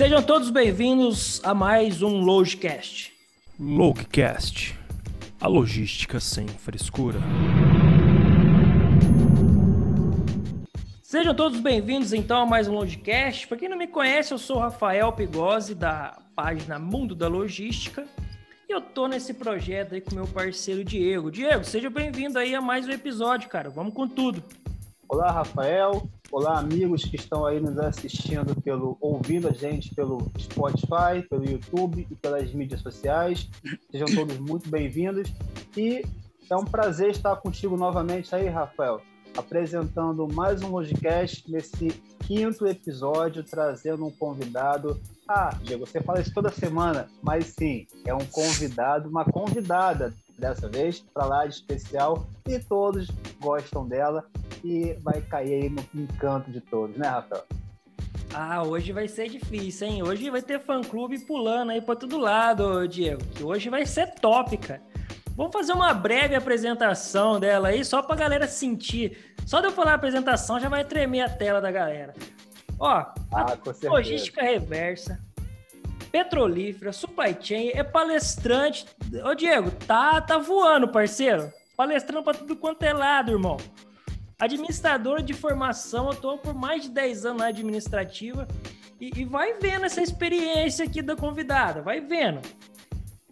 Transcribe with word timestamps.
Sejam 0.00 0.22
todos 0.22 0.48
bem-vindos 0.48 1.42
a 1.44 1.52
mais 1.52 2.00
um 2.00 2.22
Logicast. 2.22 3.12
Logcast, 3.60 4.74
a 5.38 5.46
logística 5.46 6.18
sem 6.18 6.48
frescura. 6.48 7.18
Sejam 11.02 11.34
todos 11.34 11.60
bem-vindos 11.60 12.14
então 12.14 12.40
a 12.40 12.46
mais 12.46 12.66
um 12.66 12.76
Logicast. 12.76 13.46
Para 13.46 13.58
quem 13.58 13.68
não 13.68 13.76
me 13.76 13.86
conhece, 13.86 14.32
eu 14.32 14.38
sou 14.38 14.56
o 14.56 14.60
Rafael 14.60 15.12
Pigozzi 15.12 15.74
da 15.74 16.18
página 16.34 16.78
Mundo 16.78 17.14
da 17.14 17.28
Logística 17.28 18.06
e 18.66 18.72
eu 18.72 18.80
tô 18.80 19.06
nesse 19.06 19.34
projeto 19.34 19.94
aí 19.94 20.00
com 20.00 20.14
meu 20.14 20.26
parceiro 20.26 20.82
Diego. 20.82 21.30
Diego, 21.30 21.62
seja 21.62 21.90
bem-vindo 21.90 22.38
aí 22.38 22.54
a 22.54 22.62
mais 22.62 22.86
um 22.86 22.90
episódio, 22.90 23.50
cara. 23.50 23.68
Vamos 23.68 23.92
com 23.92 24.08
tudo. 24.08 24.42
Olá, 25.06 25.30
Rafael. 25.30 26.08
Olá, 26.32 26.60
amigos 26.60 27.04
que 27.04 27.16
estão 27.16 27.44
aí 27.44 27.58
nos 27.58 27.76
assistindo 27.76 28.54
pelo, 28.62 28.96
ouvindo 29.00 29.48
a 29.48 29.52
gente 29.52 29.92
pelo 29.92 30.30
Spotify, 30.38 31.26
pelo 31.28 31.44
YouTube 31.44 32.06
e 32.08 32.14
pelas 32.14 32.52
mídias 32.52 32.82
sociais. 32.82 33.50
Sejam 33.90 34.06
todos 34.14 34.38
muito 34.38 34.70
bem-vindos 34.70 35.28
e 35.76 36.04
é 36.48 36.56
um 36.56 36.64
prazer 36.64 37.10
estar 37.10 37.34
contigo 37.34 37.76
novamente 37.76 38.32
aí, 38.32 38.46
Rafael, 38.46 39.02
apresentando 39.36 40.28
mais 40.32 40.62
um 40.62 40.70
Logicast 40.70 41.50
nesse 41.50 41.88
quinto 42.24 42.64
episódio, 42.64 43.42
trazendo 43.42 44.06
um 44.06 44.10
convidado. 44.12 45.00
Ah, 45.26 45.50
Diego, 45.64 45.84
você 45.84 46.00
fala 46.00 46.20
isso 46.20 46.32
toda 46.32 46.48
semana, 46.50 47.08
mas 47.20 47.46
sim, 47.58 47.88
é 48.06 48.14
um 48.14 48.24
convidado, 48.26 49.08
uma 49.08 49.24
convidada 49.24 50.14
dessa 50.40 50.68
vez, 50.68 51.00
para 51.14 51.26
lá 51.26 51.46
de 51.46 51.54
especial, 51.54 52.26
e 52.48 52.58
todos 52.58 53.08
gostam 53.40 53.86
dela 53.86 54.24
e 54.64 54.94
vai 55.02 55.20
cair 55.20 55.62
aí 55.62 55.70
no 55.70 55.84
encanto 55.94 56.50
de 56.50 56.60
todos, 56.60 56.96
né, 56.96 57.06
Rafael? 57.06 57.44
Ah, 58.32 58.62
hoje 58.62 58.92
vai 58.92 59.08
ser 59.08 59.28
difícil, 59.28 59.88
hein? 59.88 60.02
Hoje 60.02 60.30
vai 60.30 60.40
ter 60.40 60.60
fã-clube 60.60 61.18
pulando 61.20 61.70
aí 61.70 61.80
para 61.80 61.96
todo 61.96 62.16
lado, 62.18 62.86
Diego, 62.86 63.22
que 63.34 63.42
hoje 63.42 63.68
vai 63.68 63.84
ser 63.84 64.14
top, 64.14 64.56
cara. 64.56 64.82
Vamos 65.36 65.52
fazer 65.52 65.72
uma 65.72 65.92
breve 65.92 66.34
apresentação 66.34 67.40
dela 67.40 67.68
aí, 67.68 67.84
só 67.84 68.02
pra 68.02 68.14
galera 68.14 68.46
sentir. 68.46 69.34
Só 69.46 69.60
de 69.60 69.66
eu 69.66 69.72
falar 69.72 69.92
a 69.92 69.94
apresentação 69.94 70.60
já 70.60 70.68
vai 70.68 70.84
tremer 70.84 71.22
a 71.22 71.28
tela 71.28 71.60
da 71.60 71.70
galera. 71.70 72.14
Ó, 72.78 72.88
ah, 72.88 73.14
logística 73.84 74.42
reversa, 74.42 75.20
petrolífera, 76.10 76.92
supply 76.92 77.36
chain, 77.40 77.70
é 77.74 77.82
palestrante. 77.82 78.86
Ô, 79.24 79.34
Diego, 79.34 79.70
tá, 79.86 80.20
tá 80.20 80.38
voando, 80.38 80.88
parceiro. 80.88 81.52
Palestrando 81.76 82.22
pra 82.22 82.34
tudo 82.34 82.56
quanto 82.56 82.82
é 82.82 82.92
lado, 82.92 83.32
irmão. 83.32 83.56
Administradora 84.38 85.22
de 85.22 85.34
formação, 85.34 86.10
atuou 86.10 86.38
por 86.38 86.54
mais 86.54 86.82
de 86.82 86.90
10 86.90 87.26
anos 87.26 87.38
na 87.38 87.48
administrativa. 87.48 88.48
E, 89.00 89.10
e 89.20 89.24
vai 89.24 89.54
vendo 89.54 89.86
essa 89.86 90.02
experiência 90.02 90.84
aqui 90.84 91.00
da 91.00 91.16
convidada, 91.16 91.80
vai 91.80 92.00
vendo. 92.00 92.40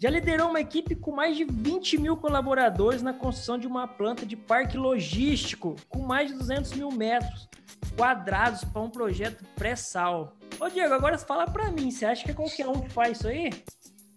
Já 0.01 0.11
liderou 0.11 0.51
uma 0.51 0.61
equipe 0.61 0.95
com 0.95 1.11
mais 1.11 1.37
de 1.37 1.45
20 1.45 1.99
mil 1.99 2.17
colaboradores 2.17 3.03
na 3.03 3.13
construção 3.13 3.59
de 3.59 3.67
uma 3.67 3.89
planta 3.89 4.25
de 4.25 4.37
parque 4.37 4.77
logístico 4.77 5.75
com 5.89 5.99
mais 5.99 6.31
de 6.31 6.39
200 6.39 6.73
mil 6.75 6.93
metros 6.93 7.49
quadrados 7.97 8.63
para 8.63 8.81
um 8.81 8.89
projeto 8.89 9.45
pré-sal. 9.57 10.37
Ô 10.61 10.69
Diego, 10.69 10.95
agora 10.95 11.19
fala 11.19 11.47
para 11.47 11.73
mim, 11.73 11.91
você 11.91 12.07
acha 12.07 12.25
que 12.25 12.33
qualquer 12.33 12.69
um 12.69 12.89
faz 12.89 13.19
isso 13.19 13.27
aí? 13.27 13.51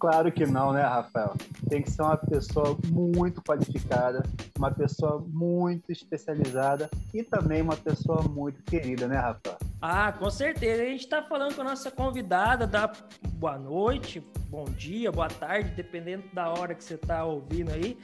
Claro 0.01 0.31
que 0.31 0.47
não, 0.47 0.73
né, 0.73 0.81
Rafael? 0.81 1.35
Tem 1.69 1.79
que 1.83 1.91
ser 1.91 2.01
uma 2.01 2.17
pessoa 2.17 2.75
muito 2.87 3.39
qualificada, 3.43 4.23
uma 4.57 4.71
pessoa 4.71 5.23
muito 5.27 5.91
especializada 5.91 6.89
e 7.13 7.21
também 7.21 7.61
uma 7.61 7.77
pessoa 7.77 8.23
muito 8.23 8.63
querida, 8.63 9.07
né, 9.07 9.17
Rafael? 9.17 9.59
Ah, 9.79 10.11
com 10.11 10.27
certeza. 10.31 10.81
A 10.81 10.85
gente 10.85 11.01
está 11.01 11.21
falando 11.21 11.53
com 11.53 11.61
a 11.61 11.65
nossa 11.65 11.91
convidada 11.91 12.65
da 12.65 12.91
boa 13.33 13.59
noite, 13.59 14.25
bom 14.49 14.65
dia, 14.65 15.11
boa 15.11 15.27
tarde, 15.27 15.69
dependendo 15.75 16.23
da 16.33 16.49
hora 16.49 16.73
que 16.73 16.83
você 16.83 16.95
está 16.95 17.23
ouvindo 17.23 17.71
aí. 17.71 17.95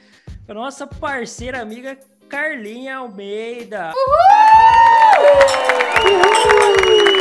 A 0.46 0.54
nossa 0.54 0.86
parceira 0.86 1.60
amiga 1.60 1.98
Carlinha 2.28 2.98
Almeida. 2.98 3.92
Uhul! 6.86 7.17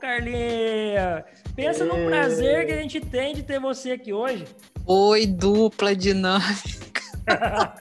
Carlinha! 0.00 1.24
Pensa 1.56 1.84
no 1.84 1.94
prazer 2.06 2.66
que 2.66 2.72
a 2.72 2.80
gente 2.80 3.00
tem 3.00 3.34
de 3.34 3.42
ter 3.42 3.58
você 3.58 3.92
aqui 3.92 4.12
hoje. 4.12 4.44
Oi, 4.86 5.26
dupla 5.26 5.96
dinâmica. 5.96 7.02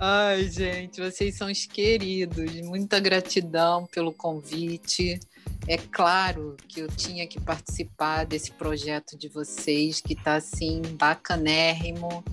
Ai, 0.00 0.44
gente, 0.48 1.00
vocês 1.00 1.36
são 1.36 1.48
os 1.50 1.66
queridos. 1.66 2.52
Muita 2.62 2.98
gratidão 2.98 3.86
pelo 3.86 4.12
convite. 4.12 5.20
É 5.68 5.76
claro 5.76 6.56
que 6.66 6.80
eu 6.80 6.88
tinha 6.88 7.24
que 7.26 7.40
participar 7.40 8.24
desse 8.24 8.50
projeto 8.50 9.16
de 9.16 9.28
vocês, 9.28 10.00
que 10.00 10.14
está 10.14 10.34
assim 10.34 10.82
bacanérrimo. 10.98 12.24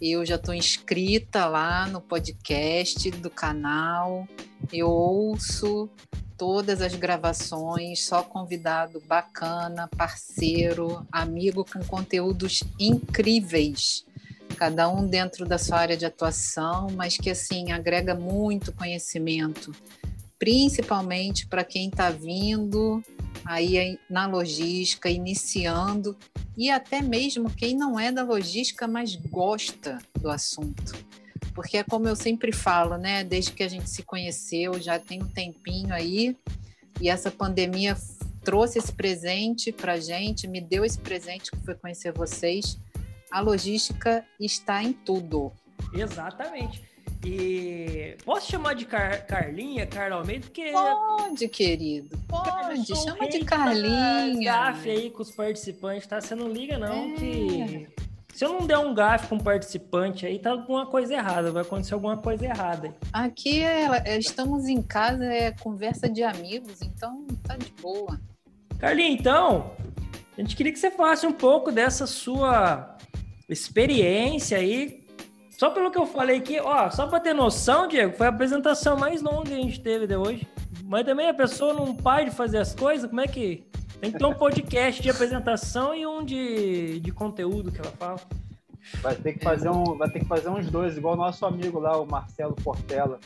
Eu 0.00 0.24
já 0.24 0.36
estou 0.36 0.54
inscrita 0.54 1.46
lá 1.46 1.88
no 1.88 2.00
podcast 2.00 3.10
do 3.10 3.30
canal. 3.30 4.28
Eu 4.72 4.88
ouço 4.88 5.90
todas 6.42 6.82
as 6.82 6.96
gravações, 6.96 8.04
só 8.04 8.20
convidado 8.20 9.00
bacana, 9.06 9.88
parceiro, 9.96 11.06
amigo 11.12 11.64
com 11.64 11.78
conteúdos 11.84 12.64
incríveis 12.80 14.04
cada 14.56 14.88
um 14.88 15.06
dentro 15.06 15.46
da 15.46 15.56
sua 15.56 15.78
área 15.78 15.96
de 15.96 16.04
atuação, 16.04 16.88
mas 16.96 17.16
que 17.16 17.30
assim 17.30 17.70
agrega 17.70 18.16
muito 18.16 18.72
conhecimento, 18.72 19.70
principalmente 20.36 21.46
para 21.46 21.62
quem 21.62 21.88
está 21.88 22.10
vindo 22.10 23.00
aí 23.44 23.96
na 24.10 24.26
logística, 24.26 25.08
iniciando, 25.08 26.16
e 26.58 26.70
até 26.70 27.00
mesmo 27.00 27.50
quem 27.50 27.76
não 27.76 28.00
é 28.00 28.10
da 28.10 28.24
logística, 28.24 28.88
mas 28.88 29.14
gosta 29.14 29.98
do 30.20 30.28
assunto. 30.28 30.92
Porque 31.54 31.78
é 31.78 31.84
como 31.84 32.08
eu 32.08 32.16
sempre 32.16 32.52
falo, 32.52 32.96
né? 32.96 33.24
Desde 33.24 33.52
que 33.52 33.62
a 33.62 33.68
gente 33.68 33.88
se 33.90 34.02
conheceu, 34.02 34.80
já 34.80 34.98
tem 34.98 35.22
um 35.22 35.28
tempinho 35.28 35.92
aí, 35.92 36.36
e 37.00 37.08
essa 37.08 37.30
pandemia 37.30 37.96
trouxe 38.42 38.78
esse 38.78 38.92
presente 38.92 39.70
para 39.70 40.00
gente, 40.00 40.48
me 40.48 40.60
deu 40.60 40.84
esse 40.84 40.98
presente 40.98 41.50
que 41.50 41.58
foi 41.64 41.74
conhecer 41.74 42.12
vocês 42.12 42.78
a 43.32 43.40
logística 43.40 44.24
está 44.38 44.82
em 44.82 44.92
tudo. 44.92 45.50
Exatamente. 45.94 46.82
E 47.24 48.16
posso 48.24 48.50
chamar 48.50 48.74
de 48.74 48.84
Car 48.84 49.26
Carlinha, 49.26 49.86
Carla 49.86 50.16
Almeida? 50.16 50.44
Porque 50.44 50.70
pode, 50.70 51.48
querido. 51.48 52.18
Pode, 52.28 52.86
chama 52.86 53.28
de 53.28 53.44
Carlinha. 53.44 54.44
Gafe 54.44 54.90
aí 54.90 55.10
com 55.10 55.22
os 55.22 55.30
participantes, 55.30 56.06
tá? 56.06 56.20
Você 56.20 56.34
não 56.34 56.48
liga, 56.48 56.78
não, 56.78 57.14
é. 57.14 57.14
que. 57.14 57.88
Se 58.32 58.46
eu 58.46 58.52
não 58.54 58.66
der 58.66 58.78
um 58.78 58.94
gafe 58.94 59.28
com 59.28 59.34
um 59.34 59.38
participante 59.38 60.24
aí, 60.24 60.38
tá 60.38 60.50
alguma 60.50 60.86
coisa 60.86 61.12
errada, 61.12 61.52
vai 61.52 61.62
acontecer 61.62 61.92
alguma 61.92 62.16
coisa 62.16 62.46
errada. 62.46 62.94
Aqui 63.12 63.62
é, 63.62 64.02
é, 64.06 64.18
estamos 64.18 64.66
em 64.66 64.80
casa, 64.82 65.24
é 65.24 65.52
conversa 65.52 66.08
de 66.08 66.22
amigos, 66.22 66.80
então 66.80 67.26
tá 67.42 67.56
de 67.56 67.70
boa. 67.80 68.18
Carlinha, 68.78 69.10
então, 69.10 69.72
a 70.36 70.40
gente 70.40 70.56
queria 70.56 70.72
que 70.72 70.78
você 70.78 70.90
falasse 70.90 71.26
um 71.26 71.32
pouco 71.32 71.70
dessa 71.70 72.06
sua 72.06 72.96
experiência 73.48 74.56
aí. 74.56 75.02
Só 75.50 75.70
pelo 75.70 75.90
que 75.90 75.98
eu 75.98 76.06
falei 76.06 76.38
aqui, 76.38 76.58
ó, 76.58 76.90
só 76.90 77.06
para 77.06 77.20
ter 77.20 77.34
noção, 77.34 77.86
Diego, 77.86 78.16
foi 78.16 78.26
a 78.26 78.30
apresentação 78.30 78.96
mais 78.96 79.20
longa 79.20 79.50
que 79.50 79.54
a 79.54 79.62
gente 79.62 79.80
teve 79.80 80.06
de 80.06 80.16
hoje. 80.16 80.48
Mas 80.84 81.04
também 81.04 81.28
a 81.28 81.34
pessoa 81.34 81.74
não 81.74 81.94
para 81.94 82.24
de 82.24 82.30
fazer 82.30 82.58
as 82.58 82.74
coisas, 82.74 83.08
como 83.08 83.20
é 83.20 83.26
que. 83.26 83.64
Tem 84.02 84.10
que 84.10 84.18
ter 84.18 84.24
um 84.24 84.34
podcast 84.34 85.00
de 85.00 85.08
apresentação 85.08 85.94
e 85.94 86.04
um 86.04 86.24
de, 86.24 86.98
de 86.98 87.12
conteúdo 87.12 87.70
que 87.70 87.78
ela 87.78 87.92
fala. 87.92 88.20
Vai 89.00 89.14
ter 89.14 89.34
que 89.34 89.44
fazer 89.44 89.68
um, 89.68 89.96
vai 89.96 90.10
ter 90.10 90.18
que 90.18 90.24
fazer 90.24 90.48
uns 90.48 90.68
dois, 90.68 90.96
igual 90.96 91.14
o 91.14 91.16
nosso 91.16 91.46
amigo 91.46 91.78
lá, 91.78 91.96
o 91.96 92.04
Marcelo 92.04 92.56
Portela. 92.56 93.20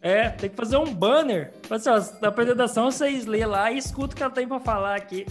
É, 0.00 0.30
tem 0.30 0.48
que 0.48 0.56
fazer 0.56 0.78
um 0.78 0.94
banner. 0.94 1.52
Assim, 1.68 1.90
ó, 1.90 2.02
na 2.22 2.28
apresentação 2.28 2.90
vocês 2.90 3.26
lê 3.26 3.44
lá 3.44 3.70
e 3.70 3.76
escuta 3.76 4.14
o 4.14 4.16
que 4.16 4.22
ela 4.22 4.32
tem 4.32 4.48
para 4.48 4.58
falar 4.60 4.96
aqui. 4.96 5.26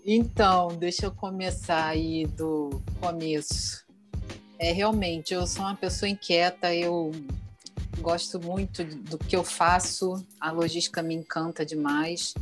Então, 0.06 0.68
deixa 0.78 1.06
eu 1.06 1.12
começar 1.12 1.86
aí 1.86 2.26
do 2.26 2.84
começo. 3.00 3.86
É 4.60 4.74
realmente, 4.74 5.34
eu 5.34 5.48
sou 5.48 5.64
uma 5.64 5.76
pessoa 5.76 6.10
inquieta, 6.10 6.76
eu 6.76 7.12
gosto 8.00 8.40
muito 8.40 8.84
do 8.84 9.18
que 9.18 9.36
eu 9.36 9.44
faço, 9.44 10.26
a 10.40 10.52
logística 10.52 11.02
me 11.02 11.14
encanta 11.14 11.66
demais. 11.66 12.34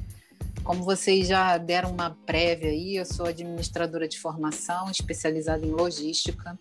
Como 0.63 0.83
vocês 0.83 1.27
já 1.27 1.57
deram 1.57 1.91
uma 1.91 2.11
prévia 2.25 2.69
aí, 2.69 2.95
eu 2.95 3.05
sou 3.05 3.25
administradora 3.25 4.07
de 4.07 4.19
formação, 4.19 4.89
especializada 4.89 5.65
em 5.65 5.71
logística. 5.71 6.57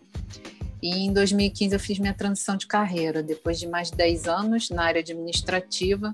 E 0.81 1.05
em 1.05 1.13
2015 1.13 1.75
eu 1.75 1.79
fiz 1.79 1.99
minha 1.99 2.13
transição 2.13 2.57
de 2.57 2.65
carreira. 2.65 3.21
Depois 3.21 3.59
de 3.59 3.67
mais 3.67 3.91
de 3.91 3.97
10 3.97 4.27
anos 4.27 4.69
na 4.71 4.83
área 4.83 5.01
administrativa, 5.01 6.11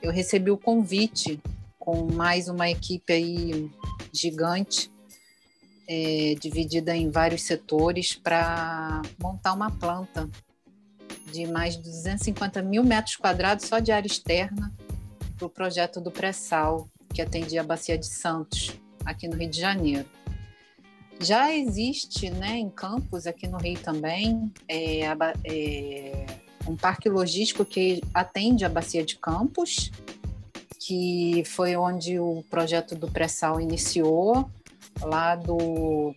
eu 0.00 0.10
recebi 0.10 0.50
o 0.50 0.56
convite 0.56 1.38
com 1.78 2.10
mais 2.12 2.48
uma 2.48 2.70
equipe 2.70 3.12
aí 3.12 3.70
gigante, 4.12 4.90
é, 5.86 6.34
dividida 6.40 6.96
em 6.96 7.10
vários 7.10 7.42
setores, 7.42 8.14
para 8.14 9.02
montar 9.20 9.52
uma 9.52 9.70
planta 9.70 10.28
de 11.30 11.46
mais 11.46 11.76
de 11.76 11.82
250 11.82 12.62
mil 12.62 12.84
metros 12.84 13.16
quadrados 13.16 13.66
só 13.66 13.78
de 13.78 13.92
área 13.92 14.06
externa 14.06 14.72
para 15.36 15.46
o 15.46 15.50
projeto 15.50 16.00
do 16.00 16.10
pré-sal, 16.10 16.88
que 17.12 17.20
atendia 17.20 17.60
a 17.60 17.64
Bacia 17.64 17.98
de 17.98 18.06
Santos, 18.06 18.72
aqui 19.04 19.28
no 19.28 19.36
Rio 19.36 19.50
de 19.50 19.60
Janeiro. 19.60 20.08
Já 21.20 21.52
existe 21.52 22.30
né, 22.30 22.58
em 22.58 22.68
Campos, 22.68 23.26
aqui 23.26 23.46
no 23.46 23.58
Rio 23.58 23.78
também, 23.80 24.52
é, 24.68 25.00
é, 25.44 26.26
um 26.66 26.76
parque 26.76 27.08
logístico 27.08 27.64
que 27.64 28.02
atende 28.12 28.64
a 28.64 28.68
Bacia 28.68 29.04
de 29.04 29.16
Campos, 29.16 29.90
que 30.78 31.42
foi 31.46 31.76
onde 31.76 32.18
o 32.18 32.44
projeto 32.50 32.94
do 32.94 33.10
pré-sal 33.10 33.60
iniciou, 33.60 34.50
lá 35.02 35.34
do 35.34 36.14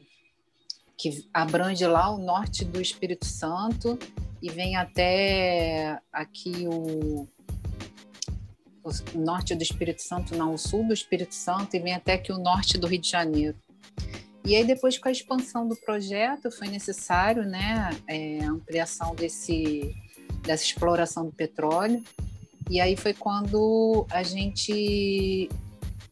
que 0.98 1.26
abrange 1.34 1.86
lá 1.88 2.10
o 2.10 2.18
norte 2.18 2.66
do 2.66 2.82
Espírito 2.82 3.26
Santo 3.26 3.98
e 4.42 4.50
vem 4.50 4.76
até 4.76 6.00
aqui 6.12 6.66
o, 6.68 7.28
o 8.84 9.20
norte 9.20 9.54
do 9.56 9.64
Espírito 9.64 10.02
Santo, 10.02 10.36
não, 10.36 10.54
o 10.54 10.58
sul 10.58 10.88
do 10.88 10.94
Espírito 10.94 11.36
Santo 11.36 11.76
e 11.76 11.80
vem 11.80 11.94
até 11.94 12.14
aqui 12.14 12.32
o 12.32 12.38
norte 12.38 12.78
do 12.78 12.88
Rio 12.88 13.02
de 13.02 13.10
Janeiro. 13.10 13.58
E 14.46 14.56
aí 14.56 14.64
depois 14.66 14.98
com 14.98 15.10
a 15.10 15.12
expansão 15.12 15.68
do 15.68 15.76
projeto 15.76 16.50
foi 16.50 16.68
necessário, 16.70 17.44
né, 17.44 17.90
é, 18.08 18.44
ampliação 18.46 19.14
desse 19.14 19.96
dessa 20.44 20.64
exploração 20.64 21.26
do 21.26 21.32
petróleo. 21.32 22.02
E 22.70 22.80
aí 22.80 22.96
foi 22.96 23.14
quando 23.14 24.08
a 24.10 24.24
gente 24.24 25.50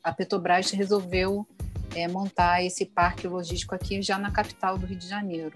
a 0.04 0.12
Petrobras 0.12 0.72
resolveu 0.72 1.48
é, 1.96 2.08
montar 2.08 2.64
esse 2.64 2.86
parque 2.86 3.28
logístico 3.28 3.74
aqui 3.74 4.02
já 4.02 4.18
na 4.18 4.32
capital 4.32 4.78
do 4.78 4.86
Rio 4.86 4.98
de 4.98 5.08
Janeiro, 5.08 5.54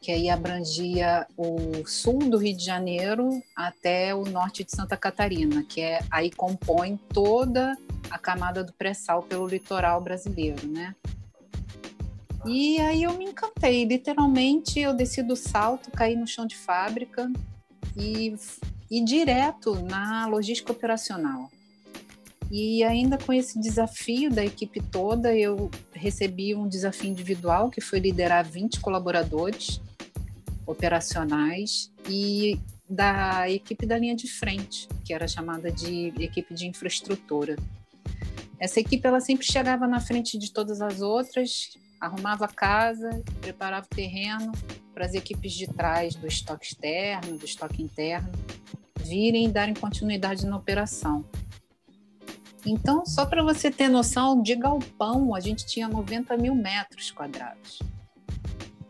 que 0.00 0.12
aí 0.12 0.28
abrangia 0.30 1.26
o 1.36 1.86
sul 1.86 2.18
do 2.18 2.36
Rio 2.36 2.56
de 2.56 2.64
Janeiro 2.64 3.42
até 3.54 4.14
o 4.14 4.24
norte 4.24 4.62
de 4.64 4.70
Santa 4.70 4.96
Catarina, 4.96 5.64
que 5.64 5.80
é 5.80 6.00
aí 6.10 6.30
compõe 6.30 6.96
toda 7.12 7.76
a 8.10 8.18
camada 8.18 8.62
do 8.62 8.72
pré-sal 8.72 9.22
pelo 9.22 9.46
litoral 9.46 10.00
brasileiro, 10.00 10.66
né? 10.68 10.94
E 12.44 12.78
aí 12.78 13.02
eu 13.02 13.12
me 13.14 13.24
encantei, 13.24 13.84
literalmente 13.84 14.78
eu 14.78 14.94
desci 14.94 15.22
do 15.22 15.34
salto, 15.34 15.90
caí 15.90 16.14
no 16.14 16.26
chão 16.26 16.46
de 16.46 16.56
fábrica 16.56 17.28
e, 17.96 18.36
e 18.88 19.02
direto 19.02 19.74
na 19.82 20.26
logística 20.26 20.70
operacional. 20.70 21.50
E 22.48 22.84
ainda 22.84 23.18
com 23.18 23.32
esse 23.32 23.58
desafio 23.58 24.30
da 24.30 24.44
equipe 24.44 24.80
toda, 24.80 25.34
eu 25.34 25.68
recebi 25.92 26.54
um 26.54 26.68
desafio 26.68 27.10
individual, 27.10 27.70
que 27.70 27.80
foi 27.80 27.98
liderar 27.98 28.44
20 28.44 28.78
colaboradores 28.78 29.80
operacionais 30.66 31.92
e 32.08 32.58
da 32.88 33.50
equipe 33.50 33.86
da 33.86 33.98
linha 33.98 34.14
de 34.14 34.28
frente, 34.28 34.88
que 35.04 35.12
era 35.12 35.26
chamada 35.26 35.70
de 35.70 36.08
equipe 36.18 36.54
de 36.54 36.66
infraestrutura. 36.66 37.56
Essa 38.58 38.80
equipe 38.80 39.06
ela 39.06 39.20
sempre 39.20 39.46
chegava 39.46 39.86
na 39.86 40.00
frente 40.00 40.38
de 40.38 40.52
todas 40.52 40.80
as 40.80 41.00
outras, 41.00 41.76
arrumava 42.00 42.46
a 42.46 42.48
casa, 42.48 43.22
preparava 43.40 43.86
o 43.86 43.94
terreno 43.94 44.52
para 44.94 45.04
as 45.04 45.14
equipes 45.14 45.52
de 45.52 45.66
trás 45.66 46.14
do 46.14 46.26
estoque 46.26 46.66
externo, 46.66 47.36
do 47.36 47.44
estoque 47.44 47.82
interno, 47.82 48.30
virem 49.02 49.46
e 49.46 49.48
darem 49.48 49.74
continuidade 49.74 50.46
na 50.46 50.56
operação. 50.56 51.24
Então, 52.64 53.06
só 53.06 53.24
para 53.24 53.44
você 53.44 53.70
ter 53.70 53.88
noção, 53.88 54.42
de 54.42 54.56
galpão 54.56 55.34
a 55.34 55.40
gente 55.40 55.66
tinha 55.66 55.86
90 55.86 56.36
mil 56.36 56.54
metros 56.54 57.10
quadrados. 57.10 57.78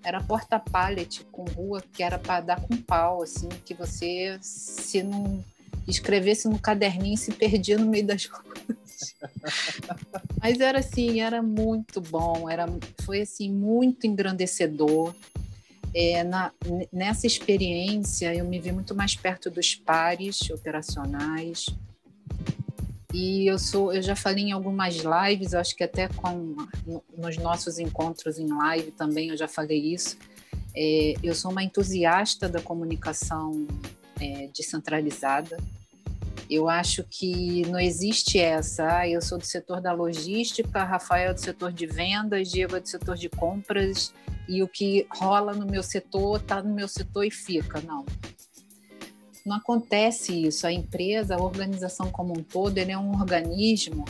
Era 0.07 0.23
porta-pallet 0.23 1.25
com 1.33 1.43
rua 1.43 1.83
que 1.93 2.01
era 2.01 2.17
para 2.17 2.41
dar 2.41 2.61
com 2.61 2.77
pau, 2.77 3.25
assim, 3.25 3.49
que 3.65 3.75
você, 3.75 4.39
se 4.41 5.03
não 5.03 5.45
escrevesse 5.89 6.49
no 6.49 6.61
caderninho, 6.61 7.17
se 7.17 7.33
perdia 7.33 7.77
no 7.77 7.87
meio 7.87 8.07
das 8.07 8.25
coisas. 8.31 9.17
Mas 10.41 10.61
era 10.61 10.79
assim, 10.79 11.21
era 11.21 11.43
muito 11.43 12.01
bom, 12.01 12.49
era, 12.49 12.67
foi 13.05 13.23
assim, 13.23 13.51
muito 13.51 14.07
engrandecedor. 14.07 15.13
É, 15.93 16.23
na, 16.23 16.53
nessa 16.93 17.27
experiência, 17.27 18.33
eu 18.33 18.45
me 18.45 18.61
vi 18.61 18.71
muito 18.71 18.95
mais 18.95 19.17
perto 19.17 19.51
dos 19.51 19.75
pares 19.75 20.41
operacionais, 20.51 21.67
e 23.19 23.47
eu 23.47 23.59
sou, 23.59 23.95
eu 23.95 24.03
já 24.03 24.15
falei 24.15 24.45
em 24.45 24.53
algumas 24.53 24.97
lives, 24.97 25.55
acho 25.55 25.75
que 25.75 25.83
até 25.83 26.07
com 26.07 26.55
nos 27.17 27.39
nossos 27.39 27.79
encontros 27.79 28.39
em 28.39 28.47
live 28.47 28.91
também 28.91 29.31
eu 29.31 29.37
já 29.39 29.49
falei 29.49 29.79
isso. 29.95 30.19
É, 30.77 31.15
eu 31.23 31.35
sou 31.35 31.51
uma 31.51 31.63
entusiasta 31.63 32.47
da 32.47 32.61
comunicação 32.61 33.67
é, 34.21 34.51
descentralizada. 34.55 35.57
Eu 36.51 36.69
acho 36.69 37.05
que 37.05 37.67
não 37.69 37.81
existe 37.81 38.39
essa. 38.39 38.99
Ah, 38.99 39.09
eu 39.09 39.23
sou 39.23 39.39
do 39.39 39.47
setor 39.47 39.81
da 39.81 39.95
logística, 39.95 40.85
Rafael 40.85 41.31
é 41.31 41.35
do 41.35 41.41
setor 41.41 41.73
de 41.73 41.87
vendas, 41.87 42.51
Diego 42.51 42.77
é 42.77 42.81
do 42.81 42.87
setor 42.87 43.17
de 43.17 43.31
compras 43.31 44.13
e 44.47 44.63
o 44.63 44.69
que 44.69 45.07
rola 45.11 45.55
no 45.55 45.65
meu 45.65 45.83
setor 45.83 46.39
está 46.39 46.63
no 46.63 46.75
meu 46.75 46.87
setor 46.87 47.25
e 47.25 47.31
fica. 47.31 47.81
Não 47.81 48.05
não 49.47 49.57
acontece 49.57 50.47
isso. 50.47 50.67
A 50.67 50.73
empresa, 50.73 51.37
a 51.37 51.43
organização 51.43 52.11
como 52.11 52.37
um 52.37 52.43
todo, 52.43 52.77
ele 52.79 52.93
é 52.93 52.99
um 52.99 53.13
organismo 53.13 54.05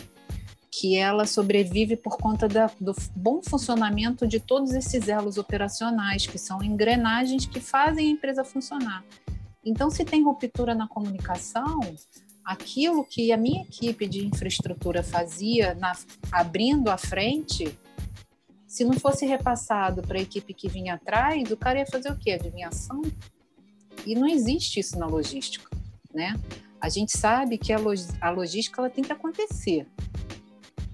que 0.71 0.97
ela 0.97 1.27
sobrevive 1.27 1.97
por 1.97 2.19
conta 2.19 2.49
da, 2.49 2.71
do 2.81 2.95
bom 3.15 3.41
funcionamento 3.43 4.27
de 4.27 4.39
todos 4.41 4.73
esses 4.73 5.09
elos 5.09 5.39
operacionais, 5.39 6.27
que 6.27 6.39
são 6.39 6.63
engrenagens 6.63 7.47
que 7.47 7.61
fazem 7.61 8.09
a 8.09 8.11
empresa 8.11 8.45
funcionar. 8.45 9.05
Então, 9.65 9.91
se 9.91 10.05
tem 10.05 10.23
ruptura 10.23 10.75
na 10.75 10.87
comunicação, 10.87 11.81
aquilo 12.45 13.05
que 13.05 13.33
a 13.33 13.37
minha 13.37 13.63
equipe 13.63 14.07
de 14.07 14.27
infraestrutura 14.27 15.03
fazia, 15.03 15.75
na, 15.75 15.93
abrindo 16.31 16.89
a 16.89 16.99
frente, 16.99 17.77
se 18.67 18.85
não 18.85 18.95
fosse 18.95 19.25
repassado 19.25 20.03
para 20.03 20.19
a 20.19 20.23
equipe 20.23 20.53
que 20.53 20.69
vinha 20.69 20.95
atrás, 20.95 21.51
o 21.51 21.57
cara 21.57 21.79
ia 21.79 21.87
fazer 21.87 22.11
o 22.11 22.19
quê? 22.19 22.33
Adivinhação? 22.33 23.01
E 24.05 24.15
não 24.15 24.27
existe 24.27 24.81
isso 24.81 24.99
na 24.99 25.07
logística, 25.07 25.71
né? 26.13 26.39
A 26.81 26.89
gente 26.89 27.17
sabe 27.17 27.59
que 27.59 27.73
a, 27.73 27.79
log 27.79 27.99
a 28.21 28.31
logística 28.31 28.81
ela 28.81 28.91
tem 28.91 29.03
que 29.03 29.13
acontecer. 29.13 29.87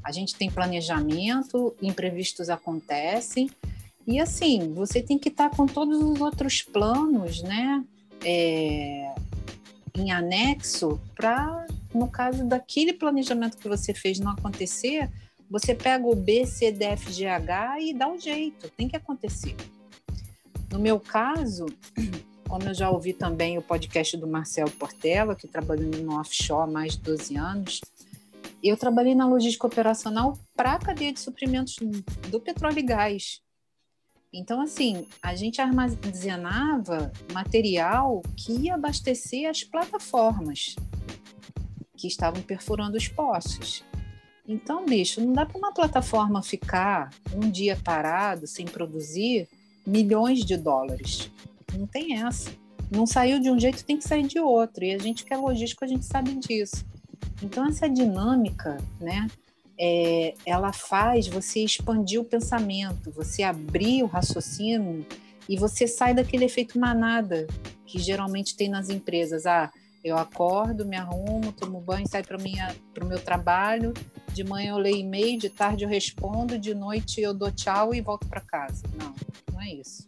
A 0.02 0.10
gente 0.12 0.34
tem 0.34 0.50
planejamento, 0.50 1.74
imprevistos 1.80 2.50
acontecem, 2.50 3.50
e 4.06 4.18
assim, 4.18 4.72
você 4.74 5.00
tem 5.00 5.18
que 5.18 5.28
estar 5.28 5.50
com 5.50 5.66
todos 5.66 6.02
os 6.02 6.20
outros 6.20 6.62
planos, 6.62 7.42
né? 7.42 7.84
É, 8.24 9.14
em 9.96 10.10
anexo 10.10 11.00
para, 11.14 11.66
no 11.94 12.08
caso 12.08 12.44
daquele 12.44 12.92
planejamento 12.92 13.58
que 13.58 13.68
você 13.68 13.92
fez 13.92 14.18
não 14.18 14.32
acontecer, 14.32 15.10
você 15.50 15.74
pega 15.74 16.06
o 16.06 16.14
B, 16.14 16.46
C, 16.46 16.72
D, 16.72 16.84
F, 16.84 17.12
G, 17.12 17.26
H 17.26 17.80
e 17.80 17.92
dá 17.92 18.08
um 18.08 18.18
jeito, 18.18 18.70
tem 18.70 18.88
que 18.88 18.96
acontecer. 18.96 19.54
No 20.70 20.78
meu 20.78 20.98
caso, 20.98 21.66
como 22.52 22.68
eu 22.68 22.74
já 22.74 22.90
ouvi 22.90 23.14
também 23.14 23.56
o 23.56 23.62
podcast 23.62 24.14
do 24.18 24.26
Marcelo 24.26 24.70
Portela, 24.72 25.34
que 25.34 25.48
trabalhou 25.48 25.90
no 26.02 26.20
offshore 26.20 26.68
há 26.68 26.70
mais 26.70 26.92
de 26.92 26.98
12 26.98 27.34
anos, 27.34 27.80
eu 28.62 28.76
trabalhei 28.76 29.14
na 29.14 29.26
logística 29.26 29.66
operacional 29.66 30.38
para 30.54 30.72
a 30.72 30.78
cadeia 30.78 31.14
de 31.14 31.20
suprimentos 31.20 31.76
do 32.28 32.38
petróleo 32.38 32.78
e 32.78 32.82
gás. 32.82 33.40
Então, 34.30 34.60
assim, 34.60 35.06
a 35.22 35.34
gente 35.34 35.62
armazenava 35.62 37.10
material 37.32 38.20
que 38.36 38.52
ia 38.52 38.74
abastecer 38.74 39.48
as 39.48 39.64
plataformas 39.64 40.76
que 41.96 42.06
estavam 42.06 42.42
perfurando 42.42 42.98
os 42.98 43.08
poços. 43.08 43.82
Então, 44.46 44.84
bicho, 44.84 45.22
não 45.22 45.32
dá 45.32 45.46
para 45.46 45.56
uma 45.56 45.72
plataforma 45.72 46.42
ficar 46.42 47.14
um 47.34 47.48
dia 47.48 47.78
parado 47.82 48.46
sem 48.46 48.66
produzir 48.66 49.48
milhões 49.86 50.44
de 50.44 50.58
dólares. 50.58 51.30
Não 51.72 51.86
tem 51.86 52.18
essa. 52.18 52.50
Não 52.90 53.06
saiu 53.06 53.40
de 53.40 53.50
um 53.50 53.58
jeito, 53.58 53.84
tem 53.84 53.96
que 53.96 54.04
sair 54.04 54.26
de 54.26 54.38
outro. 54.38 54.84
E 54.84 54.94
a 54.94 54.98
gente 54.98 55.24
que 55.24 55.32
é 55.32 55.36
logístico, 55.36 55.84
a 55.84 55.88
gente 55.88 56.04
sabe 56.04 56.34
disso. 56.34 56.84
Então, 57.42 57.66
essa 57.66 57.88
dinâmica, 57.88 58.78
né? 59.00 59.26
É, 59.78 60.34
ela 60.44 60.72
faz 60.72 61.26
você 61.26 61.64
expandir 61.64 62.20
o 62.20 62.24
pensamento, 62.24 63.10
você 63.10 63.42
abrir 63.42 64.02
o 64.02 64.06
raciocínio 64.06 65.04
e 65.48 65.56
você 65.56 65.88
sai 65.88 66.14
daquele 66.14 66.44
efeito 66.44 66.78
manada 66.78 67.46
que 67.86 67.98
geralmente 67.98 68.54
tem 68.56 68.68
nas 68.68 68.90
empresas. 68.90 69.46
Ah, 69.46 69.72
eu 70.04 70.16
acordo, 70.18 70.84
me 70.84 70.96
arrumo, 70.96 71.52
tomo 71.52 71.80
banho, 71.80 72.06
saio 72.08 72.24
para 72.24 73.04
o 73.04 73.08
meu 73.08 73.18
trabalho. 73.18 73.92
De 74.32 74.44
manhã 74.44 74.70
eu 74.70 74.78
leio 74.78 74.96
e-mail, 74.96 75.38
de 75.38 75.48
tarde 75.48 75.84
eu 75.84 75.88
respondo, 75.88 76.58
de 76.58 76.74
noite 76.74 77.20
eu 77.20 77.32
dou 77.34 77.50
tchau 77.50 77.94
e 77.94 78.00
volto 78.00 78.26
para 78.28 78.40
casa. 78.40 78.82
Não, 78.98 79.14
não 79.52 79.60
é 79.60 79.74
isso. 79.74 80.06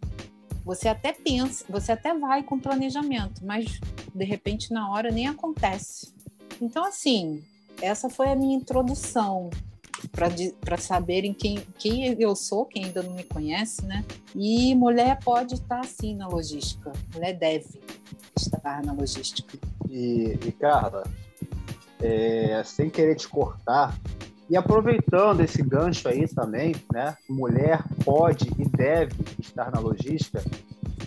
Você 0.65 0.89
até 0.89 1.13
pensa, 1.13 1.65
você 1.69 1.93
até 1.93 2.17
vai 2.17 2.43
com 2.43 2.59
planejamento, 2.59 3.45
mas 3.45 3.81
de 4.15 4.25
repente 4.25 4.73
na 4.73 4.91
hora 4.91 5.11
nem 5.11 5.29
acontece. 5.29 6.13
Então, 6.61 6.85
assim, 6.85 7.43
essa 7.83 8.09
foi 8.09 8.29
a 8.29 8.37
minha 8.37 8.57
introdução 8.57 9.51
para 10.65 10.77
saberem 10.77 11.33
quem, 11.33 11.59
quem 11.79 12.21
eu 12.21 12.35
sou, 12.37 12.65
quem 12.65 12.87
ainda 12.87 13.03
não 13.03 13.15
me 13.15 13.25
conhece, 13.25 13.85
né? 13.85 14.05
E 14.35 14.75
mulher 14.75 15.19
pode 15.23 15.55
estar 15.55 15.81
assim 15.81 16.15
na 16.15 16.29
logística, 16.29 16.93
mulher 17.13 17.35
deve 17.35 17.81
trabalhar 18.51 18.85
na 18.85 18.93
logística. 18.93 19.59
E, 19.89 20.39
e 20.45 20.53
Carla, 20.53 21.05
é, 22.01 22.63
sem 22.65 22.91
querer 22.91 23.17
te 23.17 23.29
cortar, 23.29 23.99
e 24.49 24.57
aproveitando 24.57 25.41
esse 25.41 25.63
gancho 25.63 26.09
aí 26.09 26.29
também, 26.29 26.75
né? 26.93 27.17
Mulher 27.29 27.83
pode 28.05 28.49
e 28.59 28.69
deve 28.69 29.15
estar 29.39 29.71
na 29.71 29.81
logística. 29.81 30.43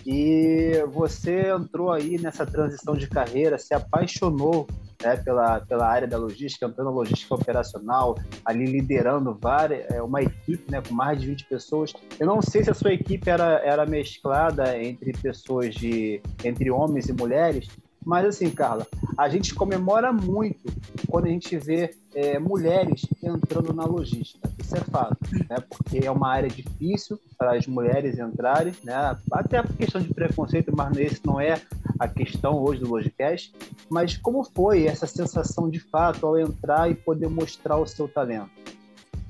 E 0.06 0.82
você 0.92 1.50
entrou 1.50 1.92
aí 1.92 2.18
nessa 2.18 2.46
transição 2.46 2.96
de 2.96 3.08
carreira, 3.08 3.58
se 3.58 3.74
apaixonou 3.74 4.66
né, 5.02 5.16
pela, 5.16 5.60
pela 5.60 5.86
área 5.86 6.08
da 6.08 6.18
logística, 6.18 6.66
entrando 6.66 6.88
na 6.88 6.92
logística 6.92 7.34
operacional, 7.34 8.16
ali 8.44 8.64
liderando 8.64 9.36
várias, 9.40 9.88
é, 9.90 10.02
uma 10.02 10.22
equipe 10.22 10.70
né, 10.70 10.82
com 10.86 10.94
mais 10.94 11.20
de 11.20 11.26
20 11.28 11.44
pessoas. 11.44 11.92
Eu 12.18 12.26
não 12.26 12.42
sei 12.42 12.64
se 12.64 12.70
a 12.70 12.74
sua 12.74 12.92
equipe 12.92 13.28
era, 13.28 13.60
era 13.64 13.86
mesclada 13.86 14.82
entre 14.82 15.12
pessoas 15.12 15.74
de 15.74 16.20
entre 16.44 16.70
homens 16.70 17.08
e 17.08 17.12
mulheres, 17.12 17.68
mas 18.08 18.24
assim, 18.24 18.48
Carla, 18.48 18.86
a 19.18 19.28
gente 19.28 19.54
comemora 19.54 20.10
muito 20.10 20.72
quando 21.10 21.26
a 21.26 21.28
gente 21.28 21.58
vê 21.58 21.94
é, 22.14 22.38
mulheres 22.38 23.06
entrando 23.22 23.74
na 23.74 23.84
logística. 23.84 24.50
Isso 24.58 24.74
é 24.74 24.80
fato, 24.80 25.18
né? 25.46 25.56
Porque 25.68 25.98
é 26.06 26.10
uma 26.10 26.30
área 26.30 26.48
difícil 26.48 27.20
para 27.36 27.58
as 27.58 27.66
mulheres 27.66 28.18
entrarem, 28.18 28.72
né? 28.82 29.14
Até 29.30 29.62
por 29.62 29.76
questão 29.76 30.00
de 30.00 30.08
preconceito, 30.14 30.74
mas 30.74 30.96
esse 30.96 31.20
não 31.22 31.38
é 31.38 31.60
a 31.98 32.08
questão 32.08 32.54
hoje 32.54 32.80
do 32.80 32.88
Logicast. 32.88 33.54
Mas 33.90 34.16
como 34.16 34.42
foi 34.42 34.86
essa 34.86 35.06
sensação 35.06 35.68
de 35.68 35.78
fato 35.78 36.26
ao 36.26 36.38
entrar 36.38 36.90
e 36.90 36.94
poder 36.94 37.28
mostrar 37.28 37.76
o 37.76 37.86
seu 37.86 38.08
talento? 38.08 38.48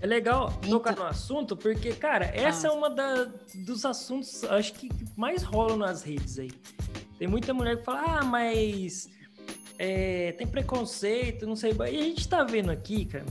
É 0.01 0.07
legal 0.07 0.53
tocar 0.71 0.95
no 0.95 1.03
assunto, 1.03 1.57
porque, 1.57 1.93
cara, 1.95 2.27
essa 2.27 2.69
ah. 2.69 2.71
é 2.71 2.73
uma 2.73 2.89
da, 2.89 3.27
dos 3.57 3.85
assuntos, 3.85 4.45
acho 4.45 4.73
que 4.75 4.89
mais 5.17 5.43
rolam 5.43 5.79
nas 5.79 6.05
redes 6.05 6.39
aí. 6.39 6.53
Tem 7.19 7.27
muita 7.27 7.53
mulher 7.53 7.79
que 7.79 7.85
fala, 7.85 8.21
ah, 8.21 8.25
mas 8.25 9.09
é, 9.79 10.33
tem 10.33 10.47
preconceito, 10.47 11.47
não 11.47 11.57
sei. 11.57 11.73
E 11.73 11.83
a 11.83 12.03
gente 12.03 12.29
tá 12.29 12.45
vendo 12.45 12.71
aqui, 12.71 13.05
cara, 13.05 13.27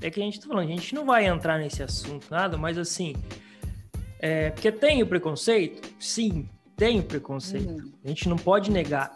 é 0.00 0.10
que 0.10 0.20
a 0.20 0.24
gente 0.24 0.40
tá 0.40 0.46
falando, 0.46 0.64
a 0.64 0.70
gente 0.70 0.94
não 0.94 1.04
vai 1.04 1.26
entrar 1.26 1.58
nesse 1.58 1.82
assunto, 1.82 2.26
nada, 2.30 2.56
mas 2.56 2.78
assim, 2.78 3.14
é, 4.18 4.50
porque 4.50 4.70
tem 4.70 5.02
o 5.02 5.06
preconceito? 5.06 5.88
Sim, 5.98 6.48
tem 6.76 7.00
o 7.00 7.02
preconceito. 7.02 7.68
Uhum. 7.68 7.92
A 8.04 8.08
gente 8.08 8.28
não 8.28 8.36
pode 8.36 8.70
negar. 8.70 9.12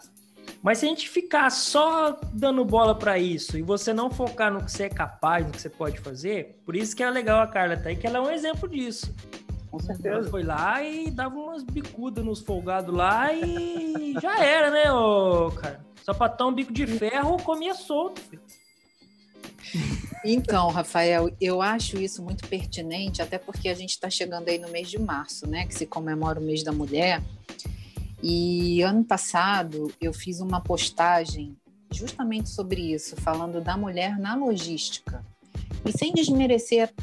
Mas 0.61 0.79
se 0.79 0.85
a 0.85 0.89
gente 0.89 1.09
ficar 1.09 1.49
só 1.49 2.19
dando 2.33 2.65
bola 2.65 2.93
para 2.93 3.17
isso 3.17 3.57
e 3.57 3.61
você 3.61 3.93
não 3.93 4.09
focar 4.09 4.51
no 4.51 4.63
que 4.63 4.71
você 4.71 4.83
é 4.83 4.89
capaz, 4.89 5.45
no 5.45 5.51
que 5.51 5.61
você 5.61 5.69
pode 5.69 5.99
fazer, 5.99 6.59
por 6.65 6.75
isso 6.75 6.95
que 6.95 7.03
é 7.03 7.09
legal 7.09 7.39
a 7.39 7.47
Carla 7.47 7.77
tá 7.77 7.89
aí, 7.89 7.95
que 7.95 8.07
ela 8.07 8.17
é 8.17 8.21
um 8.21 8.29
exemplo 8.29 8.67
disso. 8.67 9.13
Com 9.69 9.79
certeza. 9.79 10.09
Ela 10.15 10.29
foi 10.29 10.43
lá 10.43 10.81
e 10.83 11.11
dava 11.11 11.35
umas 11.35 11.63
bicudas 11.63 12.23
nos 12.23 12.39
folgados 12.39 12.93
lá 12.93 13.33
e 13.33 14.13
já 14.21 14.43
era, 14.43 14.71
né, 14.71 14.91
ô, 14.91 15.51
cara? 15.51 15.85
Sapatão, 16.03 16.53
bico 16.53 16.71
de 16.71 16.87
ferro, 16.87 17.37
comia 17.43 17.73
solto. 17.73 18.21
Filho. 18.21 18.41
Então, 20.23 20.69
Rafael, 20.69 21.29
eu 21.39 21.61
acho 21.61 21.97
isso 21.97 22.23
muito 22.23 22.47
pertinente, 22.47 23.21
até 23.21 23.37
porque 23.37 23.69
a 23.69 23.73
gente 23.73 23.91
está 23.91 24.09
chegando 24.09 24.47
aí 24.49 24.57
no 24.57 24.69
mês 24.69 24.89
de 24.89 24.99
março, 24.99 25.47
né, 25.47 25.65
que 25.65 25.75
se 25.75 25.85
comemora 25.85 26.39
o 26.39 26.43
mês 26.43 26.63
da 26.63 26.71
mulher. 26.71 27.21
E 28.21 28.81
ano 28.81 29.03
passado 29.03 29.93
eu 30.01 30.11
fiz 30.11 30.39
uma 30.39 30.59
postagem 30.61 31.55
justamente 31.91 32.49
sobre 32.49 32.93
isso, 32.93 33.15
falando 33.17 33.61
da 33.61 33.77
mulher 33.77 34.17
na 34.17 34.35
logística. 34.35 35.23
E 35.85 35.91
sem 35.91 36.13
desmerecer 36.13 36.93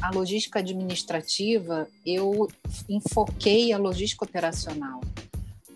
a 0.00 0.10
logística 0.10 0.58
administrativa, 0.58 1.88
eu 2.04 2.48
enfoquei 2.88 3.72
a 3.72 3.78
logística 3.78 4.24
operacional. 4.24 5.00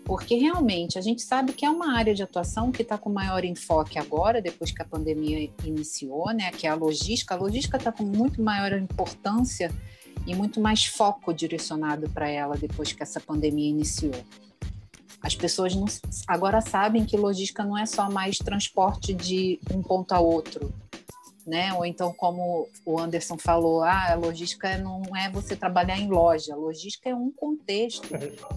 Porque 0.05 0.35
realmente 0.35 0.97
a 0.97 1.01
gente 1.01 1.21
sabe 1.21 1.53
que 1.53 1.65
é 1.65 1.69
uma 1.69 1.97
área 1.97 2.13
de 2.13 2.21
atuação 2.21 2.71
que 2.71 2.81
está 2.81 2.97
com 2.97 3.09
maior 3.09 3.45
enfoque 3.45 3.97
agora, 3.97 4.41
depois 4.41 4.71
que 4.71 4.81
a 4.81 4.85
pandemia 4.85 5.49
iniciou, 5.63 6.33
né? 6.33 6.51
Que 6.51 6.67
é 6.67 6.69
a 6.69 6.75
logística. 6.75 7.33
A 7.33 7.37
logística 7.37 7.77
está 7.77 7.91
com 7.91 8.03
muito 8.03 8.41
maior 8.41 8.73
importância 8.73 9.71
e 10.27 10.35
muito 10.35 10.59
mais 10.59 10.85
foco 10.85 11.33
direcionado 11.33 12.09
para 12.09 12.29
ela 12.29 12.57
depois 12.57 12.91
que 12.91 13.01
essa 13.01 13.19
pandemia 13.19 13.69
iniciou. 13.69 14.13
As 15.21 15.35
pessoas 15.35 15.73
não, 15.73 15.85
agora 16.27 16.59
sabem 16.59 17.05
que 17.05 17.15
logística 17.15 17.63
não 17.63 17.77
é 17.77 17.85
só 17.85 18.11
mais 18.11 18.37
transporte 18.37 19.13
de 19.13 19.57
um 19.73 19.81
ponto 19.81 20.11
a 20.11 20.19
outro, 20.19 20.73
né? 21.45 21.73
Ou 21.73 21.85
então, 21.85 22.13
como 22.13 22.67
o 22.85 22.99
Anderson 22.99 23.37
falou, 23.37 23.83
ah, 23.83 24.11
a 24.11 24.15
logística 24.15 24.77
não 24.77 25.15
é 25.15 25.29
você 25.29 25.55
trabalhar 25.55 25.97
em 25.97 26.07
loja, 26.07 26.53
a 26.53 26.57
logística 26.57 27.09
é 27.09 27.15
um 27.15 27.31
contexto, 27.31 28.07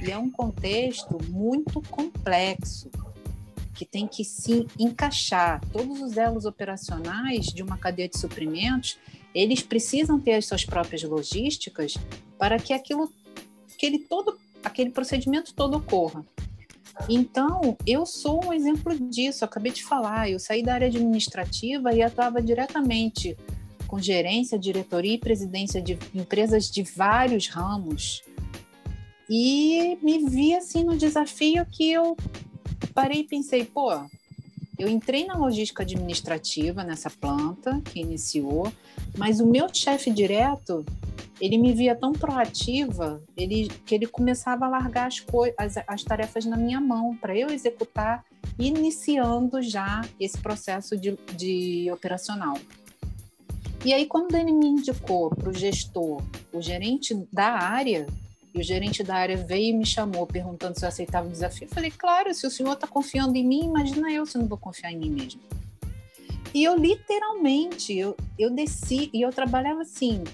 e 0.00 0.11
é 0.11 0.19
um 0.19 0.31
contexto 0.31 1.19
muito 1.28 1.81
complexo, 1.90 2.90
que 3.75 3.85
tem 3.85 4.07
que 4.07 4.25
se 4.25 4.66
encaixar. 4.78 5.61
Todos 5.73 6.00
os 6.00 6.16
elos 6.16 6.45
operacionais 6.45 7.47
de 7.47 7.62
uma 7.62 7.76
cadeia 7.76 8.09
de 8.09 8.19
suprimentos, 8.19 8.99
eles 9.35 9.62
precisam 9.62 10.19
ter 10.19 10.35
as 10.35 10.47
suas 10.47 10.64
próprias 10.64 11.02
logísticas 11.02 11.95
para 12.38 12.59
que 12.59 12.73
aquilo, 12.73 13.12
aquele 13.75 13.99
todo, 13.99 14.38
aquele 14.64 14.90
procedimento 14.90 15.52
todo 15.55 15.76
ocorra. 15.76 16.25
Então, 17.09 17.76
eu 17.87 18.07
sou 18.07 18.45
um 18.47 18.53
exemplo 18.53 18.99
disso. 18.99 19.45
Eu 19.45 19.47
acabei 19.47 19.73
de 19.73 19.85
falar, 19.85 20.31
eu 20.31 20.38
saí 20.38 20.62
da 20.62 20.75
área 20.75 20.88
administrativa 20.88 21.93
e 21.93 22.03
atuava 22.03 22.41
diretamente 22.41 23.37
com 23.87 23.99
gerência, 24.00 24.59
diretoria 24.59 25.15
e 25.15 25.19
presidência 25.19 25.81
de 25.81 25.99
empresas 26.15 26.71
de 26.71 26.83
vários 26.83 27.49
ramos. 27.49 28.23
E 29.29 29.99
me 30.03 30.29
vi 30.29 30.55
assim 30.55 30.85
no 30.85 30.97
desafio 30.97 31.67
que 31.67 31.91
eu 31.91 32.17
parei 32.95 33.21
e 33.21 33.26
pensei, 33.26 33.65
pô, 33.65 33.91
eu 34.78 34.88
entrei 34.88 35.26
na 35.26 35.37
logística 35.37 35.83
administrativa 35.83 36.85
nessa 36.85 37.11
planta 37.11 37.80
que 37.83 38.00
iniciou, 38.00 38.73
mas 39.16 39.40
o 39.40 39.47
meu 39.47 39.68
chefe 39.73 40.11
direto 40.11 40.85
ele 41.40 41.59
me 41.59 41.73
via 41.73 41.95
tão 41.95 42.12
proativa 42.12 43.23
ele, 43.37 43.68
que 43.85 43.95
ele 43.95 44.06
começava 44.06 44.66
a 44.66 44.68
largar 44.68 45.09
as, 45.09 45.25
as, 45.59 45.85
as 45.87 46.02
tarefas 46.02 46.45
na 46.45 46.56
minha 46.56 46.80
mão 46.80 47.16
para 47.16 47.37
eu 47.37 47.50
executar, 47.50 48.25
iniciando 48.59 49.61
já 49.61 50.02
esse 50.18 50.38
processo 50.38 50.97
de, 50.97 51.18
de 51.37 51.90
operacional. 51.92 52.59
E 53.85 53.92
aí, 53.92 54.06
quando 54.06 54.35
ele 54.35 54.50
me 54.50 54.66
indicou 54.66 55.30
para 55.30 55.49
o 55.49 55.54
gestor, 55.54 56.21
o 56.52 56.61
gerente 56.61 57.14
da 57.33 57.52
área, 57.52 58.06
e 58.56 58.60
o 58.60 58.64
gerente 58.64 59.02
da 59.02 59.14
área 59.14 59.36
veio 59.36 59.70
e 59.70 59.76
me 59.76 59.84
chamou 59.84 60.26
perguntando 60.26 60.78
se 60.78 60.84
eu 60.84 60.88
aceitava 60.88 61.28
o 61.28 61.30
desafio, 61.30 61.66
eu 61.66 61.75
falei, 61.75 61.90
claro, 61.90 62.32
se 62.34 62.46
o 62.46 62.50
senhor 62.50 62.72
está 62.72 62.86
confiando 62.86 63.36
em 63.36 63.46
mim, 63.46 63.66
imagina 63.66 64.10
eu 64.10 64.25
se 64.25 64.38
não 64.38 64.46
vou 64.46 64.58
confiar 64.58 64.90
em 64.92 64.98
mim 64.98 65.10
mesmo. 65.10 65.40
E 66.54 66.64
eu 66.64 66.75
literalmente, 66.75 67.96
eu, 67.96 68.16
eu 68.38 68.50
desci 68.50 69.10
e 69.12 69.20
eu 69.20 69.30
trabalhava 69.30 69.82
assim, 69.82 70.25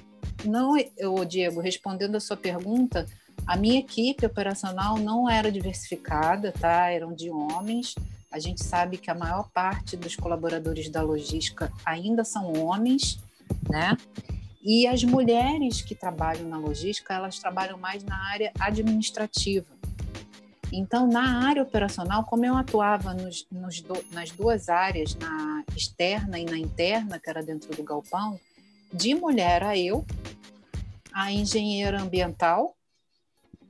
não, 0.45 0.77
eu, 0.97 1.25
Diego, 1.25 1.61
respondendo 1.61 2.15
a 2.15 2.21
sua 2.21 2.37
pergunta, 2.37 3.07
a 3.45 3.57
minha 3.57 3.81
equipe 3.81 4.25
operacional 4.25 4.99
não 4.99 5.29
era 5.29 5.51
diversificada, 5.51 6.53
tá? 6.53 6.91
Eram 6.91 7.13
de 7.13 7.29
homens. 7.29 7.95
A 8.31 8.39
gente 8.39 8.63
sabe 8.63 8.99
que 8.99 9.11
a 9.11 9.15
maior 9.15 9.49
parte 9.51 9.97
dos 9.97 10.15
colaboradores 10.15 10.89
da 10.89 11.03
logística 11.03 11.73
ainda 11.85 12.25
são 12.25 12.53
homens, 12.53 13.19
né? 13.69 13.97
E 14.63 14.87
as 14.87 15.03
mulheres 15.03 15.83
que 15.83 15.95
trabalham 15.95 16.49
na 16.49 16.57
logística, 16.57 17.13
elas 17.13 17.39
trabalham 17.39 17.77
mais 17.77 18.05
na 18.05 18.17
área 18.31 18.53
administrativa. 18.61 19.67
Então, 20.73 21.07
na 21.07 21.47
área 21.47 21.63
operacional, 21.63 22.25
como 22.25 22.47
eu 22.47 22.57
atuava 22.57 23.13
nos, 23.13 23.47
nos 23.51 23.81
do, 23.83 23.95
nas 24.13 24.31
duas 24.31 24.69
áreas, 24.69 25.15
na 25.17 25.65
externa 25.77 26.39
e 26.39 26.45
na 26.45 26.57
interna, 26.57 27.19
que 27.19 27.29
era 27.29 27.43
dentro 27.43 27.75
do 27.77 27.83
galpão, 27.83 28.41
de 28.93 29.15
mulher 29.15 29.63
a 29.65 29.77
eu, 29.77 30.07
a 31.13 31.31
engenheira 31.31 32.01
ambiental, 32.01 32.75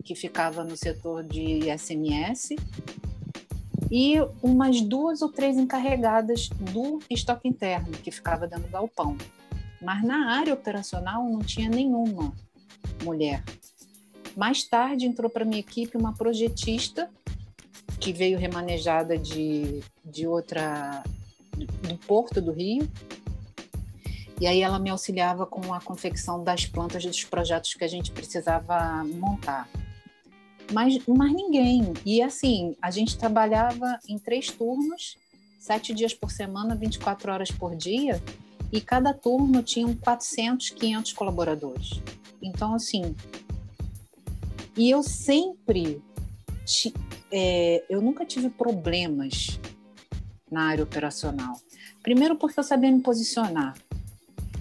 que 0.04 0.14
ficava 0.14 0.62
no 0.62 0.76
setor 0.76 1.24
de 1.24 1.62
SMS, 1.76 2.50
e 3.90 4.16
umas 4.42 4.80
duas 4.80 5.22
ou 5.22 5.28
três 5.28 5.56
encarregadas 5.56 6.48
do 6.48 7.00
estoque 7.10 7.48
interno, 7.48 7.90
que 7.90 8.10
ficava 8.10 8.46
dentro 8.46 8.64
do 8.64 8.70
galpão. 8.70 9.16
Mas 9.82 10.02
na 10.04 10.32
área 10.32 10.54
operacional 10.54 11.24
não 11.28 11.40
tinha 11.40 11.68
nenhuma 11.68 12.32
mulher. 13.02 13.42
Mais 14.36 14.64
tarde 14.64 15.06
entrou 15.06 15.28
para 15.28 15.44
minha 15.44 15.60
equipe 15.60 15.96
uma 15.96 16.14
projetista 16.14 17.10
que 18.00 18.12
veio 18.12 18.38
remanejada 18.38 19.18
de, 19.18 19.80
de 20.04 20.26
outra 20.26 21.02
do 21.82 21.96
Porto 21.98 22.40
do 22.40 22.50
Rio, 22.50 22.88
e 24.40 24.46
aí 24.46 24.60
ela 24.60 24.78
me 24.78 24.90
auxiliava 24.90 25.46
com 25.46 25.72
a 25.72 25.80
confecção 25.80 26.42
das 26.42 26.66
plantas 26.66 27.04
dos 27.04 27.22
projetos 27.24 27.74
que 27.74 27.84
a 27.84 27.88
gente 27.88 28.10
precisava 28.10 29.04
montar. 29.04 29.68
Mas, 30.72 30.98
mas 31.06 31.32
ninguém. 31.32 31.92
E 32.04 32.20
assim, 32.20 32.76
a 32.82 32.90
gente 32.90 33.16
trabalhava 33.16 34.00
em 34.08 34.18
três 34.18 34.50
turnos, 34.50 35.16
sete 35.60 35.94
dias 35.94 36.12
por 36.12 36.32
semana, 36.32 36.74
24 36.74 37.30
horas 37.30 37.52
por 37.52 37.76
dia, 37.76 38.20
e 38.72 38.80
cada 38.80 39.12
turno 39.12 39.62
tinha 39.62 39.94
400, 39.94 40.70
500 40.70 41.12
colaboradores. 41.12 42.00
Então, 42.42 42.74
assim, 42.74 43.14
e 44.76 44.90
eu 44.90 45.02
sempre 45.02 46.02
é, 47.30 47.84
eu 47.88 48.00
nunca 48.00 48.24
tive 48.24 48.48
problemas 48.48 49.60
na 50.50 50.64
área 50.64 50.84
operacional. 50.84 51.54
Primeiro 52.02 52.36
porque 52.36 52.58
eu 52.58 52.64
sabia 52.64 52.90
me 52.90 53.00
posicionar. 53.00 53.74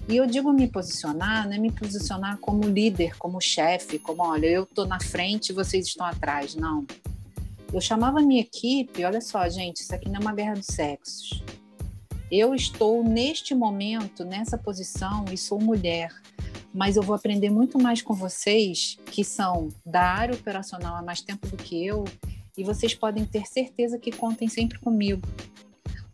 E 0.08 0.16
eu 0.16 0.26
digo 0.26 0.52
me 0.52 0.66
posicionar, 0.66 1.46
não 1.46 1.54
é 1.54 1.58
me 1.58 1.70
posicionar 1.70 2.38
como 2.38 2.64
líder, 2.64 3.16
como 3.18 3.40
chefe, 3.40 3.98
como 3.98 4.22
olha, 4.22 4.46
eu 4.46 4.64
estou 4.64 4.86
na 4.86 5.00
frente 5.00 5.50
e 5.50 5.52
vocês 5.52 5.86
estão 5.86 6.04
atrás. 6.04 6.54
Não. 6.54 6.84
Eu 7.72 7.80
chamava 7.80 8.18
a 8.18 8.22
minha 8.22 8.40
equipe, 8.40 9.04
olha 9.04 9.20
só, 9.20 9.48
gente, 9.48 9.76
isso 9.76 9.94
aqui 9.94 10.08
não 10.08 10.16
é 10.16 10.20
uma 10.20 10.34
guerra 10.34 10.54
dos 10.54 10.66
sexos. 10.66 11.42
Eu 12.34 12.54
estou 12.54 13.04
neste 13.04 13.54
momento, 13.54 14.24
nessa 14.24 14.56
posição, 14.56 15.26
e 15.30 15.36
sou 15.36 15.60
mulher, 15.60 16.10
mas 16.72 16.96
eu 16.96 17.02
vou 17.02 17.14
aprender 17.14 17.50
muito 17.50 17.78
mais 17.78 18.00
com 18.00 18.14
vocês, 18.14 18.98
que 19.04 19.22
são 19.22 19.68
da 19.84 20.00
área 20.00 20.34
operacional 20.34 20.96
há 20.96 21.02
mais 21.02 21.20
tempo 21.20 21.46
do 21.46 21.58
que 21.58 21.84
eu, 21.84 22.04
e 22.56 22.64
vocês 22.64 22.94
podem 22.94 23.26
ter 23.26 23.44
certeza 23.44 23.98
que 23.98 24.10
contem 24.10 24.48
sempre 24.48 24.78
comigo. 24.78 25.20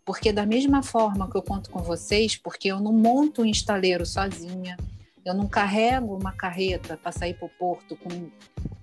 Porque 0.03 0.33
da 0.33 0.45
mesma 0.45 0.83
forma 0.83 1.31
que 1.31 1.37
eu 1.37 1.41
conto 1.41 1.69
com 1.69 1.79
vocês, 1.79 2.35
porque 2.35 2.67
eu 2.67 2.81
não 2.81 2.91
monto 2.91 3.43
um 3.43 3.45
estaleiro 3.45 4.05
sozinha, 4.05 4.75
eu 5.23 5.33
não 5.33 5.47
carrego 5.47 6.17
uma 6.17 6.33
carreta 6.33 6.97
para 6.97 7.13
sair 7.13 7.35
para 7.35 7.45
o 7.45 7.51
porto 7.57 7.95
com 7.95 8.13
um 8.13 8.29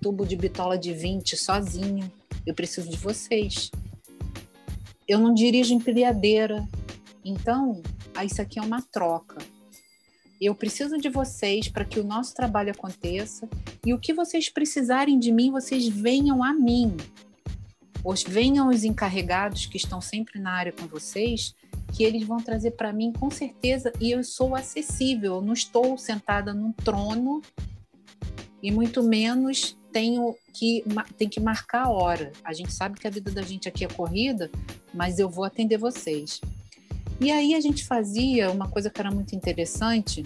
tubo 0.01 0.25
de 0.25 0.35
bitola 0.35 0.75
de 0.75 0.91
20 0.91 1.37
sozinha. 1.37 2.11
Eu 2.47 2.55
preciso 2.55 2.89
de 2.89 2.97
vocês. 2.97 3.69
Eu 5.07 5.19
não 5.19 5.35
dirijo 5.35 5.75
empilhadeira. 5.75 6.67
Então, 7.27 7.81
isso 8.23 8.41
aqui 8.41 8.59
é 8.59 8.61
uma 8.61 8.81
troca. 8.81 9.37
Eu 10.39 10.53
preciso 10.53 10.97
de 10.97 11.09
vocês 11.09 11.67
para 11.67 11.83
que 11.83 11.99
o 11.99 12.03
nosso 12.03 12.33
trabalho 12.33 12.71
aconteça 12.71 13.49
e 13.85 13.93
o 13.93 13.99
que 13.99 14.13
vocês 14.13 14.49
precisarem 14.49 15.17
de 15.17 15.31
mim, 15.31 15.51
vocês 15.51 15.87
venham 15.87 16.43
a 16.43 16.53
mim 16.53 16.95
os, 18.07 18.23
venham 18.23 18.69
os 18.69 18.85
encarregados 18.85 19.65
que 19.65 19.75
estão 19.75 19.99
sempre 19.99 20.39
na 20.39 20.51
área 20.51 20.71
com 20.71 20.87
vocês, 20.87 21.53
que 21.93 22.05
eles 22.05 22.23
vão 22.25 22.37
trazer 22.37 22.71
para 22.71 22.93
mim 22.93 23.11
com 23.11 23.29
certeza, 23.29 23.91
e 23.99 24.11
eu 24.11 24.23
sou 24.23 24.55
acessível, 24.55 25.35
eu 25.35 25.41
não 25.41 25.53
estou 25.53 25.97
sentada 25.97 26.53
num 26.53 26.71
trono 26.71 27.41
e 28.63 28.71
muito 28.71 29.03
menos 29.03 29.77
tenho 29.91 30.35
que, 30.53 30.85
tem 31.17 31.27
que 31.27 31.39
marcar 31.39 31.85
a 31.85 31.89
hora. 31.89 32.31
A 32.43 32.53
gente 32.53 32.71
sabe 32.71 32.99
que 32.99 33.07
a 33.07 33.11
vida 33.11 33.29
da 33.29 33.41
gente 33.41 33.67
aqui 33.67 33.83
é 33.83 33.87
corrida, 33.87 34.49
mas 34.93 35.19
eu 35.19 35.29
vou 35.29 35.43
atender 35.43 35.77
vocês. 35.77 36.39
E 37.19 37.31
aí 37.31 37.55
a 37.55 37.61
gente 37.61 37.85
fazia 37.85 38.51
uma 38.51 38.69
coisa 38.69 38.89
que 38.89 38.99
era 38.99 39.11
muito 39.11 39.35
interessante, 39.35 40.23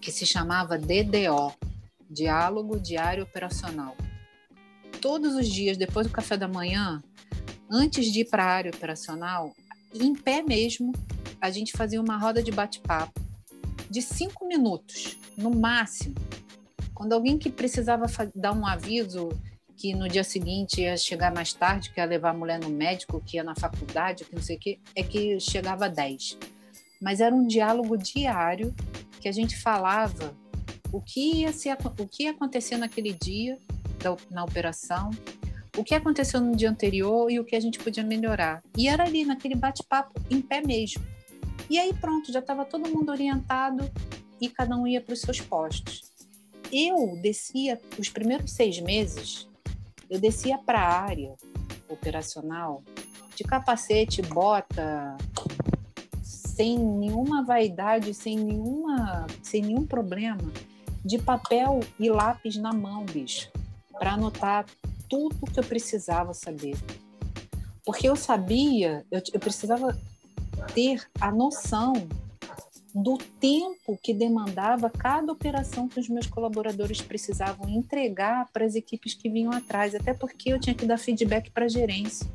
que 0.00 0.12
se 0.12 0.26
chamava 0.26 0.78
DDO, 0.78 1.52
Diálogo 2.10 2.78
Diário 2.78 3.24
Operacional 3.24 3.96
todos 5.04 5.34
os 5.34 5.46
dias, 5.46 5.76
depois 5.76 6.06
do 6.06 6.12
café 6.14 6.34
da 6.34 6.48
manhã, 6.48 7.02
antes 7.70 8.10
de 8.10 8.20
ir 8.20 8.24
para 8.24 8.42
a 8.42 8.48
área 8.48 8.70
operacional, 8.74 9.52
em 9.94 10.14
pé 10.14 10.42
mesmo, 10.42 10.92
a 11.38 11.50
gente 11.50 11.72
fazia 11.72 12.00
uma 12.00 12.16
roda 12.16 12.42
de 12.42 12.50
bate-papo 12.50 13.20
de 13.90 14.00
cinco 14.00 14.48
minutos, 14.48 15.18
no 15.36 15.50
máximo. 15.50 16.14
Quando 16.94 17.12
alguém 17.12 17.36
que 17.36 17.50
precisava 17.50 18.06
dar 18.34 18.54
um 18.54 18.66
aviso 18.66 19.28
que 19.76 19.94
no 19.94 20.08
dia 20.08 20.24
seguinte 20.24 20.82
ia 20.82 20.96
chegar 20.96 21.32
mais 21.32 21.52
tarde, 21.52 21.90
que 21.90 22.00
ia 22.00 22.04
levar 22.04 22.30
a 22.30 22.34
mulher 22.34 22.60
no 22.60 22.70
médico, 22.70 23.22
que 23.24 23.36
ia 23.36 23.44
na 23.44 23.54
faculdade, 23.54 24.24
que 24.24 24.34
não 24.34 24.42
sei 24.42 24.56
o 24.56 24.58
quê, 24.58 24.78
é 24.94 25.02
que 25.02 25.38
chegava 25.40 25.86
a 25.86 25.88
10. 25.88 26.38
Mas 27.00 27.20
era 27.20 27.34
um 27.34 27.46
diálogo 27.46 27.96
diário 27.96 28.74
que 29.20 29.28
a 29.28 29.32
gente 29.32 29.56
falava 29.56 30.34
o 30.92 31.00
que 31.00 31.40
ia, 31.40 31.52
ser, 31.52 31.76
o 31.98 32.06
que 32.06 32.22
ia 32.24 32.30
acontecer 32.30 32.76
naquele 32.76 33.12
dia 33.12 33.58
da, 33.98 34.16
na 34.30 34.44
operação, 34.44 35.10
o 35.76 35.82
que 35.82 35.94
aconteceu 35.94 36.40
no 36.40 36.54
dia 36.54 36.70
anterior 36.70 37.30
e 37.30 37.40
o 37.40 37.44
que 37.44 37.56
a 37.56 37.60
gente 37.60 37.78
podia 37.78 38.04
melhorar. 38.04 38.62
E 38.78 38.88
era 38.88 39.02
ali, 39.04 39.24
naquele 39.24 39.56
bate-papo, 39.56 40.20
em 40.30 40.40
pé 40.40 40.60
mesmo. 40.60 41.02
E 41.68 41.78
aí 41.78 41.92
pronto, 41.92 42.32
já 42.32 42.38
estava 42.38 42.64
todo 42.64 42.88
mundo 42.88 43.10
orientado 43.10 43.90
e 44.40 44.48
cada 44.48 44.76
um 44.76 44.86
ia 44.86 45.00
para 45.00 45.14
os 45.14 45.20
seus 45.20 45.40
postos. 45.40 46.02
Eu 46.70 47.18
descia, 47.20 47.80
os 47.98 48.08
primeiros 48.08 48.52
seis 48.52 48.80
meses, 48.80 49.48
eu 50.14 50.20
descia 50.20 50.58
para 50.58 50.80
a 50.80 51.02
área 51.02 51.34
operacional 51.88 52.82
de 53.36 53.44
capacete, 53.44 54.22
bota, 54.22 55.16
sem 56.22 56.78
nenhuma 56.78 57.44
vaidade, 57.44 58.14
sem, 58.14 58.38
nenhuma, 58.38 59.26
sem 59.42 59.62
nenhum 59.62 59.86
problema, 59.86 60.52
de 61.04 61.18
papel 61.18 61.80
e 61.98 62.08
lápis 62.08 62.56
na 62.56 62.72
mão, 62.72 63.04
bicho 63.04 63.50
para 63.98 64.14
anotar 64.14 64.66
tudo 65.08 65.46
que 65.50 65.58
eu 65.58 65.64
precisava 65.64 66.34
saber. 66.34 66.76
Porque 67.84 68.08
eu 68.08 68.16
sabia, 68.16 69.04
eu, 69.10 69.20
eu 69.32 69.40
precisava 69.40 69.96
ter 70.74 71.06
a 71.20 71.30
noção 71.30 71.94
do 72.94 73.18
tempo 73.18 73.98
que 74.00 74.14
demandava 74.14 74.88
cada 74.88 75.32
operação 75.32 75.88
que 75.88 75.98
os 75.98 76.08
meus 76.08 76.28
colaboradores 76.28 77.00
precisavam 77.00 77.68
entregar 77.68 78.48
para 78.52 78.64
as 78.64 78.76
equipes 78.76 79.14
que 79.14 79.28
vinham 79.28 79.50
atrás, 79.50 79.96
até 79.96 80.14
porque 80.14 80.52
eu 80.52 80.60
tinha 80.60 80.76
que 80.76 80.86
dar 80.86 80.96
feedback 80.96 81.50
para 81.50 81.64
a 81.64 81.68
gerência. 81.68 82.30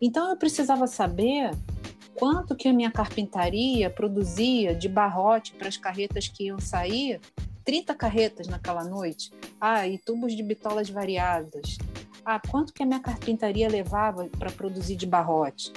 Então 0.00 0.30
eu 0.30 0.36
precisava 0.36 0.86
saber 0.86 1.50
quanto 2.14 2.54
que 2.54 2.68
a 2.68 2.72
minha 2.72 2.90
carpintaria 2.90 3.90
produzia 3.90 4.74
de 4.74 4.88
barrote 4.88 5.54
para 5.54 5.66
as 5.66 5.76
carretas 5.76 6.28
que 6.28 6.44
iam 6.44 6.60
sair 6.60 7.20
30 7.64 7.94
carretas 7.94 8.46
naquela 8.46 8.84
noite. 8.84 9.32
Ah, 9.60 9.88
e 9.88 9.98
tubos 9.98 10.36
de 10.36 10.42
bitolas 10.42 10.88
variadas. 10.88 11.78
Ah, 12.24 12.38
quanto 12.38 12.72
que 12.72 12.82
a 12.82 12.86
minha 12.86 13.00
carpintaria 13.00 13.68
levava 13.68 14.28
para 14.38 14.52
produzir 14.52 14.94
de 14.94 15.06
barrote? 15.06 15.72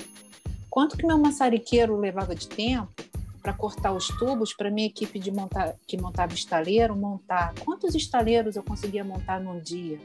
Quanto 0.78 0.96
que 0.96 1.08
meu 1.08 1.18
maçariqueiro 1.18 1.98
levava 1.98 2.36
de 2.36 2.48
tempo 2.48 2.94
para 3.42 3.52
cortar 3.52 3.94
os 3.94 4.10
tubos 4.10 4.54
para 4.54 4.70
minha 4.70 4.86
equipe 4.86 5.18
de 5.18 5.32
montar, 5.32 5.76
que 5.88 6.00
montava 6.00 6.36
estaleiro 6.36 6.96
montar? 6.96 7.56
Quantos 7.66 7.96
estaleiros 7.96 8.56
eu 8.56 8.62
conseguia 8.62 9.04
montar 9.04 9.40
num 9.40 9.60
dia? 9.60 10.00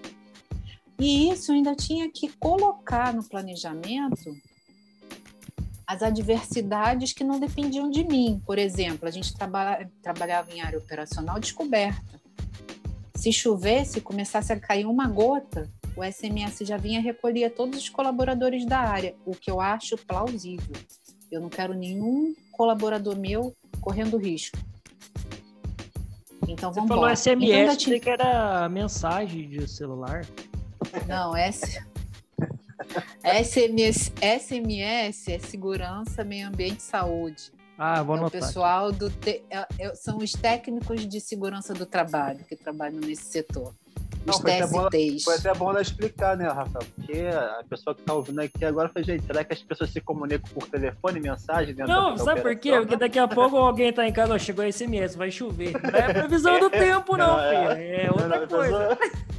E 0.98 1.30
isso 1.30 1.52
eu 1.52 1.56
ainda 1.56 1.76
tinha 1.76 2.11
que 2.11 2.30
colocar 2.38 3.12
no 3.12 3.22
planejamento 3.22 4.35
as 5.87 6.02
adversidades 6.02 7.12
que 7.12 7.22
não 7.22 7.38
dependiam 7.38 7.90
de 7.90 8.02
mim. 8.02 8.42
Por 8.46 8.58
exemplo, 8.58 9.06
a 9.06 9.11
gente 9.11 9.35
traba 9.35 9.87
trabalhava 10.02 10.54
em 10.54 10.62
área 10.62 10.78
operacional 10.78 11.38
descoberta. 11.38 12.18
Se 13.14 13.30
chovesse, 13.30 14.00
começasse 14.00 14.54
a 14.54 14.58
cair 14.58 14.87
uma 14.87 15.06
gota, 15.06 15.70
o 15.96 16.02
SMS 16.05 16.61
já 16.61 16.76
vinha 16.76 17.00
recolher 17.00 17.50
todos 17.50 17.78
os 17.78 17.88
colaboradores 17.88 18.64
da 18.64 18.78
área, 18.78 19.14
o 19.24 19.33
que 19.33 19.50
eu 19.50 19.61
acho 19.61 19.96
plausível. 19.96 20.76
Eu 21.31 21.40
não 21.40 21.48
quero 21.48 21.74
nenhum 21.74 22.35
colaborador 22.50 23.16
meu 23.16 23.55
correndo 23.81 24.16
risco. 24.16 24.59
Então 26.48 26.72
vamos 26.72 26.88
falou 26.88 27.09
SMS, 27.09 27.87
então, 27.87 28.00
que 28.00 28.11
era 28.11 28.68
mensagem 28.68 29.48
de 29.48 29.68
celular. 29.68 30.26
Não, 31.07 31.37
essa 31.37 31.87
SMS, 33.24 34.12
SMS 34.20 35.28
é 35.28 35.38
segurança, 35.38 36.24
meio 36.24 36.48
ambiente 36.48 36.81
e 36.81 36.83
saúde. 36.83 37.52
Ah, 37.78 38.02
vou 38.02 38.16
é 38.16 38.18
anotar. 38.18 38.40
O 38.40 38.44
pessoal 38.44 38.92
do 38.92 39.11
te, 39.11 39.42
é, 39.50 39.66
é, 39.78 39.94
são 39.94 40.18
os 40.18 40.33
técnicos 40.33 41.07
de 41.07 41.20
segurança 41.20 41.72
do 41.72 41.87
trabalho 41.87 42.44
que 42.44 42.57
trabalham 42.57 43.00
nesse 43.00 43.24
setor. 43.24 43.74
Não, 44.25 44.40
foi, 44.40 44.53
até 44.53 44.66
bom, 44.66 44.88
foi 45.25 45.35
até 45.35 45.55
bom 45.55 45.70
ela 45.70 45.83
explicar, 45.83 46.37
né, 46.37 46.46
Rafael? 46.46 46.87
Porque 46.94 47.18
a 47.18 47.64
pessoa 47.68 47.94
que 47.94 48.03
está 48.03 48.14
ouvindo 48.14 48.40
aqui 48.40 48.64
agora 48.64 48.88
foi, 48.88 49.03
gente, 49.03 49.27
será 49.27 49.44
que 49.44 49.53
as 49.53 49.62
pessoas 49.62 49.90
se 49.90 50.01
comunicam 50.01 50.48
por 50.55 50.68
telefone, 50.68 51.20
mensagem? 51.20 51.75
Não, 51.75 52.16
sabe 52.16 52.40
por 52.40 52.55
quê? 52.57 52.72
Porque 52.72 52.96
daqui 52.96 53.18
a 53.18 53.27
pouco 53.27 53.57
alguém 53.57 53.88
está 53.88 54.07
em 54.07 54.12
casa, 54.12 54.35
ó, 54.35 54.38
chegou 54.38 54.70
SMS, 54.70 55.16
vai 55.16 55.31
chover. 55.31 55.72
Não 55.72 55.98
é 55.98 56.12
previsão 56.12 56.61
do 56.61 56.70
tempo, 56.70 57.16
não, 57.16 57.37
não 57.37 57.48
filho. 57.48 57.72
É, 57.72 58.07
é 58.07 58.11
outra 58.11 58.40
não, 58.40 58.48
coisa. 58.48 58.98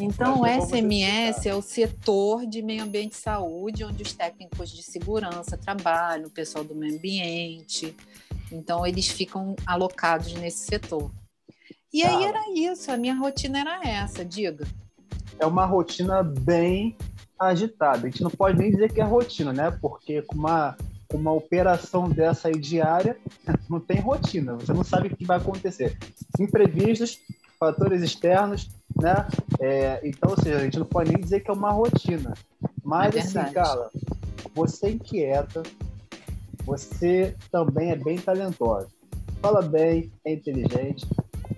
Então, 0.00 0.42
o 0.42 0.46
SMS 0.46 1.44
é 1.46 1.54
o 1.54 1.60
setor 1.60 2.46
de 2.46 2.62
meio 2.62 2.84
ambiente 2.84 3.14
e 3.14 3.16
saúde, 3.16 3.84
onde 3.84 4.04
os 4.04 4.12
técnicos 4.12 4.70
de 4.70 4.80
segurança 4.80 5.56
trabalham, 5.56 6.28
o 6.28 6.30
pessoal 6.30 6.62
do 6.62 6.72
meio 6.72 6.94
ambiente. 6.94 7.96
Então, 8.52 8.86
eles 8.86 9.08
ficam 9.08 9.56
alocados 9.66 10.32
nesse 10.34 10.66
setor. 10.66 11.10
E 11.92 12.02
aí 12.02 12.24
era 12.24 12.40
isso, 12.54 12.92
a 12.92 12.96
minha 12.96 13.14
rotina 13.14 13.60
era 13.60 13.80
essa, 13.82 14.24
diga. 14.24 14.66
É 15.38 15.46
uma 15.46 15.64
rotina 15.64 16.22
bem 16.22 16.96
agitada. 17.38 18.06
A 18.06 18.10
gente 18.10 18.22
não 18.22 18.30
pode 18.30 18.58
nem 18.58 18.70
dizer 18.70 18.92
que 18.92 19.00
é 19.00 19.04
rotina, 19.04 19.52
né? 19.52 19.70
Porque 19.70 20.20
com 20.22 20.36
uma, 20.36 20.76
com 21.08 21.16
uma 21.16 21.32
operação 21.32 22.08
dessa 22.08 22.48
aí 22.48 22.58
diária, 22.58 23.16
não 23.70 23.80
tem 23.80 24.00
rotina. 24.00 24.54
Você 24.54 24.72
não 24.72 24.84
sabe 24.84 25.08
o 25.08 25.16
que 25.16 25.24
vai 25.24 25.38
acontecer. 25.38 25.96
Imprevistos, 26.38 27.18
fatores 27.58 28.02
externos, 28.02 28.68
né? 29.00 29.26
É, 29.60 30.00
então, 30.04 30.30
ou 30.30 30.42
seja, 30.42 30.58
a 30.58 30.64
gente 30.64 30.78
não 30.78 30.86
pode 30.86 31.10
nem 31.10 31.20
dizer 31.20 31.40
que 31.40 31.50
é 31.50 31.54
uma 31.54 31.70
rotina. 31.70 32.34
Mas, 32.84 33.14
é 33.16 33.20
assim, 33.20 33.52
cara, 33.52 33.90
você 34.54 34.86
é 34.86 34.90
inquieta, 34.90 35.62
você 36.64 37.36
também 37.50 37.92
é 37.92 37.96
bem 37.96 38.18
talentosa. 38.18 38.88
Fala 39.40 39.62
bem, 39.62 40.12
é 40.24 40.32
inteligente. 40.32 41.06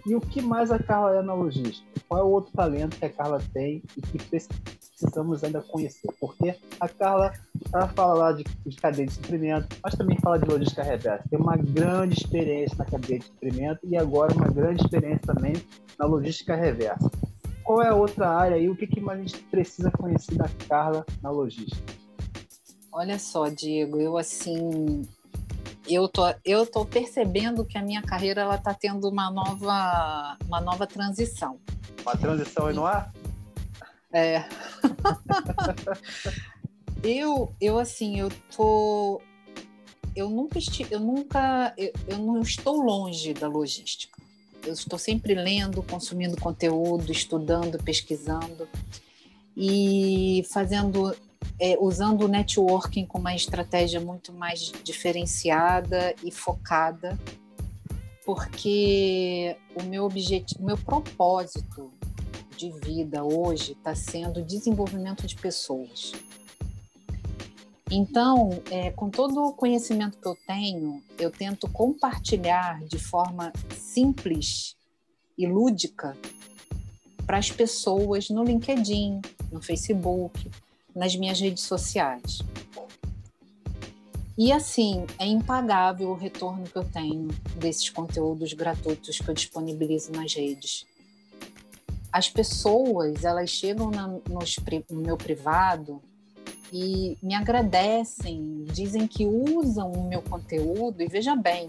E 0.06 0.14
o 0.14 0.20
que 0.20 0.40
mais 0.40 0.70
a 0.70 0.78
Carla 0.78 1.18
é 1.18 1.22
na 1.22 1.34
logística? 1.34 1.86
Qual 2.08 2.20
é 2.20 2.24
o 2.24 2.28
outro 2.28 2.52
talento 2.52 2.96
que 2.96 3.04
a 3.04 3.10
Carla 3.10 3.40
tem 3.52 3.82
e 3.96 4.00
que 4.00 4.18
precisamos 4.18 5.44
ainda 5.44 5.60
conhecer? 5.60 6.08
Porque 6.18 6.54
a 6.78 6.88
Carla 6.88 7.32
ela 7.72 7.88
fala 7.88 8.14
lá 8.14 8.32
de, 8.32 8.44
de 8.66 8.76
cadeia 8.76 9.06
de 9.06 9.12
suprimento, 9.12 9.76
mas 9.82 9.94
também 9.94 10.18
fala 10.18 10.38
de 10.38 10.46
logística 10.46 10.82
reversa. 10.82 11.24
Tem 11.28 11.38
uma 11.38 11.56
grande 11.56 12.14
experiência 12.14 12.76
na 12.78 12.84
cadeia 12.84 13.18
de 13.18 13.26
suprimento 13.26 13.80
e 13.84 13.96
agora 13.96 14.34
uma 14.34 14.48
grande 14.48 14.82
experiência 14.82 15.34
também 15.34 15.54
na 15.98 16.06
logística 16.06 16.56
reversa. 16.56 17.10
Qual 17.62 17.82
é 17.82 17.88
a 17.88 17.94
outra 17.94 18.28
área 18.28 18.56
e 18.56 18.68
o 18.68 18.74
que, 18.74 18.86
que 18.86 19.00
mais 19.00 19.20
a 19.20 19.22
gente 19.22 19.38
precisa 19.44 19.90
conhecer 19.90 20.34
da 20.34 20.48
Carla 20.68 21.04
na 21.22 21.30
logística? 21.30 22.00
Olha 22.92 23.18
só, 23.18 23.48
Diego, 23.48 24.00
eu 24.00 24.16
assim, 24.16 25.06
eu 25.94 26.08
tô, 26.08 26.22
eu 26.44 26.66
tô 26.66 26.84
percebendo 26.84 27.64
que 27.64 27.78
a 27.78 27.82
minha 27.82 28.02
carreira 28.02 28.42
ela 28.42 28.58
tá 28.58 28.74
tendo 28.74 29.08
uma 29.08 29.30
nova, 29.30 30.36
uma 30.46 30.60
nova 30.60 30.86
transição. 30.86 31.58
Uma 32.02 32.16
transição 32.16 32.66
aí 32.66 32.74
no 32.74 32.86
ar? 32.86 33.12
É. 34.12 34.44
eu, 37.02 37.52
eu 37.60 37.78
assim, 37.78 38.18
eu 38.18 38.28
tô, 38.54 39.20
eu 40.14 40.28
nunca 40.28 40.58
estive, 40.58 40.94
eu 40.94 41.00
nunca, 41.00 41.72
eu, 41.76 41.92
eu 42.08 42.18
não 42.18 42.40
estou 42.40 42.82
longe 42.82 43.32
da 43.32 43.48
logística. 43.48 44.18
Eu 44.66 44.74
estou 44.74 44.98
sempre 44.98 45.34
lendo, 45.34 45.82
consumindo 45.82 46.36
conteúdo, 46.36 47.10
estudando, 47.10 47.82
pesquisando 47.82 48.68
e 49.56 50.44
fazendo 50.50 51.16
é, 51.58 51.76
usando 51.78 52.22
o 52.22 52.28
networking 52.28 53.04
com 53.06 53.18
uma 53.18 53.34
estratégia 53.34 54.00
muito 54.00 54.32
mais 54.32 54.72
diferenciada 54.82 56.14
e 56.24 56.30
focada, 56.30 57.18
porque 58.24 59.56
o 59.74 59.82
meu 59.82 60.04
objetivo, 60.04 60.64
meu 60.64 60.78
propósito 60.78 61.90
de 62.56 62.70
vida 62.80 63.24
hoje 63.24 63.72
está 63.72 63.94
sendo 63.94 64.42
desenvolvimento 64.42 65.26
de 65.26 65.34
pessoas. 65.34 66.12
Então, 67.90 68.62
é, 68.70 68.90
com 68.92 69.10
todo 69.10 69.42
o 69.42 69.52
conhecimento 69.52 70.18
que 70.18 70.28
eu 70.28 70.36
tenho, 70.46 71.02
eu 71.18 71.30
tento 71.30 71.68
compartilhar 71.68 72.78
de 72.84 72.98
forma 72.98 73.52
simples 73.76 74.76
e 75.36 75.46
lúdica 75.46 76.16
para 77.26 77.38
as 77.38 77.50
pessoas 77.50 78.28
no 78.28 78.44
LinkedIn, 78.44 79.20
no 79.50 79.60
Facebook, 79.60 80.48
nas 80.94 81.14
minhas 81.16 81.40
redes 81.40 81.62
sociais. 81.62 82.40
E 84.36 84.52
assim, 84.52 85.06
é 85.18 85.26
impagável 85.26 86.08
o 86.10 86.14
retorno 86.14 86.64
que 86.64 86.76
eu 86.76 86.84
tenho 86.84 87.28
desses 87.56 87.90
conteúdos 87.90 88.52
gratuitos 88.54 89.18
que 89.18 89.28
eu 89.28 89.34
disponibilizo 89.34 90.12
nas 90.12 90.34
redes. 90.34 90.86
As 92.10 92.28
pessoas, 92.28 93.24
elas 93.24 93.50
chegam 93.50 93.90
na, 93.90 94.08
no, 94.08 94.20
no 94.90 95.00
meu 95.02 95.16
privado 95.16 96.00
e 96.72 97.16
me 97.22 97.34
agradecem, 97.34 98.64
dizem 98.72 99.06
que 99.06 99.26
usam 99.26 99.90
o 99.92 100.08
meu 100.08 100.22
conteúdo, 100.22 101.02
e 101.02 101.06
veja 101.06 101.34
bem, 101.34 101.68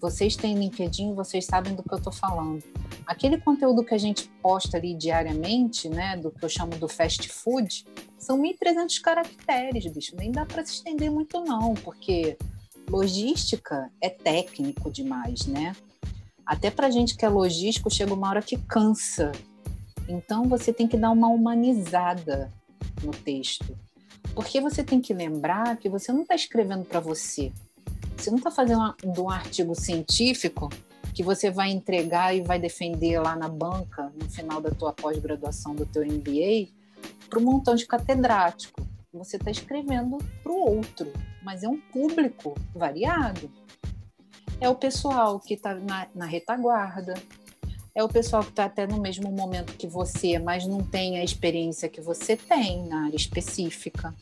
vocês 0.00 0.36
têm 0.36 0.58
LinkedIn, 0.58 1.14
vocês 1.14 1.44
sabem 1.44 1.74
do 1.74 1.82
que 1.82 1.92
eu 1.92 1.98
estou 1.98 2.12
falando. 2.12 2.62
Aquele 3.06 3.38
conteúdo 3.38 3.84
que 3.84 3.94
a 3.94 3.98
gente 3.98 4.28
posta 4.42 4.76
ali 4.76 4.94
diariamente, 4.94 5.88
né, 5.88 6.16
do 6.16 6.30
que 6.30 6.44
eu 6.44 6.48
chamo 6.48 6.76
do 6.76 6.88
fast 6.88 7.28
food, 7.28 7.84
são 8.18 8.40
1.300 8.40 9.00
caracteres, 9.00 9.86
bicho. 9.86 10.14
Nem 10.16 10.30
dá 10.30 10.44
para 10.44 10.64
se 10.64 10.74
estender 10.74 11.10
muito, 11.10 11.40
não, 11.42 11.74
porque 11.74 12.36
logística 12.88 13.90
é 14.00 14.08
técnico 14.08 14.90
demais, 14.90 15.46
né? 15.46 15.74
Até 16.44 16.70
para 16.70 16.90
gente 16.90 17.16
que 17.16 17.24
é 17.24 17.28
logístico, 17.28 17.88
chega 17.88 18.12
uma 18.12 18.28
hora 18.28 18.42
que 18.42 18.58
cansa. 18.58 19.30
Então, 20.08 20.48
você 20.48 20.72
tem 20.72 20.88
que 20.88 20.96
dar 20.96 21.12
uma 21.12 21.28
humanizada 21.28 22.52
no 23.02 23.12
texto. 23.12 23.76
Porque 24.34 24.60
você 24.60 24.82
tem 24.82 25.00
que 25.00 25.12
lembrar 25.12 25.76
que 25.76 25.88
você 25.88 26.12
não 26.12 26.22
está 26.22 26.34
escrevendo 26.34 26.84
para 26.84 27.00
você. 27.00 27.52
Você 28.16 28.30
não 28.30 28.38
está 28.38 28.50
fazendo 28.50 28.94
um 29.18 29.30
artigo 29.30 29.74
científico 29.74 30.68
que 31.14 31.22
você 31.22 31.50
vai 31.50 31.70
entregar 31.70 32.34
e 32.34 32.42
vai 32.42 32.58
defender 32.58 33.18
lá 33.18 33.34
na 33.34 33.48
banca 33.48 34.12
no 34.14 34.28
final 34.30 34.60
da 34.60 34.70
tua 34.70 34.92
pós-graduação 34.92 35.74
do 35.74 35.84
teu 35.84 36.04
MBA 36.04 36.68
para 37.28 37.38
um 37.38 37.42
montão 37.42 37.74
de 37.74 37.86
catedrático. 37.86 38.86
Você 39.12 39.36
está 39.36 39.50
escrevendo 39.50 40.18
para 40.42 40.52
o 40.52 40.76
outro, 40.76 41.12
mas 41.42 41.64
é 41.64 41.68
um 41.68 41.80
público 41.80 42.54
variado. 42.74 43.50
É 44.60 44.68
o 44.68 44.74
pessoal 44.74 45.40
que 45.40 45.54
está 45.54 45.74
na, 45.74 46.06
na 46.14 46.26
retaguarda, 46.26 47.14
é 47.94 48.02
o 48.02 48.08
pessoal 48.08 48.42
que 48.42 48.50
está 48.50 48.64
até 48.64 48.86
no 48.86 49.00
mesmo 49.00 49.30
momento 49.30 49.76
que 49.76 49.86
você, 49.86 50.38
mas 50.38 50.66
não 50.66 50.82
tem 50.82 51.18
a 51.18 51.24
experiência 51.24 51.88
que 51.88 52.00
você 52.00 52.36
tem 52.36 52.86
na 52.86 53.06
área 53.06 53.16
específica. 53.16 54.14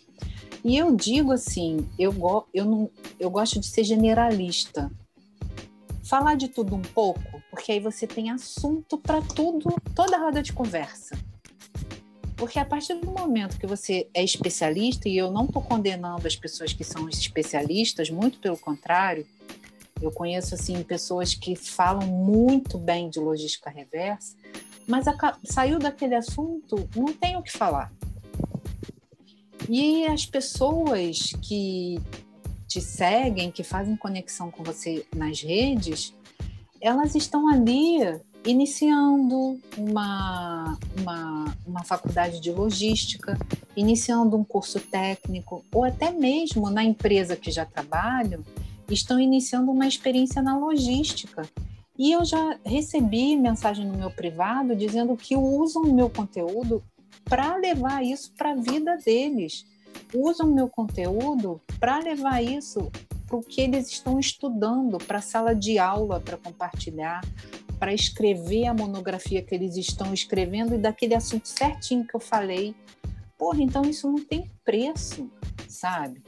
E 0.65 0.77
eu 0.77 0.95
digo 0.95 1.33
assim, 1.33 1.89
eu, 1.99 2.13
go 2.13 2.47
eu, 2.53 2.65
não, 2.65 2.91
eu 3.19 3.31
gosto 3.31 3.61
de 3.61 3.67
ser 3.67 3.85
generalista. 3.85 4.91
Falar 6.03 6.37
de 6.37 6.49
tudo 6.49 6.75
um 6.75 6.83
pouco, 6.83 7.43
porque 7.51 7.73
aí 7.73 7.81
você 7.81 8.07
tem 8.07 8.31
assunto 8.31 8.97
para 8.97 9.21
tudo, 9.21 9.75
toda 9.95 10.17
a 10.17 10.21
roda 10.21 10.43
de 10.43 10.53
conversa. 10.53 11.17
Porque 12.35 12.59
a 12.59 12.65
partir 12.65 12.95
do 12.95 13.11
momento 13.11 13.59
que 13.59 13.67
você 13.67 14.09
é 14.15 14.25
especialista, 14.25 15.09
e 15.09 15.19
eu 15.19 15.31
não 15.31 15.45
estou 15.45 15.61
condenando 15.61 16.27
as 16.27 16.37
pessoas 16.37 16.73
que 16.73 16.85
são 16.85 17.09
especialistas, 17.09 18.11
muito 18.11 18.39
pelo 18.39 18.57
contrário, 18.57 19.27
eu 20.01 20.11
conheço 20.11 20.55
assim 20.55 20.83
pessoas 20.83 21.35
que 21.35 21.57
falam 21.57 22.07
muito 22.07 22.79
bem 22.79 23.09
de 23.09 23.19
logística 23.19 23.71
reversa, 23.71 24.37
mas 24.87 25.07
a, 25.07 25.37
saiu 25.45 25.79
daquele 25.79 26.15
assunto, 26.15 26.89
não 26.97 27.13
tem 27.13 27.37
o 27.37 27.43
que 27.43 27.53
falar. 27.53 27.93
E 29.69 30.07
as 30.07 30.25
pessoas 30.25 31.33
que 31.43 32.01
te 32.67 32.81
seguem, 32.81 33.51
que 33.51 33.63
fazem 33.63 33.97
conexão 33.97 34.51
com 34.51 34.63
você 34.63 35.07
nas 35.15 35.43
redes, 35.43 36.15
elas 36.81 37.15
estão 37.15 37.49
ali 37.49 37.99
iniciando 38.47 39.61
uma, 39.77 40.79
uma, 40.99 41.57
uma 41.67 41.85
faculdade 41.85 42.41
de 42.41 42.51
logística, 42.51 43.39
iniciando 43.77 44.37
um 44.37 44.45
curso 44.45 44.81
técnico, 44.81 45.65
ou 45.73 45.85
até 45.85 46.11
mesmo 46.11 46.71
na 46.71 46.83
empresa 46.85 47.37
que 47.37 47.51
já 47.51 47.65
trabalham, 47.65 48.43
estão 48.95 49.21
iniciando 49.21 49.71
uma 49.71 49.87
experiência 49.87 50.41
na 50.43 50.57
logística. 50.57 51.49
E 51.99 52.13
eu 52.13 52.25
já 52.25 52.59
recebi 52.65 53.37
mensagem 53.37 53.87
no 53.87 53.99
meu 53.99 54.11
privado 54.11 54.75
dizendo 54.77 55.17
que 55.17 55.37
usam 55.37 55.83
o 55.83 55.93
meu 55.93 56.09
conteúdo 56.09 56.83
para 57.25 57.57
levar 57.57 58.05
isso 58.05 58.33
para 58.37 58.53
a 58.53 58.57
vida 58.57 58.97
deles. 58.97 59.67
Usam 60.15 60.49
o 60.49 60.55
meu 60.55 60.69
conteúdo 60.69 61.61
para 61.81 61.99
levar 61.99 62.43
isso 62.43 62.91
para 63.27 63.37
o 63.37 63.43
que 63.43 63.61
eles 63.61 63.89
estão 63.91 64.19
estudando, 64.19 64.97
para 64.99 65.19
a 65.19 65.23
sala 65.23 65.55
de 65.55 65.79
aula, 65.79 66.19
para 66.19 66.39
compartilhar, 66.39 67.21
para 67.79 67.93
escrever 67.93 68.67
a 68.67 68.75
monografia 68.75 69.43
que 69.43 69.55
eles 69.55 69.77
estão 69.77 70.15
escrevendo 70.15 70.75
e 70.75 70.79
daquele 70.79 71.15
assunto 71.15 71.47
certinho 71.47 72.07
que 72.07 72.15
eu 72.15 72.21
falei. 72.21 72.75
Porra, 73.37 73.63
então 73.63 73.83
isso 73.83 74.11
não 74.11 74.25
tem 74.25 74.51
preço, 74.65 75.31
sabe? 75.69 76.23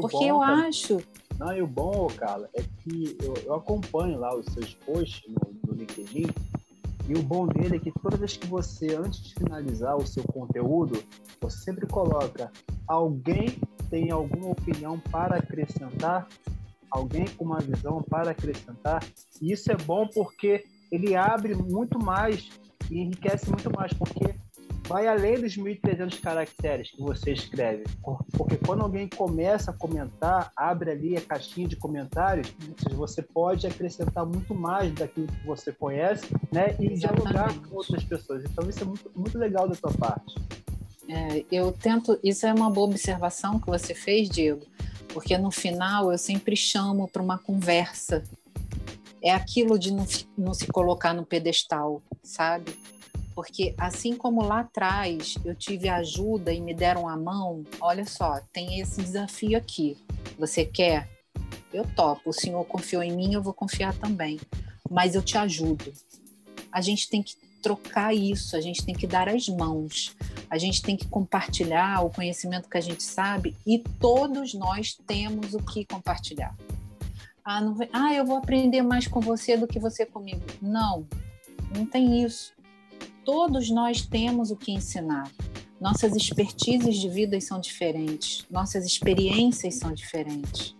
Porque 0.00 0.24
eu 0.24 0.42
acho 0.42 1.00
não, 1.38 1.56
e 1.56 1.62
o 1.62 1.66
bom, 1.66 2.08
Carla, 2.08 2.48
é 2.54 2.62
que 2.62 3.16
eu, 3.22 3.34
eu 3.44 3.54
acompanho 3.54 4.18
lá 4.18 4.34
os 4.34 4.46
seus 4.46 4.74
posts 4.74 5.22
no, 5.28 5.54
no, 5.66 5.74
LinkedIn, 5.74 6.26
e 7.08 7.14
o 7.14 7.22
bom 7.22 7.46
dele 7.46 7.76
é 7.76 7.78
que 7.78 7.92
toda 8.02 8.16
vez 8.16 8.36
que 8.36 8.46
você, 8.46 8.94
antes 8.94 9.20
de 9.22 9.34
finalizar 9.34 9.96
o 9.96 10.06
seu 10.06 10.24
conteúdo, 10.24 11.02
você 11.40 11.58
sempre 11.58 11.86
coloca 11.86 12.50
alguém 12.86 13.58
tem 13.90 14.10
alguma 14.10 14.50
opinião 14.50 15.00
para 15.00 15.36
acrescentar, 15.38 16.28
alguém 16.90 17.26
com 17.26 17.44
uma 17.44 17.58
visão 17.58 18.02
para 18.02 18.32
acrescentar, 18.32 19.02
e 19.40 19.52
isso 19.52 19.70
é 19.72 19.76
bom 19.76 20.06
porque 20.06 20.64
ele 20.90 21.16
abre 21.16 21.54
muito 21.54 21.98
mais 21.98 22.50
e 22.90 23.00
enriquece 23.00 23.48
muito 23.50 23.70
mais, 23.74 23.92
porque 23.92 24.34
vai 24.88 25.06
além 25.06 25.38
dos 25.38 25.56
1.300 25.56 26.18
caracteres 26.20 26.90
que 26.90 27.00
você 27.00 27.32
escreve. 27.32 27.84
Porque 28.32 28.56
quando 28.56 28.82
alguém 28.82 29.06
começa 29.06 29.70
a 29.70 29.74
comentar, 29.74 30.50
abre 30.56 30.90
ali 30.90 31.16
a 31.16 31.20
caixinha 31.20 31.68
de 31.68 31.76
comentários, 31.76 32.52
você 32.92 33.22
pode 33.22 33.66
acrescentar 33.66 34.24
muito 34.24 34.54
mais 34.54 34.92
daquilo 34.94 35.26
que 35.26 35.46
você 35.46 35.70
conhece, 35.70 36.26
né? 36.50 36.74
E 36.80 36.92
Exatamente. 36.92 37.00
dialogar 37.00 37.54
com 37.60 37.76
outras 37.76 38.02
pessoas. 38.02 38.44
Então 38.44 38.68
isso 38.68 38.82
é 38.82 38.86
muito, 38.86 39.12
muito 39.14 39.38
legal 39.38 39.68
da 39.68 39.76
tua 39.76 39.92
parte. 39.92 40.34
É, 41.06 41.44
eu 41.52 41.70
tento, 41.70 42.18
isso 42.24 42.46
é 42.46 42.52
uma 42.52 42.70
boa 42.70 42.88
observação 42.88 43.60
que 43.60 43.66
você 43.66 43.94
fez, 43.94 44.28
Diego, 44.28 44.66
porque 45.12 45.36
no 45.36 45.50
final 45.50 46.10
eu 46.10 46.18
sempre 46.18 46.56
chamo 46.56 47.08
para 47.08 47.22
uma 47.22 47.38
conversa. 47.38 48.24
É 49.22 49.32
aquilo 49.32 49.78
de 49.78 49.92
não, 49.92 50.06
não 50.36 50.54
se 50.54 50.66
colocar 50.66 51.12
no 51.12 51.26
pedestal, 51.26 52.02
sabe? 52.22 52.74
Porque 53.38 53.72
assim 53.78 54.16
como 54.16 54.42
lá 54.42 54.62
atrás 54.62 55.36
eu 55.44 55.54
tive 55.54 55.88
ajuda 55.88 56.52
e 56.52 56.60
me 56.60 56.74
deram 56.74 57.08
a 57.08 57.16
mão, 57.16 57.62
olha 57.80 58.04
só, 58.04 58.40
tem 58.52 58.80
esse 58.80 59.00
desafio 59.00 59.56
aqui. 59.56 59.96
Você 60.36 60.64
quer? 60.64 61.08
Eu 61.72 61.84
topo. 61.94 62.30
O 62.30 62.32
senhor 62.32 62.64
confiou 62.64 63.00
em 63.00 63.12
mim, 63.12 63.34
eu 63.34 63.40
vou 63.40 63.54
confiar 63.54 63.94
também. 63.96 64.40
Mas 64.90 65.14
eu 65.14 65.22
te 65.22 65.38
ajudo. 65.38 65.92
a 66.72 66.80
gente 66.80 67.08
tem 67.08 67.22
que 67.22 67.36
trocar 67.62 68.12
isso, 68.12 68.56
a 68.56 68.60
gente 68.60 68.84
tem 68.84 68.92
que 68.92 69.06
dar 69.06 69.28
as 69.28 69.48
mãos, 69.48 70.16
a 70.50 70.58
gente 70.58 70.82
tem 70.82 70.96
que 70.96 71.06
compartilhar 71.06 72.04
o 72.04 72.10
conhecimento 72.10 72.68
que 72.68 72.76
a 72.76 72.80
gente 72.80 73.04
sabe 73.04 73.56
e 73.64 73.78
todos 73.78 74.52
nós 74.52 74.98
temos 75.06 75.54
o 75.54 75.60
que 75.60 75.84
compartilhar. 75.84 76.56
Ah, 77.44 77.60
não 77.60 77.76
ah, 77.92 78.12
eu 78.12 78.26
vou 78.26 78.38
aprender 78.38 78.82
mais 78.82 79.06
com 79.06 79.20
você 79.20 79.56
do 79.56 79.68
que 79.68 79.78
você 79.78 80.04
comigo. 80.04 80.42
Não, 80.60 81.06
não 81.72 81.86
tem 81.86 82.24
isso. 82.24 82.57
Todos 83.28 83.68
nós 83.68 84.06
temos 84.06 84.50
o 84.50 84.56
que 84.56 84.72
ensinar. 84.72 85.30
Nossas 85.78 86.16
expertises 86.16 86.96
de 86.96 87.10
vida 87.10 87.38
são 87.42 87.60
diferentes, 87.60 88.46
nossas 88.50 88.86
experiências 88.86 89.74
são 89.74 89.92
diferentes. 89.92 90.74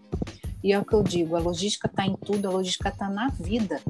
E 0.64 0.72
é 0.72 0.78
o 0.78 0.84
que 0.84 0.94
eu 0.94 1.02
digo: 1.02 1.36
a 1.36 1.40
logística 1.40 1.86
está 1.86 2.06
em 2.06 2.16
tudo, 2.16 2.48
a 2.48 2.50
logística 2.50 2.88
está 2.88 3.06
na 3.10 3.28
vida. 3.28 3.82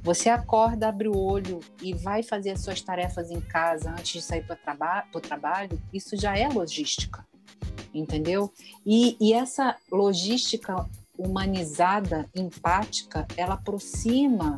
Você 0.00 0.28
acorda, 0.28 0.90
abre 0.90 1.08
o 1.08 1.18
olho 1.18 1.58
e 1.82 1.92
vai 1.92 2.22
fazer 2.22 2.50
as 2.50 2.60
suas 2.60 2.80
tarefas 2.80 3.32
em 3.32 3.40
casa 3.40 3.90
antes 3.90 4.12
de 4.12 4.22
sair 4.22 4.46
para 4.46 4.54
traba 4.54 5.04
o 5.12 5.18
trabalho, 5.18 5.76
isso 5.92 6.16
já 6.16 6.38
é 6.38 6.48
logística, 6.48 7.26
entendeu? 7.92 8.52
E, 8.86 9.16
e 9.20 9.32
essa 9.32 9.76
logística 9.90 10.88
humanizada, 11.18 12.30
empática, 12.32 13.26
ela 13.36 13.54
aproxima 13.54 14.56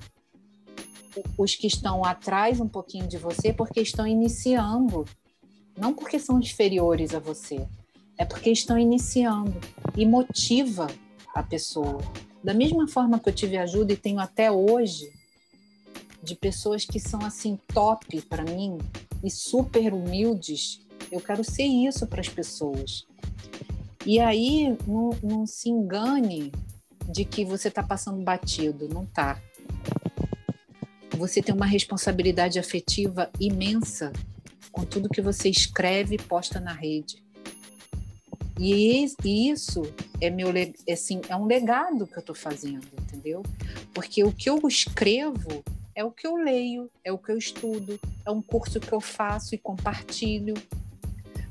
os 1.37 1.55
que 1.55 1.67
estão 1.67 2.05
atrás 2.05 2.61
um 2.61 2.69
pouquinho 2.69 3.07
de 3.07 3.17
você 3.17 3.53
porque 3.53 3.81
estão 3.81 4.07
iniciando, 4.07 5.05
não 5.77 5.95
porque 5.95 6.19
são 6.19 6.39
inferiores 6.39 7.15
a 7.15 7.19
você, 7.19 7.67
é 8.19 8.25
porque 8.25 8.51
estão 8.51 8.79
iniciando 8.79 9.59
e 9.97 10.07
motiva 10.07 10.87
a 11.35 11.43
pessoa. 11.43 12.01
Da 12.43 12.55
mesma 12.55 12.87
forma 12.87 13.19
que 13.19 13.29
eu 13.29 13.35
tive 13.35 13.57
ajuda 13.57 13.93
e 13.93 13.97
tenho 13.97 14.21
até 14.21 14.51
hoje 14.51 15.11
de 16.23 16.35
pessoas 16.35 16.85
que 16.85 16.99
são 16.99 17.25
assim 17.25 17.59
top 17.73 18.21
para 18.23 18.45
mim 18.45 18.79
e 19.23 19.31
super 19.31 19.93
humildes, 19.93 20.81
eu 21.11 21.21
quero 21.21 21.45
ser 21.45 21.65
isso 21.65 22.07
para 22.07 22.21
as 22.21 22.29
pessoas. 22.29 23.07
E 24.07 24.21
aí 24.21 24.77
não, 24.87 25.11
não 25.23 25.47
se 25.47 25.69
engane 25.69 26.53
de 27.09 27.25
que 27.25 27.45
você 27.45 27.69
está 27.69 27.83
passando 27.83 28.23
batido, 28.23 28.89
não 28.89 29.07
tá. 29.07 29.41
Você 31.17 31.41
tem 31.41 31.55
uma 31.55 31.67
responsabilidade 31.67 32.59
afetiva 32.59 33.31
imensa 33.41 34.13
com 34.73 34.85
tudo 34.85 35.09
que 35.09 35.21
você 35.21 35.49
escreve 35.49 36.17
e 36.17 36.23
posta 36.23 36.59
na 36.59 36.73
rede. 36.73 37.23
E 38.59 39.05
isso 39.51 39.83
é 40.21 40.31
meu 40.31 40.49
assim, 40.91 41.21
é 41.29 41.37
um 41.37 41.47
legado 41.47 42.07
que 42.07 42.17
eu 42.17 42.21
estou 42.21 42.35
fazendo, 42.35 42.87
entendeu? 43.01 43.43
Porque 43.93 44.23
o 44.23 44.33
que 44.33 44.49
eu 44.49 44.61
escrevo 44.67 45.65
é 45.95 46.05
o 46.05 46.11
que 46.11 46.27
eu 46.27 46.37
leio, 46.37 46.91
é 47.05 47.13
o 47.13 47.19
que 47.19 47.31
eu 47.31 47.39
estudo, 47.39 47.99
é 48.25 48.31
um 48.31 48.43
curso 48.43 48.81
que 48.81 48.93
eu 48.93 49.01
faço 49.01 49.55
e 49.55 49.59
compartilho. 49.59 50.55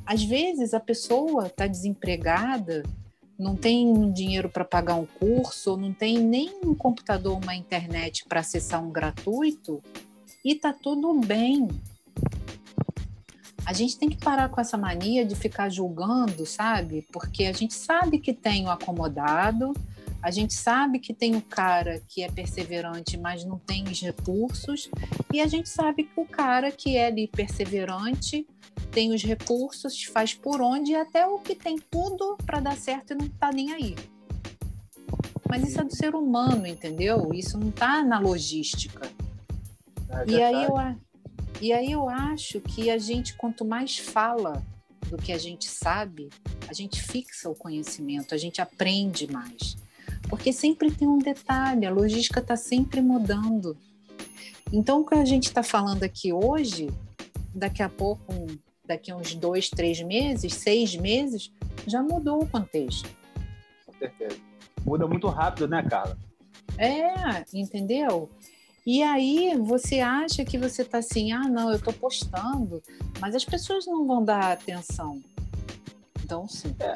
Às 0.06 0.24
vezes 0.24 0.74
a 0.74 0.80
pessoa 0.80 1.48
está 1.48 1.66
desempregada, 1.66 2.84
não 3.38 3.56
tem 3.56 4.12
dinheiro 4.12 4.50
para 4.50 4.64
pagar 4.64 4.96
um 4.96 5.06
curso, 5.06 5.76
não 5.78 5.94
tem 5.94 6.20
nem 6.20 6.60
um 6.64 6.76
computador, 6.76 7.40
uma 7.42 7.56
internet 7.56 8.26
para 8.28 8.42
acessar 8.42 8.84
um 8.84 8.92
gratuito, 8.92 9.82
e 10.44 10.56
tá 10.56 10.74
tudo 10.74 11.14
bem. 11.22 11.68
A 13.66 13.72
gente 13.72 13.98
tem 13.98 14.10
que 14.10 14.18
parar 14.18 14.50
com 14.50 14.60
essa 14.60 14.78
mania 14.78 15.26
de 15.26 15.36
ficar 15.36 15.70
julgando, 15.70 16.46
sabe? 16.46 17.08
Porque 17.14 17.46
a 17.46 17.54
gente 17.54 17.74
sabe 17.74 18.20
que 18.20 18.34
tem 18.34 18.66
o 18.66 18.70
acomodado, 18.70 19.74
a 20.24 20.32
gente 20.32 20.54
sabe 20.54 21.00
que 21.00 21.14
tem 21.14 21.36
o 21.36 21.42
cara 21.42 22.02
que 22.08 22.24
é 22.24 22.32
perseverante, 22.32 23.18
mas 23.18 23.44
não 23.44 23.60
tem 23.60 23.84
os 23.84 24.00
recursos, 24.00 24.90
e 25.34 25.42
a 25.42 25.48
gente 25.48 25.68
sabe 25.68 26.06
que 26.06 26.18
o 26.18 26.26
cara 26.26 26.72
que 26.72 26.96
é 26.96 27.08
ali 27.08 27.28
perseverante 27.28 28.48
tem 28.90 29.14
os 29.14 29.22
recursos, 29.22 30.02
faz 30.06 30.34
por 30.34 30.62
onde, 30.62 30.94
e 30.94 30.96
até 30.96 31.28
o 31.28 31.40
que 31.40 31.54
tem 31.54 31.78
tudo 31.78 32.38
para 32.46 32.62
dar 32.62 32.78
certo 32.78 33.12
e 33.12 33.16
não 33.16 33.26
está 33.26 33.52
nem 33.52 33.74
aí. 33.74 33.96
Mas 35.50 35.68
isso 35.68 35.82
é 35.82 35.84
do 35.84 35.94
ser 35.94 36.16
humano, 36.16 36.66
entendeu? 36.66 37.32
Isso 37.34 37.58
não 37.58 37.68
está 37.68 38.02
na 38.02 38.18
logística. 38.18 39.12
É 40.10 40.32
e, 40.32 40.42
aí 40.42 40.64
eu, 40.64 40.74
e 41.62 41.74
aí 41.74 41.92
eu 41.92 42.08
acho 42.08 42.62
que 42.62 42.90
a 42.90 42.98
gente, 42.98 43.36
quanto 43.36 43.66
mais 43.66 43.98
fala 43.98 44.64
do 45.10 45.18
que 45.18 45.34
a 45.34 45.38
gente 45.38 45.66
sabe, 45.68 46.30
a 46.70 46.74
gente 46.74 47.04
fixa 47.04 47.50
o 47.50 47.56
conhecimento, 47.56 48.34
a 48.34 48.38
gente 48.38 48.62
aprende 48.62 49.30
mais. 49.30 49.83
Porque 50.30 50.52
sempre 50.52 50.92
tem 50.92 51.08
um 51.08 51.20
detalhe, 51.20 51.86
a 51.86 51.92
logística 51.92 52.40
está 52.40 52.56
sempre 52.56 53.02
mudando. 53.02 53.78
Então, 54.72 55.02
o 55.02 55.06
que 55.06 55.16
a 55.16 55.26
gente 55.26 55.46
está 55.46 55.62
falando 55.62 56.04
aqui 56.04 56.34
hoje, 56.34 56.90
daqui 57.54 57.84
a 57.84 57.90
pouco, 57.90 58.34
daqui 58.86 59.12
a 59.12 59.16
uns 59.16 59.36
dois, 59.36 59.70
três 59.70 60.02
meses, 60.02 60.54
seis 60.56 60.96
meses, 60.96 61.52
já 61.86 62.02
mudou 62.02 62.42
o 62.42 62.48
contexto. 62.48 63.10
Com 63.86 63.94
certeza. 63.94 64.38
Muda 64.86 65.08
muito 65.08 65.28
rápido, 65.28 65.68
né, 65.68 65.84
Carla? 65.84 66.18
É, 66.78 67.46
entendeu? 67.54 68.30
E 68.86 69.02
aí 69.02 69.56
você 69.58 70.00
acha 70.00 70.44
que 70.44 70.58
você 70.58 70.82
está 70.82 70.98
assim, 70.98 71.32
ah, 71.32 71.48
não, 71.48 71.70
eu 71.70 71.78
estou 71.78 71.94
postando, 71.94 72.82
mas 73.20 73.34
as 73.34 73.46
pessoas 73.46 73.86
não 73.86 74.06
vão 74.06 74.26
dar 74.26 74.52
atenção. 74.52 75.22
Então, 76.22 76.48
sim. 76.48 76.76
É. 76.80 76.94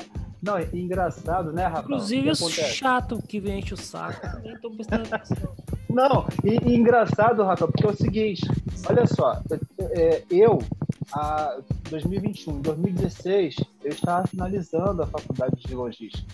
Não, 0.47 0.57
é 0.57 0.69
engraçado, 0.73 1.51
né, 1.51 1.65
Rafa? 1.65 1.81
Inclusive 1.81 2.29
os 2.29 2.39
chato 2.49 3.21
que 3.21 3.37
vem 3.37 3.59
enche 3.59 3.73
o 3.73 3.77
saco. 3.77 4.25
Nem 4.41 4.57
tô 4.57 4.71
prestando 4.71 5.13
atenção. 5.13 5.53
Não, 5.89 6.25
e, 6.41 6.69
e, 6.69 6.75
engraçado, 6.75 7.43
Rafa, 7.43 7.67
porque 7.67 7.85
é 7.85 7.89
o 7.89 7.95
seguinte, 7.95 8.41
olha 8.89 9.05
só, 9.05 9.41
é, 9.91 10.23
eu, 10.29 10.59
a 11.11 11.59
2021, 11.89 12.61
2016, 12.61 13.55
eu 13.83 13.91
estava 13.91 14.25
finalizando 14.25 15.03
a 15.03 15.07
faculdade 15.07 15.55
de 15.57 15.75
logística. 15.75 16.25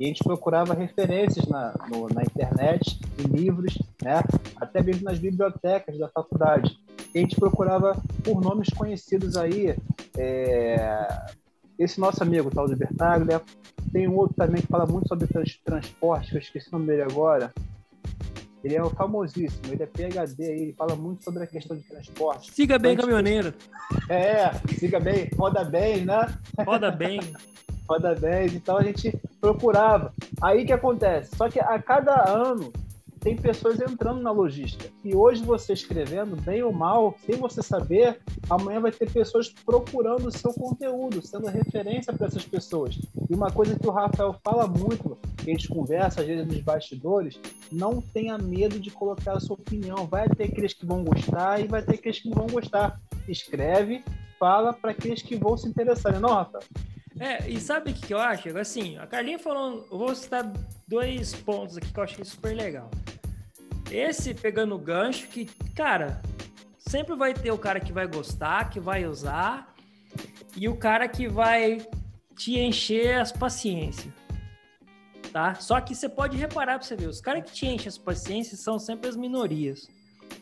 E 0.00 0.04
a 0.04 0.08
gente 0.08 0.24
procurava 0.24 0.72
referências 0.72 1.46
na, 1.46 1.74
no, 1.90 2.08
na 2.08 2.22
internet, 2.22 2.98
em 3.18 3.28
livros, 3.28 3.76
né? 4.02 4.22
até 4.56 4.82
mesmo 4.82 5.04
nas 5.04 5.18
bibliotecas 5.18 5.98
da 5.98 6.08
faculdade. 6.08 6.78
E 7.14 7.18
a 7.18 7.20
gente 7.20 7.36
procurava 7.36 7.94
por 8.24 8.40
nomes 8.40 8.68
conhecidos 8.70 9.36
aí, 9.36 9.76
é, 10.16 11.26
esse 11.78 12.00
nosso 12.00 12.22
amigo, 12.22 12.50
tal 12.50 12.68
de 12.68 12.76
Bertaglia. 12.76 13.40
Tem 13.92 14.08
um 14.08 14.16
outro 14.16 14.34
também 14.36 14.60
que 14.60 14.68
fala 14.68 14.86
muito 14.86 15.08
sobre 15.08 15.26
trans, 15.26 15.58
transporte, 15.64 16.30
que 16.30 16.36
eu 16.36 16.40
esqueci 16.40 16.68
o 16.68 16.72
nome 16.72 16.86
dele 16.86 17.02
agora. 17.02 17.52
Ele 18.62 18.76
é 18.76 18.82
o 18.82 18.88
famosíssimo, 18.88 19.72
ele 19.72 19.82
é 19.82 19.86
PHD, 19.86 20.42
ele 20.42 20.72
fala 20.72 20.96
muito 20.96 21.22
sobre 21.22 21.44
a 21.44 21.46
questão 21.46 21.76
de 21.76 21.82
transporte. 21.82 22.50
Siga 22.52 22.78
bem, 22.78 22.96
caminhoneiro. 22.96 23.52
É, 24.08 24.50
siga 24.78 24.98
bem, 24.98 25.28
roda 25.36 25.62
bem, 25.62 26.04
né? 26.04 26.26
Roda 26.66 26.90
bem. 26.90 27.20
roda 27.86 28.14
bem, 28.14 28.46
então 28.46 28.78
a 28.78 28.82
gente 28.82 29.12
procurava. 29.38 30.14
Aí 30.40 30.64
que 30.64 30.72
acontece? 30.72 31.36
Só 31.36 31.50
que 31.50 31.60
a 31.60 31.78
cada 31.78 32.26
ano 32.26 32.72
tem 33.24 33.34
pessoas 33.34 33.80
entrando 33.80 34.20
na 34.20 34.30
logística. 34.30 34.92
E 35.02 35.16
hoje 35.16 35.42
você 35.42 35.72
escrevendo, 35.72 36.36
bem 36.42 36.62
ou 36.62 36.72
mal, 36.72 37.16
sem 37.24 37.36
você 37.36 37.62
saber, 37.62 38.20
amanhã 38.50 38.80
vai 38.80 38.92
ter 38.92 39.10
pessoas 39.10 39.48
procurando 39.48 40.26
o 40.26 40.30
seu 40.30 40.52
conteúdo, 40.52 41.26
sendo 41.26 41.46
referência 41.46 42.12
para 42.12 42.26
essas 42.26 42.44
pessoas. 42.44 43.00
E 43.30 43.34
uma 43.34 43.50
coisa 43.50 43.78
que 43.78 43.88
o 43.88 43.90
Rafael 43.90 44.36
fala 44.44 44.66
muito, 44.66 45.16
que 45.38 45.50
a 45.50 45.54
gente 45.54 45.68
conversa 45.68 46.20
às 46.20 46.26
vezes 46.26 46.46
nos 46.46 46.60
bastidores, 46.60 47.40
não 47.72 47.98
tenha 47.98 48.36
medo 48.36 48.78
de 48.78 48.90
colocar 48.90 49.32
a 49.32 49.40
sua 49.40 49.54
opinião. 49.54 50.06
Vai 50.06 50.28
ter 50.28 50.44
aqueles 50.44 50.74
que 50.74 50.84
vão 50.84 51.02
gostar 51.02 51.60
e 51.60 51.66
vai 51.66 51.82
ter 51.82 51.94
aqueles 51.94 52.20
que 52.20 52.28
não 52.28 52.36
vão 52.36 52.46
gostar. 52.48 53.00
Escreve, 53.26 54.04
fala 54.38 54.74
para 54.74 54.90
aqueles 54.90 55.22
que 55.22 55.34
vão 55.34 55.56
se 55.56 55.66
interessar, 55.66 56.20
não, 56.20 56.28
Rafael? 56.28 56.62
É, 57.18 57.48
e 57.48 57.60
sabe 57.60 57.92
o 57.92 57.94
que, 57.94 58.12
eu 58.12 58.18
acho? 58.18 58.56
Assim, 58.58 58.98
a 58.98 59.06
Carlinha 59.06 59.38
falou, 59.38 59.86
eu 59.90 59.98
vou 59.98 60.14
citar 60.14 60.52
dois 60.86 61.34
pontos 61.34 61.76
aqui 61.76 61.92
que 61.92 61.98
eu 61.98 62.04
achei 62.04 62.24
super 62.24 62.54
legal. 62.54 62.90
Esse 63.90 64.34
pegando 64.34 64.74
o 64.74 64.78
gancho 64.78 65.28
que, 65.28 65.46
cara, 65.74 66.20
sempre 66.78 67.14
vai 67.14 67.32
ter 67.32 67.52
o 67.52 67.58
cara 67.58 67.78
que 67.78 67.92
vai 67.92 68.06
gostar, 68.06 68.68
que 68.70 68.80
vai 68.80 69.06
usar, 69.06 69.74
e 70.56 70.68
o 70.68 70.76
cara 70.76 71.06
que 71.06 71.28
vai 71.28 71.86
te 72.36 72.58
encher 72.58 73.20
as 73.20 73.30
paciências. 73.30 74.12
Tá? 75.32 75.54
Só 75.56 75.80
que 75.80 75.94
você 75.94 76.08
pode 76.08 76.36
reparar 76.36 76.78
para 76.78 76.86
você 76.86 76.96
ver, 76.96 77.08
os 77.08 77.20
caras 77.20 77.44
que 77.44 77.52
te 77.52 77.66
enchem 77.66 77.88
as 77.88 77.98
paciências 77.98 78.60
são 78.60 78.78
sempre 78.78 79.08
as 79.08 79.16
minorias. 79.16 79.88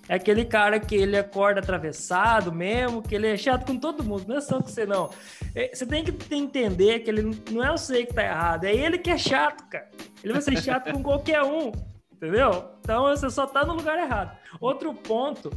É 0.08 0.14
aquele 0.14 0.44
cara 0.44 0.80
que 0.80 0.94
ele 0.94 1.16
acorda 1.16 1.60
atravessado 1.60 2.52
mesmo, 2.52 3.02
que 3.02 3.14
ele 3.14 3.28
é 3.28 3.36
chato 3.36 3.66
com 3.66 3.78
todo 3.78 4.02
mundo, 4.02 4.24
não 4.26 4.36
é 4.36 4.40
só 4.40 4.60
com 4.60 4.68
você 4.68 4.84
não. 4.84 5.10
É, 5.54 5.70
você 5.72 5.86
tem 5.86 6.04
que 6.04 6.34
entender 6.34 7.00
que 7.00 7.10
ele 7.10 7.40
não 7.50 7.64
é 7.64 7.70
você 7.70 8.04
que 8.04 8.12
tá 8.12 8.22
errado, 8.22 8.64
é 8.64 8.74
ele 8.74 8.98
que 8.98 9.10
é 9.10 9.18
chato, 9.18 9.68
cara. 9.68 9.88
Ele 10.22 10.32
vai 10.32 10.42
ser 10.42 10.60
chato 10.60 10.92
com 10.92 11.02
qualquer 11.02 11.42
um, 11.42 11.72
entendeu? 12.12 12.70
Então 12.80 13.04
você 13.04 13.30
só 13.30 13.46
tá 13.46 13.64
no 13.64 13.74
lugar 13.74 13.98
errado. 13.98 14.36
Outro 14.60 14.92
ponto 14.92 15.52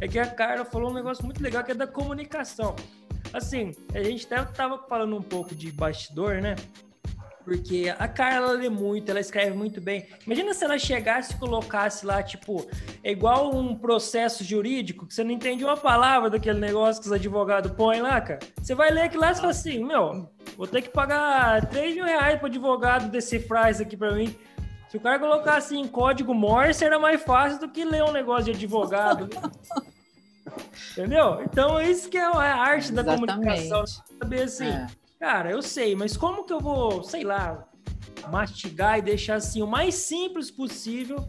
é 0.00 0.08
que 0.08 0.18
a 0.18 0.26
Carla 0.26 0.64
falou 0.64 0.90
um 0.90 0.94
negócio 0.94 1.24
muito 1.24 1.42
legal 1.42 1.62
que 1.62 1.72
é 1.72 1.74
da 1.74 1.86
comunicação. 1.86 2.74
Assim, 3.32 3.72
a 3.94 4.02
gente 4.02 4.26
até 4.26 4.44
tava 4.52 4.78
falando 4.88 5.16
um 5.16 5.22
pouco 5.22 5.54
de 5.54 5.70
bastidor, 5.72 6.40
né? 6.40 6.56
Porque 7.44 7.94
a 7.98 8.08
Carla 8.08 8.52
lê 8.52 8.70
muito, 8.70 9.10
ela 9.10 9.20
escreve 9.20 9.54
muito 9.54 9.80
bem. 9.80 10.06
Imagina 10.26 10.54
se 10.54 10.64
ela 10.64 10.78
chegasse 10.78 11.34
e 11.34 11.36
colocasse 11.36 12.06
lá, 12.06 12.22
tipo, 12.22 12.66
é 13.02 13.12
igual 13.12 13.54
um 13.54 13.76
processo 13.76 14.42
jurídico, 14.42 15.06
que 15.06 15.12
você 15.12 15.22
não 15.22 15.30
entende 15.30 15.62
uma 15.62 15.76
palavra 15.76 16.30
daquele 16.30 16.58
negócio 16.58 17.02
que 17.02 17.06
os 17.06 17.12
advogados 17.12 17.70
põem 17.72 18.00
lá, 18.00 18.18
cara. 18.20 18.40
Você 18.60 18.74
vai 18.74 18.90
ler 18.90 19.02
aquilo 19.02 19.22
lá 19.22 19.32
e 19.32 19.34
fala 19.34 19.50
assim, 19.50 19.84
meu, 19.84 20.30
vou 20.56 20.66
ter 20.66 20.80
que 20.80 20.88
pagar 20.88 21.66
3 21.66 21.94
mil 21.94 22.04
reais 22.06 22.38
pro 22.38 22.46
advogado 22.46 23.10
decifrar 23.10 23.70
isso 23.70 23.82
aqui 23.82 23.96
pra 23.96 24.12
mim. 24.12 24.34
Se 24.88 24.96
o 24.96 25.00
cara 25.00 25.18
colocasse 25.18 25.76
em 25.76 25.86
código 25.86 26.32
Morse, 26.32 26.84
era 26.84 26.98
mais 26.98 27.22
fácil 27.22 27.60
do 27.60 27.68
que 27.68 27.84
ler 27.84 28.04
um 28.04 28.12
negócio 28.12 28.44
de 28.44 28.52
advogado. 28.52 29.28
Entendeu? 30.92 31.42
Então, 31.42 31.80
isso 31.80 32.08
que 32.08 32.16
é 32.16 32.24
a 32.24 32.54
arte 32.56 32.92
da 32.92 33.02
comunicação. 33.04 33.84
Saber 33.86 34.42
assim, 34.42 34.68
É. 34.68 34.86
cara, 35.18 35.50
eu 35.50 35.62
sei, 35.62 35.94
mas 35.94 36.16
como 36.16 36.44
que 36.44 36.52
eu 36.52 36.60
vou, 36.60 37.02
sei 37.02 37.24
lá, 37.24 37.66
mastigar 38.30 38.98
e 38.98 39.02
deixar 39.02 39.36
assim 39.36 39.62
o 39.62 39.66
mais 39.66 39.94
simples 39.94 40.50
possível 40.50 41.28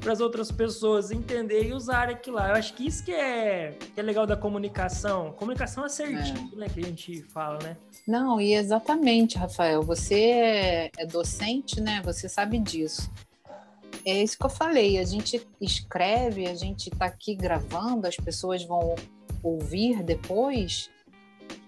para 0.00 0.12
as 0.12 0.20
outras 0.20 0.50
pessoas 0.50 1.10
entenderem 1.10 1.70
e 1.70 1.74
usarem 1.74 2.14
aquilo 2.14 2.36
lá. 2.36 2.48
Eu 2.48 2.54
acho 2.54 2.72
que 2.74 2.86
isso 2.86 3.04
que 3.04 3.12
é, 3.12 3.76
que 3.94 4.00
é 4.00 4.02
legal 4.02 4.26
da 4.26 4.34
comunicação. 4.36 5.32
Comunicação 5.32 5.84
assertiva, 5.84 6.56
né? 6.56 6.68
Que 6.72 6.80
a 6.80 6.84
gente 6.84 7.22
fala, 7.24 7.58
né? 7.62 7.76
Não, 8.08 8.40
e 8.40 8.54
exatamente, 8.54 9.36
Rafael, 9.36 9.82
você 9.82 10.14
é- 10.14 10.90
é 10.96 11.06
docente, 11.06 11.80
né? 11.82 12.00
Você 12.02 12.28
sabe 12.30 12.58
disso. 12.58 13.10
É 14.06 14.22
isso 14.22 14.38
que 14.38 14.46
eu 14.46 14.50
falei, 14.50 14.98
a 14.98 15.04
gente 15.04 15.46
escreve, 15.60 16.46
a 16.48 16.54
gente 16.54 16.88
está 16.88 17.04
aqui 17.04 17.34
gravando, 17.34 18.06
as 18.06 18.16
pessoas 18.16 18.64
vão 18.64 18.94
ouvir 19.42 20.02
depois, 20.02 20.90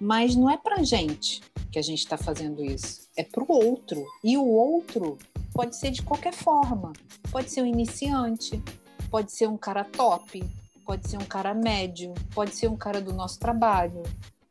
mas 0.00 0.34
não 0.34 0.50
é 0.50 0.56
para 0.56 0.82
gente 0.82 1.40
que 1.70 1.78
a 1.78 1.82
gente 1.82 2.00
está 2.00 2.16
fazendo 2.18 2.62
isso, 2.64 3.08
é 3.16 3.24
para 3.24 3.42
o 3.42 3.46
outro. 3.50 4.04
E 4.22 4.36
o 4.36 4.46
outro 4.46 5.18
pode 5.54 5.76
ser 5.76 5.90
de 5.90 6.02
qualquer 6.02 6.32
forma, 6.34 6.92
pode 7.30 7.50
ser 7.50 7.62
um 7.62 7.66
iniciante, 7.66 8.62
pode 9.10 9.32
ser 9.32 9.48
um 9.48 9.56
cara 9.56 9.84
top, 9.84 10.44
pode 10.84 11.08
ser 11.08 11.16
um 11.16 11.24
cara 11.24 11.54
médio, 11.54 12.12
pode 12.34 12.54
ser 12.54 12.68
um 12.68 12.76
cara 12.76 13.00
do 13.00 13.12
nosso 13.12 13.38
trabalho, 13.38 14.02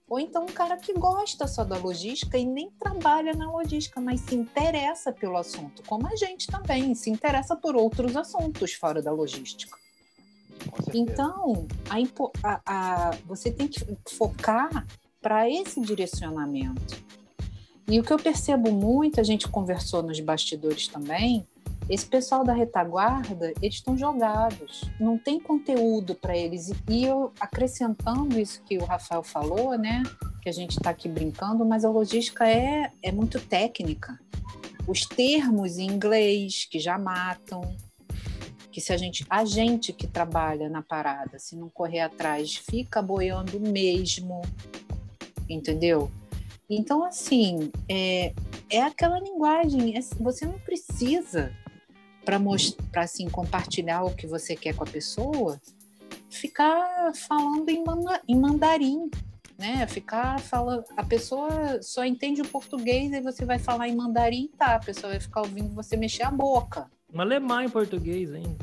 ou 0.09 0.19
então 0.19 0.43
um 0.43 0.51
cara 0.51 0.77
que 0.77 0.93
gosta 0.93 1.47
só 1.47 1.63
da 1.63 1.77
logística 1.77 2.37
e 2.37 2.45
nem 2.45 2.69
trabalha 2.71 3.33
na 3.33 3.49
logística, 3.51 4.01
mas 4.01 4.19
se 4.21 4.35
interessa 4.35 5.11
pelo 5.11 5.37
assunto, 5.37 5.83
como 5.87 6.07
a 6.07 6.15
gente 6.15 6.47
também 6.47 6.93
se 6.95 7.09
interessa 7.09 7.55
por 7.55 7.75
outros 7.75 8.15
assuntos 8.15 8.73
fora 8.73 9.01
da 9.01 9.11
logística. 9.11 9.77
Então, 10.93 11.67
a 11.89 11.97
a- 12.47 12.61
a- 12.65 13.11
você 13.25 13.51
tem 13.51 13.67
que 13.67 13.79
focar 14.09 14.85
para 15.21 15.49
esse 15.49 15.79
direcionamento. 15.79 17.01
E 17.87 17.99
o 17.99 18.03
que 18.03 18.11
eu 18.11 18.17
percebo 18.17 18.71
muito, 18.71 19.19
a 19.19 19.23
gente 19.23 19.47
conversou 19.47 20.01
nos 20.01 20.19
bastidores 20.19 20.87
também, 20.87 21.45
esse 21.89 22.05
pessoal 22.05 22.43
da 22.43 22.53
retaguarda, 22.53 23.53
eles 23.61 23.75
estão 23.75 23.97
jogados, 23.97 24.83
não 24.99 25.17
tem 25.17 25.39
conteúdo 25.39 26.15
para 26.15 26.37
eles. 26.37 26.71
E- 26.89 27.03
eu 27.03 27.33
acrescentando 27.39 28.39
isso 28.39 28.61
que 28.63 28.77
o 28.77 28.85
Rafael 28.85 29.23
falou, 29.23 29.77
né, 29.77 30.03
que 30.41 30.47
a 30.47 30.53
gente 30.53 30.71
está 30.71 30.91
aqui 30.91 31.09
brincando, 31.09 31.65
mas 31.65 31.83
a 31.83 31.89
logística 31.89 32.47
é, 32.47 32.91
é 33.03 33.11
muito 33.11 33.39
técnica. 33.41 34.17
Os 34.87 35.05
termos 35.05 35.77
em 35.77 35.87
inglês 35.87 36.65
que 36.69 36.79
já 36.79 36.97
matam, 36.97 37.61
que 38.71 38.79
se 38.79 38.93
a 38.93 38.97
gente, 38.97 39.25
a 39.29 39.43
gente 39.43 39.91
que 39.91 40.07
trabalha 40.07 40.69
na 40.69 40.81
parada, 40.81 41.37
se 41.37 41.57
não 41.57 41.69
correr 41.69 41.99
atrás, 41.99 42.55
fica 42.55 43.01
boiando 43.01 43.59
mesmo, 43.59 44.41
entendeu? 45.53 46.11
Então, 46.69 47.03
assim, 47.03 47.71
é, 47.89 48.33
é 48.69 48.81
aquela 48.81 49.19
linguagem, 49.19 49.97
é- 49.97 50.01
você 50.19 50.45
não 50.45 50.57
precisa 50.59 51.53
para 52.23 52.39
mostrar, 52.39 53.03
assim, 53.03 53.27
compartilhar 53.29 54.03
o 54.03 54.15
que 54.15 54.25
você 54.25 54.55
quer 54.55 54.75
com 54.75 54.83
a 54.83 54.87
pessoa, 54.87 55.59
ficar 56.29 57.11
falando 57.13 57.67
em, 57.69 57.83
manda- 57.83 58.21
em 58.27 58.39
mandarim, 58.39 59.09
né? 59.57 59.85
Ficar 59.87 60.39
falando, 60.39 60.85
a 60.95 61.03
pessoa 61.03 61.81
só 61.81 62.05
entende 62.05 62.41
o 62.41 62.47
português 62.47 63.11
e 63.11 63.21
você 63.21 63.45
vai 63.45 63.59
falar 63.59 63.87
em 63.87 63.95
mandarim, 63.95 64.49
tá? 64.57 64.75
A 64.75 64.79
pessoa 64.79 65.11
vai 65.11 65.19
ficar 65.19 65.41
ouvindo 65.41 65.73
você 65.75 65.97
mexer 65.97 66.23
a 66.23 66.31
boca. 66.31 66.89
Um 67.13 67.19
alemão 67.21 67.61
em 67.61 67.69
português 67.69 68.31
ainda. 68.33 68.57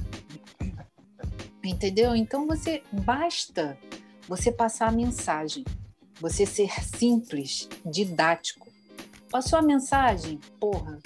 Entendeu? 1.62 2.16
Então 2.16 2.46
você 2.46 2.82
basta 2.90 3.78
você 4.26 4.50
passar 4.50 4.88
a 4.88 4.92
mensagem, 4.92 5.64
você 6.20 6.44
ser 6.46 6.70
simples, 6.84 7.68
didático. 7.84 8.66
Passou 9.30 9.58
a 9.58 9.62
mensagem, 9.62 10.38
porra, 10.58 10.98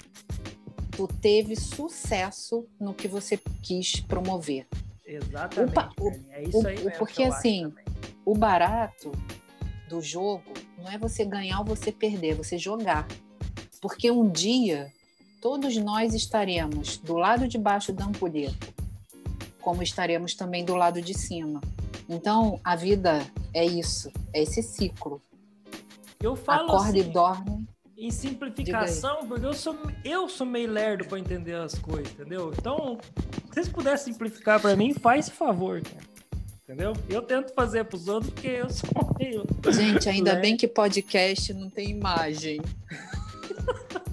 tu 0.91 1.07
teve 1.07 1.55
sucesso 1.55 2.65
no 2.79 2.93
que 2.93 3.07
você 3.07 3.39
quis 3.61 3.99
promover. 3.99 4.65
Exatamente. 5.05 5.77
O- 5.99 6.09
é 6.31 6.43
isso 6.43 6.67
aí 6.67 6.77
o- 6.77 6.83
mesmo 6.85 6.97
porque 6.97 7.23
assim, 7.23 7.69
também. 7.69 7.83
O 8.25 8.35
barato 8.35 9.11
do 9.89 10.01
jogo 10.01 10.53
não 10.77 10.89
é 10.89 10.97
você 10.97 11.25
ganhar 11.25 11.59
ou 11.59 11.65
você 11.65 11.91
perder, 11.91 12.29
é 12.31 12.35
você 12.35 12.57
jogar. 12.57 13.05
Porque 13.81 14.09
um 14.09 14.29
dia 14.29 14.91
todos 15.41 15.75
nós 15.75 16.13
estaremos 16.13 16.97
do 16.97 17.15
lado 17.15 17.47
de 17.49 17.57
baixo 17.57 17.91
da 17.91 18.05
ampulheta, 18.05 18.67
como 19.59 19.83
estaremos 19.83 20.33
também 20.33 20.63
do 20.63 20.73
lado 20.73 21.01
de 21.01 21.13
cima. 21.13 21.59
Então, 22.09 22.59
a 22.63 22.75
vida 22.75 23.25
é 23.53 23.65
isso, 23.65 24.11
é 24.33 24.41
esse 24.41 24.61
ciclo. 24.61 25.21
eu 26.21 26.35
falo 26.35 26.69
Acorda 26.69 26.89
assim, 26.89 26.99
e 26.99 27.03
dorme. 27.03 27.67
em 27.97 28.11
simplificação, 28.11 29.27
porque 29.27 29.45
eu 29.45 29.53
sou, 29.53 29.77
eu 30.03 30.27
sou 30.29 30.45
meio 30.45 30.71
lerdo 30.71 31.05
para 31.05 31.19
entender 31.19 31.55
as 31.55 31.75
coisas, 31.75 32.11
entendeu? 32.13 32.51
Então, 32.57 32.97
se 33.45 33.53
vocês 33.53 33.69
puderem 33.69 33.97
simplificar 33.99 34.59
para 34.59 34.75
mim, 34.75 34.93
faz 34.93 35.29
favor, 35.29 35.81
cara. 35.81 36.13
Entendeu? 36.63 36.93
Eu 37.09 37.21
tento 37.21 37.53
fazer 37.53 37.83
para 37.83 37.97
os 37.97 38.07
outros 38.07 38.31
porque 38.33 38.47
eu 38.47 38.69
sou 38.69 38.89
meio. 39.19 39.43
Gente, 39.69 40.07
ainda 40.07 40.35
bem 40.39 40.55
que 40.55 40.67
podcast 40.67 41.53
não 41.53 41.69
tem 41.69 41.89
imagem. 41.89 42.61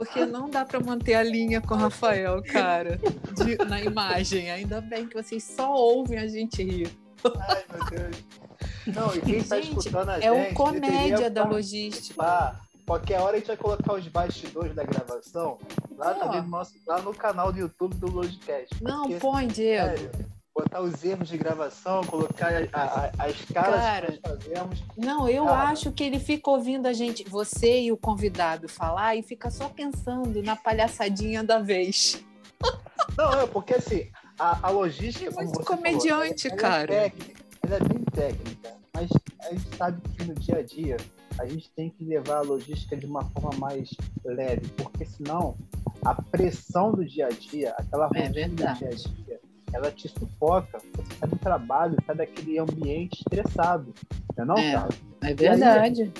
Porque 0.00 0.24
não 0.24 0.48
dá 0.48 0.64
para 0.64 0.80
manter 0.80 1.12
a 1.12 1.22
linha 1.22 1.60
com 1.60 1.74
o 1.74 1.76
Rafael, 1.76 2.42
cara, 2.42 2.98
de- 3.36 3.62
na 3.68 3.82
imagem. 3.82 4.50
Ainda 4.50 4.80
bem 4.80 5.06
que 5.06 5.14
vocês 5.14 5.44
só 5.44 5.74
ouvem 5.74 6.18
a 6.18 6.26
gente 6.26 6.62
rir. 6.62 6.90
Ai, 7.38 7.64
meu 7.70 7.84
Deus. 7.90 8.24
Não, 8.86 9.14
e 9.14 9.20
quem 9.20 9.36
está 9.36 9.58
escutando 9.58 10.08
a 10.08 10.14
gente. 10.14 10.24
É 10.26 10.32
o 10.32 10.54
comédia 10.54 11.28
da 11.28 11.44
logística. 11.44 12.58
Qualquer 12.86 13.20
hora 13.20 13.36
a 13.36 13.38
gente 13.38 13.48
vai 13.48 13.58
colocar 13.58 13.92
os 13.92 14.08
bastidores 14.08 14.74
da 14.74 14.84
gravação 14.84 15.58
lá, 15.98 16.14
no 16.14 16.48
nosso, 16.48 16.72
lá 16.86 17.02
no 17.02 17.12
canal 17.14 17.52
do 17.52 17.58
YouTube 17.58 17.94
do 17.96 18.10
Logicast. 18.10 18.82
Não, 18.82 19.06
põe, 19.18 19.46
Diego. 19.48 19.86
sério, 19.98 20.10
botar 20.54 20.80
os 20.80 21.02
erros 21.04 21.28
de 21.28 21.38
gravação, 21.38 22.02
colocar 22.04 22.52
a- 22.72 22.82
a- 23.18 23.24
as 23.26 23.36
caras 23.52 23.80
Cara. 23.80 24.06
que 24.12 24.20
nós 24.28 24.42
fazemos. 24.42 24.82
Não, 24.96 25.28
eu 25.28 25.48
acho 25.48 25.92
que 25.92 26.02
ele 26.02 26.18
fica 26.18 26.50
ouvindo 26.50 26.86
a 26.86 26.92
gente, 26.92 27.24
você 27.28 27.82
e 27.82 27.92
o 27.92 27.96
convidado 27.96 28.68
falar 28.68 29.16
e 29.16 29.22
fica 29.22 29.50
só 29.50 29.68
pensando 29.68 30.42
na 30.42 30.56
palhaçadinha 30.56 31.42
da 31.44 31.58
vez. 31.60 32.22
Não, 33.16 33.32
é 33.40 33.46
porque 33.46 33.74
assim, 33.74 34.10
a, 34.38 34.66
a 34.68 34.70
logística. 34.70 35.30
É 35.30 35.32
como 35.32 35.44
muito 35.46 35.56
você 35.58 35.64
falou, 35.64 35.76
comediante, 35.78 36.46
ela, 36.48 36.54
ela 36.56 36.60
cara. 36.62 36.94
É 36.94 37.00
técnica, 37.10 37.42
ela 37.62 37.76
é 37.76 37.80
bem 37.80 38.04
técnica, 38.12 38.74
mas 38.94 39.10
a 39.40 39.50
gente 39.54 39.76
sabe 39.76 40.00
que 40.10 40.24
no 40.24 40.34
dia 40.34 40.56
a 40.58 40.62
dia 40.62 40.96
a 41.38 41.46
gente 41.46 41.70
tem 41.70 41.88
que 41.90 42.04
levar 42.04 42.38
a 42.38 42.42
logística 42.42 42.96
de 42.96 43.06
uma 43.06 43.24
forma 43.30 43.50
mais 43.58 43.88
leve, 44.24 44.68
porque 44.76 45.06
senão 45.06 45.56
a 46.04 46.14
pressão 46.20 46.92
do 46.92 47.04
dia 47.04 47.26
a 47.26 47.30
dia, 47.30 47.72
aquela 47.78 48.04
É 48.14 48.26
rotina 48.26 48.28
do 48.28 48.34
verdade. 48.34 48.78
dia 48.80 48.88
a 48.88 48.94
dia, 48.94 49.29
ela 49.72 49.90
te 49.90 50.08
sufoca. 50.08 50.78
Você 50.94 51.14
sai 51.18 51.28
do 51.28 51.36
trabalho, 51.38 51.96
sai 52.06 52.16
daquele 52.16 52.58
ambiente 52.58 53.20
estressado. 53.20 53.94
Não 54.36 54.44
é 54.44 54.46
não, 54.46 54.58
É. 54.58 54.72
cara? 54.72 54.88
É 55.22 55.34
verdade. 55.34 56.12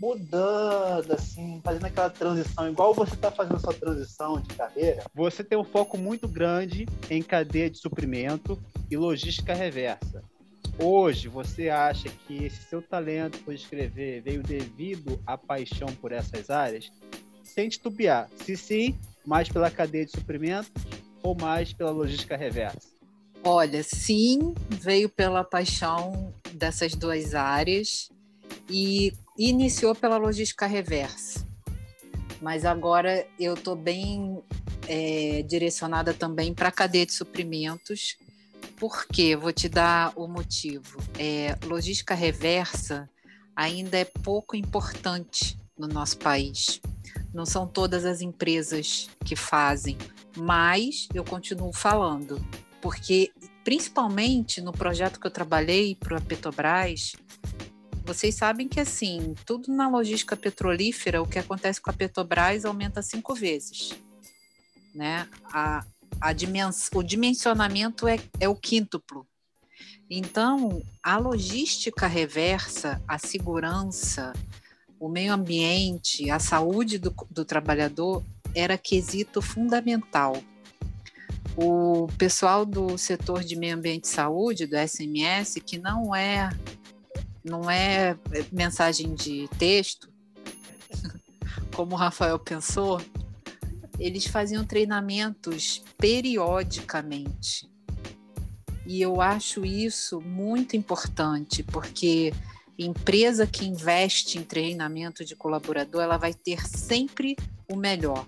mudando, 0.00 1.12
assim, 1.12 1.60
fazendo 1.64 1.86
aquela 1.86 2.08
transição, 2.08 2.68
igual 2.70 2.94
você 2.94 3.14
está 3.14 3.32
fazendo 3.32 3.56
a 3.56 3.58
sua 3.58 3.74
transição 3.74 4.40
de 4.40 4.54
carreira, 4.54 5.02
você 5.12 5.42
tem 5.42 5.58
um 5.58 5.64
foco 5.64 5.98
muito 5.98 6.28
grande 6.28 6.86
em 7.10 7.20
cadeia 7.20 7.68
de 7.68 7.78
suprimento 7.78 8.56
e 8.88 8.96
logística 8.96 9.52
reversa. 9.54 10.22
Hoje, 10.80 11.26
você 11.26 11.68
acha 11.68 12.08
que 12.08 12.44
esse 12.44 12.62
seu 12.62 12.80
talento 12.80 13.38
por 13.40 13.52
escrever 13.52 14.22
veio 14.22 14.40
devido 14.40 15.20
à 15.26 15.36
paixão 15.36 15.88
por 16.00 16.12
essas 16.12 16.48
áreas? 16.48 16.92
Sem 17.42 17.68
titubear. 17.68 18.28
Se 18.44 18.56
sim, 18.56 18.96
mais 19.26 19.48
pela 19.48 19.68
cadeia 19.68 20.04
de 20.06 20.12
suprimento 20.12 20.70
ou 21.28 21.34
mais 21.34 21.72
pela 21.72 21.90
logística 21.90 22.36
reversa? 22.36 22.88
Olha, 23.44 23.82
sim, 23.82 24.54
veio 24.68 25.08
pela 25.08 25.44
paixão 25.44 26.34
dessas 26.54 26.94
duas 26.94 27.34
áreas 27.34 28.10
e 28.68 29.12
iniciou 29.38 29.94
pela 29.94 30.16
logística 30.16 30.66
reversa. 30.66 31.46
Mas 32.40 32.64
agora 32.64 33.26
eu 33.38 33.54
estou 33.54 33.76
bem 33.76 34.42
é, 34.86 35.42
direcionada 35.42 36.14
também 36.14 36.54
para 36.54 36.68
a 36.68 36.72
cadeia 36.72 37.06
de 37.06 37.12
suprimentos. 37.12 38.16
Por 38.76 39.06
quê? 39.06 39.36
Vou 39.36 39.52
te 39.52 39.68
dar 39.68 40.12
o 40.16 40.26
motivo. 40.26 40.98
É, 41.18 41.56
logística 41.64 42.14
reversa 42.14 43.08
ainda 43.54 43.98
é 43.98 44.04
pouco 44.04 44.56
importante 44.56 45.58
no 45.76 45.86
nosso 45.86 46.18
país. 46.18 46.80
Não 47.34 47.44
são 47.44 47.66
todas 47.66 48.04
as 48.04 48.20
empresas 48.20 49.08
que 49.24 49.36
fazem, 49.36 49.96
mas 50.38 51.08
eu 51.12 51.24
continuo 51.24 51.72
falando, 51.72 52.44
porque 52.80 53.32
principalmente 53.64 54.60
no 54.60 54.72
projeto 54.72 55.20
que 55.20 55.26
eu 55.26 55.30
trabalhei 55.30 55.94
para 55.94 56.18
a 56.18 56.20
Petrobras, 56.20 57.12
vocês 58.04 58.34
sabem 58.34 58.66
que 58.66 58.80
assim, 58.80 59.34
tudo 59.44 59.70
na 59.70 59.88
logística 59.88 60.36
petrolífera, 60.36 61.20
o 61.20 61.28
que 61.28 61.38
acontece 61.38 61.80
com 61.80 61.90
a 61.90 61.92
Petrobras 61.92 62.64
aumenta 62.64 63.02
cinco 63.02 63.34
vezes. 63.34 63.90
Né? 64.94 65.28
A, 65.52 65.84
a 66.20 66.32
dimens, 66.32 66.88
o 66.94 67.02
dimensionamento 67.02 68.08
é, 68.08 68.18
é 68.40 68.48
o 68.48 68.56
quíntuplo. 68.56 69.26
Então, 70.08 70.82
a 71.02 71.18
logística 71.18 72.06
reversa, 72.06 73.02
a 73.06 73.18
segurança, 73.18 74.32
o 74.98 75.08
meio 75.08 75.32
ambiente, 75.32 76.30
a 76.30 76.38
saúde 76.38 76.98
do, 76.98 77.14
do 77.30 77.44
trabalhador 77.44 78.24
era 78.54 78.76
quesito 78.78 79.40
fundamental. 79.40 80.42
O 81.56 82.06
pessoal 82.16 82.64
do 82.64 82.96
setor 82.96 83.42
de 83.42 83.56
meio 83.56 83.74
ambiente 83.74 84.04
e 84.04 84.08
saúde, 84.08 84.66
do 84.66 84.76
SMS, 84.76 85.56
que 85.64 85.78
não 85.78 86.14
é 86.14 86.50
não 87.44 87.70
é 87.70 88.16
mensagem 88.52 89.14
de 89.14 89.48
texto, 89.58 90.08
como 91.74 91.94
o 91.94 91.98
Rafael 91.98 92.38
pensou, 92.38 93.00
eles 93.98 94.26
faziam 94.26 94.64
treinamentos 94.64 95.82
periodicamente. 95.96 97.68
E 98.86 99.02
eu 99.02 99.20
acho 99.20 99.66
isso 99.66 100.20
muito 100.20 100.76
importante, 100.76 101.62
porque 101.62 102.32
empresa 102.78 103.46
que 103.46 103.66
investe 103.66 104.38
em 104.38 104.42
treinamento 104.42 105.24
de 105.24 105.34
colaborador, 105.34 106.02
ela 106.02 106.16
vai 106.16 106.32
ter 106.32 106.66
sempre 106.66 107.36
o 107.68 107.76
melhor. 107.76 108.24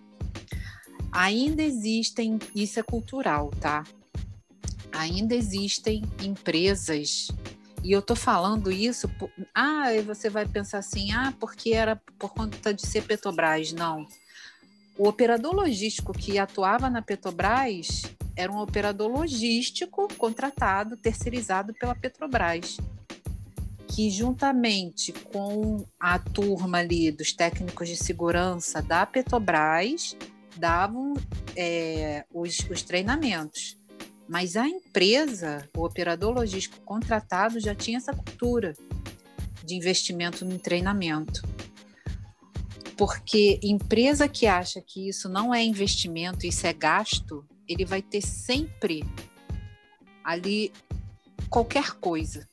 Ainda 1.13 1.63
existem, 1.63 2.39
isso 2.55 2.79
é 2.79 2.83
cultural, 2.83 3.51
tá? 3.61 3.85
Ainda 4.93 5.35
existem 5.35 6.03
empresas 6.23 7.29
e 7.83 7.93
eu 7.93 8.03
tô 8.03 8.15
falando 8.15 8.71
isso, 8.71 9.09
por, 9.09 9.31
ah, 9.55 9.87
você 10.05 10.29
vai 10.29 10.47
pensar 10.47 10.79
assim, 10.79 11.13
ah, 11.13 11.33
porque 11.41 11.71
era 11.71 11.97
por 12.19 12.33
conta 12.33 12.75
de 12.75 12.87
ser 12.87 13.03
Petrobras. 13.03 13.73
Não. 13.73 14.07
O 14.99 15.09
operador 15.09 15.55
logístico 15.55 16.13
que 16.13 16.39
atuava 16.39 16.91
na 16.91 17.01
Petrobras 17.01 18.03
era 18.37 18.53
um 18.53 18.59
operador 18.59 19.11
logístico 19.11 20.09
contratado, 20.19 20.97
terceirizado 20.97 21.73
pela 21.73 21.95
Petrobras, 21.95 22.77
que 23.89 24.11
juntamente 24.11 25.13
com 25.13 25.87
a 25.99 26.19
turma 26.19 26.79
ali 26.79 27.11
dos 27.11 27.33
técnicos 27.33 27.89
de 27.89 27.97
segurança 27.97 28.83
da 28.83 29.07
Petrobras 29.07 30.15
davam 30.61 31.15
é, 31.57 32.25
os, 32.33 32.59
os 32.71 32.83
treinamentos. 32.83 33.79
Mas 34.29 34.57
a 34.57 34.69
empresa, 34.69 35.69
o 35.77 35.85
operador 35.85 36.33
logístico 36.33 36.81
contratado 36.85 37.59
já 37.59 37.75
tinha 37.75 37.99
essa 37.99 38.13
cultura 38.13 38.77
de 39.65 39.75
investimento 39.75 40.45
no 40.45 40.59
treinamento. 40.59 41.43
Porque 42.97 43.59
empresa 43.63 44.29
que 44.29 44.47
acha 44.47 44.81
que 44.81 45.09
isso 45.09 45.29
não 45.29 45.53
é 45.55 45.65
investimento, 45.65 46.47
isso 46.47 46.67
é 46.67 46.73
gasto, 46.73 47.45
ele 47.67 47.85
vai 47.85 48.03
ter 48.03 48.21
sempre 48.21 49.03
ali 50.23 50.73
qualquer 51.49 51.93
coisa. 51.95 52.49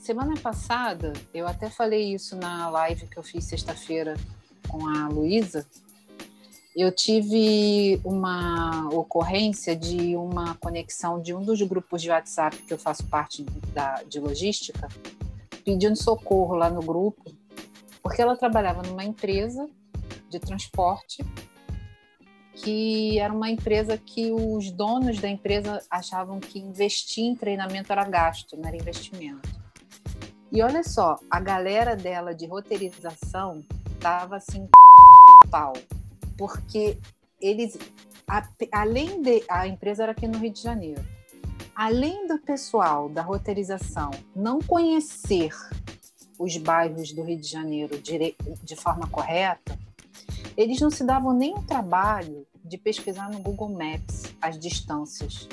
Semana 0.00 0.34
passada, 0.36 1.12
eu 1.32 1.46
até 1.46 1.70
falei 1.70 2.14
isso 2.14 2.36
na 2.36 2.68
live 2.68 3.06
que 3.06 3.16
eu 3.16 3.22
fiz 3.22 3.44
sexta-feira 3.44 4.14
com 4.68 4.86
a 4.88 5.08
Luísa, 5.08 5.66
eu 6.76 6.90
tive 6.90 8.00
uma 8.04 8.88
ocorrência 8.88 9.76
de 9.76 10.16
uma 10.16 10.56
conexão 10.56 11.22
de 11.22 11.32
um 11.32 11.40
dos 11.40 11.62
grupos 11.62 12.02
de 12.02 12.10
WhatsApp 12.10 12.56
que 12.56 12.72
eu 12.72 12.78
faço 12.78 13.06
parte 13.06 13.44
da, 13.72 14.02
de 14.02 14.18
logística, 14.18 14.88
pedindo 15.64 15.96
socorro 15.96 16.56
lá 16.56 16.68
no 16.68 16.82
grupo, 16.82 17.32
porque 18.02 18.20
ela 18.20 18.36
trabalhava 18.36 18.82
numa 18.82 19.04
empresa 19.04 19.68
de 20.28 20.40
transporte 20.40 21.24
que 22.56 23.18
era 23.18 23.32
uma 23.32 23.50
empresa 23.50 23.98
que 23.98 24.30
os 24.32 24.70
donos 24.70 25.18
da 25.20 25.28
empresa 25.28 25.80
achavam 25.90 26.38
que 26.38 26.58
investir 26.58 27.24
em 27.24 27.34
treinamento 27.34 27.92
era 27.92 28.04
gasto, 28.04 28.56
não 28.56 28.68
era 28.68 28.76
investimento. 28.76 29.48
E 30.52 30.62
olha 30.62 30.84
só, 30.84 31.18
a 31.28 31.40
galera 31.40 31.96
dela 31.96 32.32
de 32.32 32.46
roteirização 32.46 33.64
estava 33.96 34.36
assim 34.36 34.68
pau 35.50 35.72
porque 36.36 36.98
eles, 37.40 37.78
a, 38.26 38.46
além 38.72 39.22
de. 39.22 39.44
A 39.48 39.66
empresa 39.66 40.02
era 40.02 40.12
aqui 40.12 40.26
no 40.26 40.38
Rio 40.38 40.52
de 40.52 40.62
Janeiro. 40.62 41.04
Além 41.74 42.26
do 42.26 42.38
pessoal 42.38 43.08
da 43.08 43.20
roteirização 43.20 44.10
não 44.34 44.60
conhecer 44.60 45.52
os 46.38 46.56
bairros 46.56 47.12
do 47.12 47.22
Rio 47.22 47.40
de 47.40 47.48
Janeiro 47.48 48.00
de, 48.00 48.36
de 48.62 48.76
forma 48.76 49.08
correta, 49.08 49.78
eles 50.56 50.80
não 50.80 50.90
se 50.90 51.04
davam 51.04 51.32
nem 51.32 51.54
o 51.54 51.62
trabalho 51.62 52.46
de 52.64 52.78
pesquisar 52.78 53.28
no 53.28 53.40
Google 53.40 53.70
Maps 53.70 54.24
as 54.40 54.58
distâncias 54.58 55.48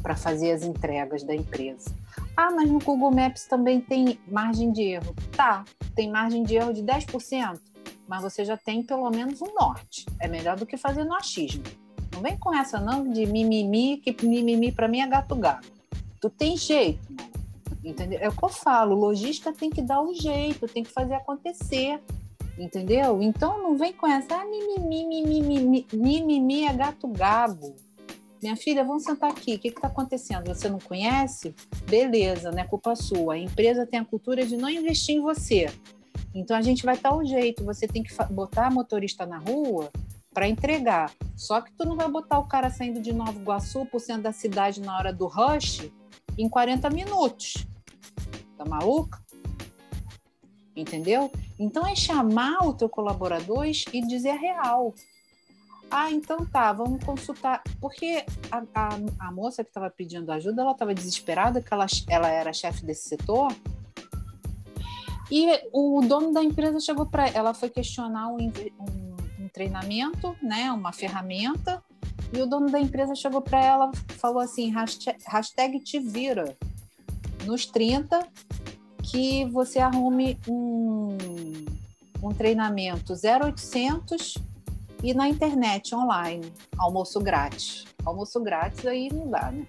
para 0.00 0.16
fazer 0.16 0.52
as 0.52 0.62
entregas 0.62 1.24
da 1.24 1.34
empresa. 1.34 1.90
Ah, 2.36 2.50
mas 2.52 2.70
no 2.70 2.78
Google 2.78 3.10
Maps 3.10 3.46
também 3.46 3.80
tem 3.80 4.20
margem 4.28 4.70
de 4.70 4.82
erro. 4.82 5.14
Tá, 5.36 5.64
tem 5.94 6.10
margem 6.10 6.44
de 6.44 6.54
erro 6.54 6.72
de 6.72 6.82
10% 6.82 7.60
mas 8.08 8.22
você 8.22 8.44
já 8.44 8.56
tem 8.56 8.82
pelo 8.82 9.08
menos 9.10 9.40
um 9.42 9.52
norte. 9.54 10.06
É 10.20 10.28
melhor 10.28 10.56
do 10.56 10.66
que 10.66 10.76
fazer 10.76 11.04
no 11.04 11.14
achismo. 11.14 11.62
Não 12.12 12.22
vem 12.22 12.36
com 12.36 12.54
essa 12.54 12.80
não 12.80 13.08
de 13.10 13.26
mimimi, 13.26 13.98
que 13.98 14.16
mimimi 14.26 14.72
para 14.72 14.88
mim 14.88 15.00
é 15.00 15.06
gato 15.06 15.34
gato. 15.36 15.70
Tu 16.20 16.30
tem 16.30 16.56
jeito, 16.56 17.06
entendeu? 17.84 18.18
É 18.22 18.28
o 18.28 18.32
que 18.32 18.42
eu 18.42 18.48
falo, 18.48 18.94
logística 18.94 19.52
tem 19.52 19.68
que 19.68 19.82
dar 19.82 20.00
um 20.00 20.14
jeito, 20.14 20.66
tem 20.66 20.82
que 20.82 20.90
fazer 20.90 21.14
acontecer, 21.14 22.00
entendeu? 22.58 23.20
Então 23.20 23.62
não 23.62 23.76
vem 23.76 23.92
com 23.92 24.06
essa 24.06 24.36
ah, 24.36 24.44
mimimi, 24.44 25.24
mimimi, 25.24 25.86
mimimi 25.92 26.64
é 26.64 26.72
gato 26.72 27.06
gabo. 27.08 27.76
Minha 28.42 28.56
filha, 28.56 28.84
vamos 28.84 29.02
sentar 29.02 29.30
aqui. 29.30 29.54
O 29.54 29.58
que 29.58 29.68
está 29.68 29.88
acontecendo? 29.88 30.46
Você 30.46 30.68
não 30.68 30.78
conhece? 30.78 31.54
Beleza, 31.88 32.50
não 32.50 32.58
é 32.58 32.64
culpa 32.64 32.94
sua. 32.94 33.34
A 33.34 33.38
empresa 33.38 33.86
tem 33.86 33.98
a 33.98 34.04
cultura 34.04 34.46
de 34.46 34.56
não 34.56 34.68
investir 34.68 35.16
em 35.16 35.20
você. 35.20 35.66
Então 36.36 36.54
a 36.54 36.60
gente 36.60 36.84
vai 36.84 36.96
estar 36.96 37.16
um 37.16 37.24
jeito, 37.24 37.64
você 37.64 37.88
tem 37.88 38.02
que 38.02 38.14
botar 38.30 38.70
motorista 38.70 39.24
na 39.24 39.38
rua 39.38 39.90
para 40.34 40.46
entregar. 40.46 41.10
Só 41.34 41.62
que 41.62 41.72
tu 41.72 41.86
não 41.86 41.96
vai 41.96 42.10
botar 42.10 42.38
o 42.38 42.46
cara 42.46 42.68
saindo 42.68 43.00
de 43.00 43.10
Nova 43.10 43.32
Iguaçu 43.40 43.86
por 43.86 44.00
centro 44.00 44.24
da 44.24 44.32
cidade 44.32 44.82
na 44.82 44.94
hora 44.98 45.14
do 45.14 45.26
rush 45.26 45.90
em 46.36 46.46
40 46.46 46.90
minutos. 46.90 47.66
Tá 48.58 48.66
maluca? 48.66 49.18
Entendeu? 50.76 51.32
Então 51.58 51.86
é 51.86 51.96
chamar 51.96 52.68
o 52.68 52.74
teu 52.74 52.90
colaborador 52.90 53.64
e 53.66 54.06
dizer 54.06 54.32
a 54.32 54.36
real. 54.36 54.94
Ah, 55.90 56.10
então 56.10 56.44
tá, 56.44 56.70
vamos 56.70 57.02
consultar. 57.02 57.62
Porque 57.80 58.26
a, 58.50 58.62
a, 58.74 58.88
a 59.20 59.32
moça 59.32 59.64
que 59.64 59.70
estava 59.70 59.88
pedindo 59.88 60.30
ajuda, 60.30 60.60
ela 60.60 60.72
estava 60.72 60.92
desesperada, 60.92 61.62
que 61.62 61.72
ela, 61.72 61.86
ela 62.10 62.28
era 62.28 62.52
chefe 62.52 62.84
desse 62.84 63.08
setor, 63.08 63.54
e 65.30 65.48
o 65.72 66.00
dono 66.02 66.32
da 66.32 66.42
empresa 66.42 66.78
chegou 66.78 67.06
para 67.06 67.28
ela, 67.28 67.52
foi 67.52 67.68
questionar 67.68 68.28
um, 68.28 68.36
um, 68.38 69.44
um, 69.44 69.48
treinamento, 69.52 70.36
né, 70.42 70.70
uma 70.70 70.92
ferramenta, 70.92 71.82
e 72.32 72.40
o 72.40 72.46
dono 72.46 72.70
da 72.70 72.78
empresa 72.78 73.14
chegou 73.14 73.40
para 73.40 73.62
ela, 73.62 73.90
falou 74.18 74.40
assim, 74.40 74.72
hashtag, 75.26 75.80
te 75.80 75.98
vira 75.98 76.56
nos 77.44 77.66
30 77.66 78.26
que 79.02 79.44
você 79.46 79.78
arrume 79.78 80.38
um, 80.48 81.16
um 82.22 82.34
treinamento 82.34 83.12
0800 83.12 84.34
e 85.02 85.14
na 85.14 85.28
internet 85.28 85.94
online, 85.94 86.52
almoço 86.78 87.20
grátis. 87.20 87.84
Almoço 88.04 88.40
grátis 88.40 88.84
aí 88.86 89.08
não 89.12 89.28
dá, 89.28 89.52
né? 89.52 89.66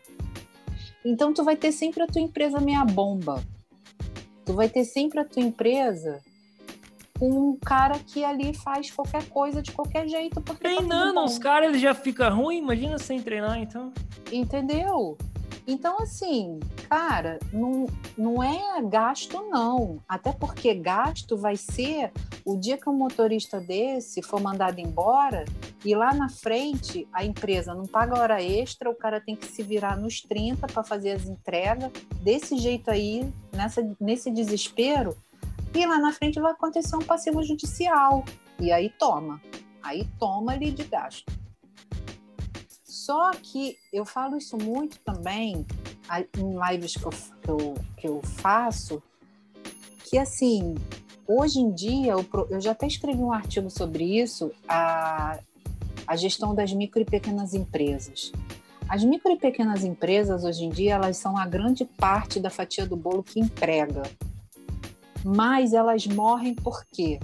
Então 1.05 1.33
tu 1.33 1.43
vai 1.43 1.55
ter 1.55 1.71
sempre 1.71 2.01
a 2.01 2.07
tua 2.07 2.21
empresa 2.21 2.59
meia 2.59 2.83
bomba 2.83 3.43
Tu 4.47 4.53
vai 4.53 4.69
ter 4.69 4.85
sempre 4.85 5.19
a 5.19 5.25
tua 5.25 5.43
empresa 5.43 6.21
com 7.19 7.49
um 7.49 7.57
cara 7.57 7.99
que 7.99 8.23
ali 8.23 8.53
faz 8.53 8.89
qualquer 8.89 9.27
coisa 9.27 9.61
de 9.61 9.73
qualquer 9.73 10.07
jeito. 10.07 10.39
Porque 10.39 10.63
tá 10.63 10.69
Treinando 10.69 11.15
tá 11.15 11.23
os 11.25 11.37
caras, 11.37 11.69
ele 11.69 11.79
já 11.79 11.93
fica 11.93 12.29
ruim, 12.29 12.57
imagina 12.57 12.97
sem 12.97 13.21
treinar, 13.21 13.59
então. 13.59 13.91
Entendeu? 14.31 15.17
Então, 15.67 15.97
assim, 15.99 16.61
cara, 16.89 17.39
não, 17.51 17.87
não 18.17 18.41
é 18.41 18.81
gasto, 18.83 19.43
não. 19.49 20.01
Até 20.07 20.31
porque 20.31 20.73
gasto 20.73 21.35
vai 21.35 21.57
ser 21.57 22.13
o 22.45 22.55
dia 22.55 22.77
que 22.77 22.89
um 22.89 22.93
motorista 22.93 23.59
desse 23.59 24.21
for 24.21 24.39
mandado 24.39 24.79
embora 24.79 25.43
e 25.83 25.93
lá 25.93 26.13
na 26.13 26.29
frente 26.29 27.05
a 27.11 27.25
empresa 27.25 27.75
não 27.75 27.85
paga 27.85 28.17
hora 28.17 28.41
extra, 28.41 28.89
o 28.89 28.95
cara 28.95 29.19
tem 29.19 29.35
que 29.35 29.45
se 29.45 29.61
virar 29.61 29.97
nos 29.97 30.21
30 30.21 30.67
para 30.67 30.83
fazer 30.85 31.11
as 31.11 31.25
entregas. 31.25 31.91
Desse 32.21 32.57
jeito 32.57 32.89
aí, 32.89 33.29
nessa, 33.51 33.85
nesse 33.99 34.31
desespero, 34.31 35.17
e 35.75 35.85
lá 35.85 35.99
na 35.99 36.13
frente 36.13 36.39
vai 36.39 36.53
acontecer 36.53 36.95
um 36.95 37.03
passivo 37.03 37.43
judicial. 37.43 38.23
E 38.57 38.71
aí 38.71 38.89
toma. 38.89 39.41
Aí 39.83 40.07
toma 40.17 40.53
ali 40.53 40.71
de 40.71 40.85
gasto. 40.85 41.46
Só 43.07 43.31
que 43.31 43.77
eu 43.93 44.03
falo 44.03 44.35
isso 44.35 44.57
muito 44.57 44.99
também 44.99 45.65
em 46.37 46.73
lives 46.73 46.95
que 46.95 47.05
eu, 47.05 47.11
que 47.41 47.49
eu, 47.49 47.73
que 47.95 48.07
eu 48.09 48.21
faço, 48.21 49.01
que 50.03 50.17
assim, 50.17 50.75
hoje 51.25 51.61
em 51.61 51.71
dia, 51.71 52.11
eu, 52.11 52.25
eu 52.49 52.59
já 52.59 52.71
até 52.71 52.85
escrevi 52.85 53.19
um 53.19 53.31
artigo 53.31 53.69
sobre 53.69 54.03
isso, 54.03 54.51
a, 54.67 55.39
a 56.05 56.17
gestão 56.17 56.53
das 56.53 56.73
micro 56.73 57.01
e 57.01 57.05
pequenas 57.05 57.53
empresas. 57.53 58.33
As 58.89 59.05
micro 59.05 59.31
e 59.31 59.37
pequenas 59.37 59.85
empresas, 59.85 60.43
hoje 60.43 60.65
em 60.65 60.69
dia, 60.69 60.95
elas 60.95 61.15
são 61.15 61.37
a 61.37 61.47
grande 61.47 61.85
parte 61.85 62.41
da 62.41 62.49
fatia 62.49 62.85
do 62.85 62.97
bolo 62.97 63.23
que 63.23 63.39
emprega. 63.39 64.03
Mas 65.23 65.71
elas 65.71 66.05
morrem 66.07 66.53
por 66.53 66.83
quê? 66.87 67.21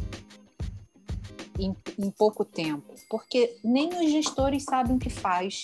Em, 1.59 1.75
em 1.99 2.09
pouco 2.09 2.43
tempo. 2.43 2.93
Porque 3.09 3.57
nem 3.63 3.89
os 3.89 4.11
gestores 4.11 4.63
sabem 4.63 4.95
o 4.95 4.99
que 4.99 5.09
faz. 5.09 5.63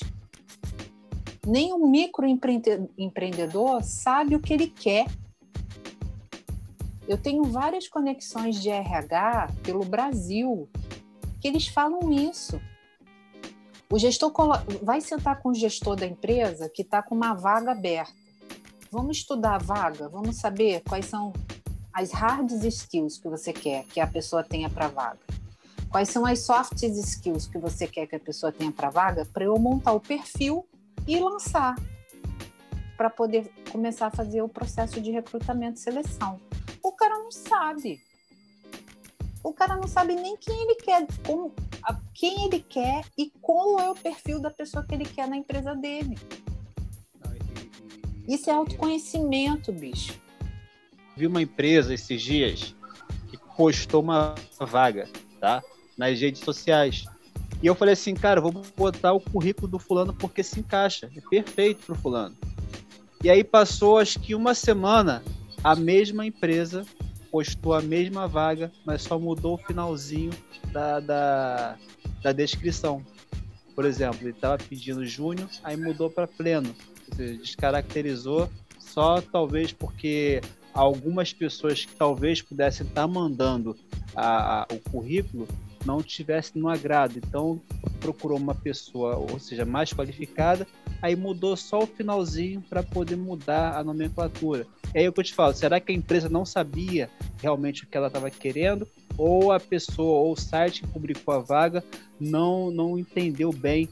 Nem 1.45 1.73
o 1.73 1.87
microempreendedor 1.87 3.83
sabe 3.83 4.35
o 4.35 4.39
que 4.39 4.53
ele 4.53 4.67
quer. 4.67 5.07
Eu 7.07 7.17
tenho 7.17 7.43
várias 7.43 7.87
conexões 7.87 8.61
de 8.61 8.69
RH 8.69 9.47
pelo 9.63 9.83
Brasil 9.83 10.69
que 11.41 11.47
eles 11.47 11.67
falam 11.67 12.11
isso. 12.11 12.61
O 13.91 13.97
gestor 13.97 14.31
vai 14.83 15.01
sentar 15.01 15.41
com 15.41 15.49
o 15.49 15.55
gestor 15.55 15.95
da 15.95 16.05
empresa 16.05 16.69
que 16.69 16.83
está 16.83 17.01
com 17.01 17.15
uma 17.15 17.33
vaga 17.33 17.71
aberta. 17.71 18.13
Vamos 18.91 19.17
estudar 19.17 19.55
a 19.55 19.57
vaga, 19.57 20.07
vamos 20.07 20.35
saber 20.35 20.83
quais 20.87 21.05
são 21.05 21.33
as 21.91 22.11
hard 22.11 22.51
skills 22.51 23.17
que 23.17 23.27
você 23.27 23.51
quer 23.51 23.85
que 23.85 23.99
a 23.99 24.05
pessoa 24.05 24.43
tenha 24.43 24.69
para 24.69 24.85
a 24.85 24.89
vaga. 24.89 25.19
Quais 25.89 26.09
são 26.09 26.25
as 26.25 26.39
soft 26.39 26.83
skills 26.83 27.47
que 27.47 27.57
você 27.57 27.87
quer 27.87 28.05
que 28.05 28.15
a 28.15 28.19
pessoa 28.19 28.51
tenha 28.51 28.71
para 28.71 28.89
a 28.89 28.91
vaga, 28.91 29.25
para 29.25 29.45
eu 29.45 29.57
montar 29.57 29.93
o 29.93 29.99
perfil 29.99 30.67
e 31.07 31.19
lançar, 31.19 31.75
para 32.95 33.09
poder 33.09 33.51
começar 33.71 34.07
a 34.07 34.11
fazer 34.11 34.41
o 34.43 34.49
processo 34.49 35.01
de 35.01 35.09
recrutamento 35.09 35.79
e 35.79 35.81
seleção. 35.81 36.39
O 36.83 36.91
cara 36.91 37.17
não 37.17 37.31
sabe. 37.31 37.99
O 39.43 39.51
cara 39.51 39.77
não 39.77 39.87
sabe 39.87 40.13
nem 40.15 40.37
quem 40.37 40.61
ele 40.61 40.75
quer, 40.75 41.07
como, 41.25 41.53
quem 42.13 42.45
ele 42.45 42.59
quer 42.59 43.03
e 43.17 43.31
qual 43.41 43.79
é 43.79 43.89
o 43.89 43.95
perfil 43.95 44.39
da 44.39 44.51
pessoa 44.51 44.85
que 44.85 44.93
ele 44.93 45.05
quer 45.05 45.27
na 45.27 45.37
empresa 45.37 45.73
dele. 45.73 46.17
Isso 48.27 48.49
é 48.49 48.53
autoconhecimento, 48.53 49.73
bicho. 49.73 50.21
Vi 51.17 51.25
uma 51.25 51.41
empresa 51.41 51.93
esses 51.95 52.21
dias 52.21 52.75
que 53.29 53.37
postou 53.57 54.03
uma 54.03 54.35
vaga, 54.59 55.09
tá? 55.39 55.63
Nas 55.99 56.19
redes 56.19 56.41
sociais. 56.41 57.03
E 57.61 57.67
eu 57.67 57.75
falei 57.75 57.93
assim, 57.93 58.15
cara, 58.15 58.39
vou 58.39 58.63
botar 58.77 59.11
o 59.11 59.19
currículo 59.19 59.67
do 59.67 59.77
fulano 59.77 60.13
porque 60.13 60.41
se 60.41 60.61
encaixa. 60.61 61.11
É 61.13 61.21
perfeito 61.29 61.85
pro 61.85 61.93
fulano. 61.93 62.35
E 63.21 63.29
aí 63.29 63.43
passou 63.43 63.97
acho 63.97 64.17
que 64.19 64.33
uma 64.33 64.53
semana, 64.53 65.21
a 65.61 65.75
mesma 65.75 66.25
empresa 66.25 66.85
postou 67.29 67.73
a 67.73 67.81
mesma 67.81 68.27
vaga, 68.27 68.71
mas 68.85 69.01
só 69.01 69.19
mudou 69.19 69.55
o 69.55 69.57
finalzinho 69.57 70.31
da, 70.71 71.01
da, 71.01 71.77
da 72.23 72.31
descrição. 72.31 73.05
Por 73.75 73.83
exemplo, 73.83 74.19
ele 74.21 74.31
estava 74.31 74.57
pedindo 74.57 75.05
júnior, 75.05 75.49
aí 75.63 75.75
mudou 75.75 76.09
para 76.09 76.27
pleno. 76.27 76.73
Ou 77.09 77.15
seja, 77.17 77.37
descaracterizou 77.39 78.49
só 78.79 79.19
talvez 79.21 79.73
porque 79.73 80.41
algumas 80.73 81.33
pessoas 81.33 81.83
que 81.83 81.93
talvez 81.95 82.41
pudessem 82.41 82.87
estar 82.87 83.01
tá 83.01 83.07
mandando 83.07 83.75
a, 84.15 84.61
a, 84.61 84.67
o 84.71 84.79
currículo 84.91 85.45
não 85.85 86.01
tivesse 86.01 86.57
no 86.57 86.69
agrado. 86.69 87.17
Então 87.17 87.61
procurou 87.99 88.37
uma 88.37 88.55
pessoa, 88.55 89.15
ou 89.15 89.39
seja, 89.39 89.65
mais 89.65 89.93
qualificada, 89.93 90.67
aí 91.01 91.15
mudou 91.15 91.55
só 91.55 91.79
o 91.83 91.87
finalzinho 91.87 92.61
para 92.69 92.83
poder 92.83 93.15
mudar 93.15 93.77
a 93.77 93.83
nomenclatura. 93.83 94.65
É 94.93 95.01
aí 95.01 95.11
que 95.11 95.19
eu 95.19 95.23
te 95.23 95.33
falo, 95.33 95.53
será 95.53 95.79
que 95.79 95.91
a 95.91 95.95
empresa 95.95 96.29
não 96.29 96.45
sabia 96.45 97.09
realmente 97.41 97.83
o 97.83 97.87
que 97.87 97.95
ela 97.95 98.07
estava 98.07 98.29
querendo? 98.31 98.87
Ou 99.17 99.51
a 99.51 99.59
pessoa, 99.59 100.19
ou 100.19 100.33
o 100.33 100.37
site 100.37 100.81
que 100.81 100.87
publicou 100.87 101.33
a 101.33 101.39
vaga 101.39 101.83
não, 102.19 102.71
não 102.71 102.97
entendeu 102.97 103.51
bem 103.51 103.89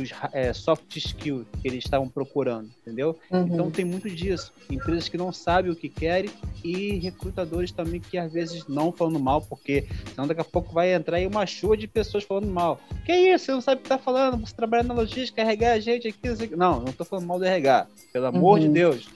os 0.00 0.10
é, 0.32 0.52
soft 0.52 0.96
skills 0.96 1.46
que 1.60 1.68
eles 1.68 1.84
estavam 1.84 2.08
procurando, 2.08 2.70
entendeu? 2.82 3.18
Uhum. 3.30 3.46
Então 3.46 3.70
tem 3.70 3.84
muito 3.84 4.08
disso. 4.08 4.52
Empresas 4.70 5.08
que 5.08 5.18
não 5.18 5.32
sabem 5.32 5.70
o 5.70 5.76
que 5.76 5.88
querem 5.88 6.30
e 6.64 6.98
recrutadores 6.98 7.70
também 7.70 8.00
que 8.00 8.16
às 8.16 8.32
vezes 8.32 8.66
não 8.66 8.90
falando 8.90 9.20
mal, 9.20 9.42
porque 9.42 9.86
senão 10.10 10.26
daqui 10.26 10.40
a 10.40 10.44
pouco 10.44 10.72
vai 10.72 10.92
entrar 10.92 11.18
aí 11.18 11.26
uma 11.26 11.44
chuva 11.46 11.76
de 11.76 11.86
pessoas 11.86 12.24
falando 12.24 12.46
mal. 12.46 12.80
Que 13.04 13.12
isso? 13.12 13.46
Você 13.46 13.52
não 13.52 13.60
sabe 13.60 13.80
o 13.80 13.82
que 13.82 13.88
tá 13.88 13.98
falando? 13.98 14.38
Você 14.38 14.54
trabalha 14.54 14.82
na 14.82 14.94
logística, 14.94 15.42
carregar 15.42 15.72
a 15.72 15.80
gente 15.80 16.08
aqui. 16.08 16.56
Não, 16.56 16.80
não 16.80 16.92
tô 16.92 17.04
falando 17.04 17.26
mal 17.26 17.38
do 17.38 17.44
RH. 17.44 17.86
Pelo 18.12 18.26
amor 18.26 18.58
uhum. 18.58 18.66
de 18.66 18.68
Deus. 18.68 19.08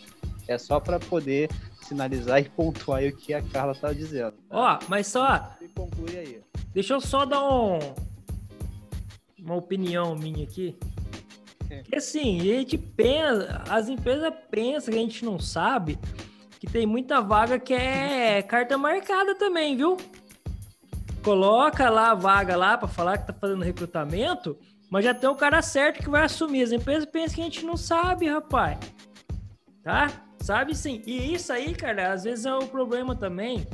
É 0.47 0.59
só 0.59 0.81
para 0.81 0.99
poder 0.99 1.49
sinalizar 1.81 2.41
e 2.41 2.49
pontuar 2.49 3.03
o 3.05 3.17
que 3.17 3.33
a 3.33 3.41
Carla 3.41 3.75
tá 3.75 3.93
dizendo. 3.93 4.33
Tá? 4.49 4.79
Ó, 4.83 4.87
mas 4.89 5.07
só. 5.07 5.51
conclui 5.75 6.19
aí. 6.19 6.41
Deixa 6.75 6.95
eu 6.95 7.01
só 7.01 7.25
dar 7.25 7.43
um 7.43 7.79
uma 9.45 9.57
opinião 9.57 10.15
minha 10.15 10.45
aqui. 10.45 10.77
É. 11.69 11.83
Que 11.83 11.97
assim, 11.97 12.41
a 12.41 12.45
gente 12.45 12.79
pensa, 12.79 13.63
as 13.69 13.89
empresas 13.89 14.33
pensam 14.51 14.93
que 14.93 14.99
a 14.99 15.03
gente 15.03 15.25
não 15.25 15.39
sabe 15.39 15.99
que 16.61 16.67
tem 16.67 16.87
muita 16.87 17.21
vaga 17.21 17.59
que 17.59 17.75
é 17.75 18.41
carta 18.43 18.79
marcada 18.79 19.35
também, 19.35 19.77
viu? 19.77 19.97
Coloca 21.25 21.91
lá 21.91 22.11
a 22.11 22.15
vaga 22.15 22.57
lá 22.57 22.79
para 22.79 22.89
falar 22.89 23.19
que 23.19 23.27
tá 23.27 23.33
fazendo 23.33 23.65
recrutamento, 23.65 24.57
mas 24.91 25.05
já 25.05 25.15
tem 25.15 25.29
o 25.29 25.35
cara 25.35 25.61
certo 25.63 26.03
que 26.03 26.11
vai 26.11 26.25
assumir. 26.25 26.63
As 26.63 26.73
empresas 26.73 27.07
pensam 27.07 27.37
que 27.37 27.41
a 27.41 27.45
gente 27.45 27.65
não 27.65 27.77
sabe, 27.77 28.29
rapaz. 28.29 28.79
Tá? 29.83 30.11
Sabe 30.41 30.77
sim. 30.77 31.03
E 31.07 31.35
isso 31.35 31.53
aí, 31.53 31.75
cara, 31.75 32.13
às 32.13 32.25
vezes 32.25 32.45
é 32.45 32.55
o 32.55 32.67
problema 32.67 33.17
também 33.17 33.67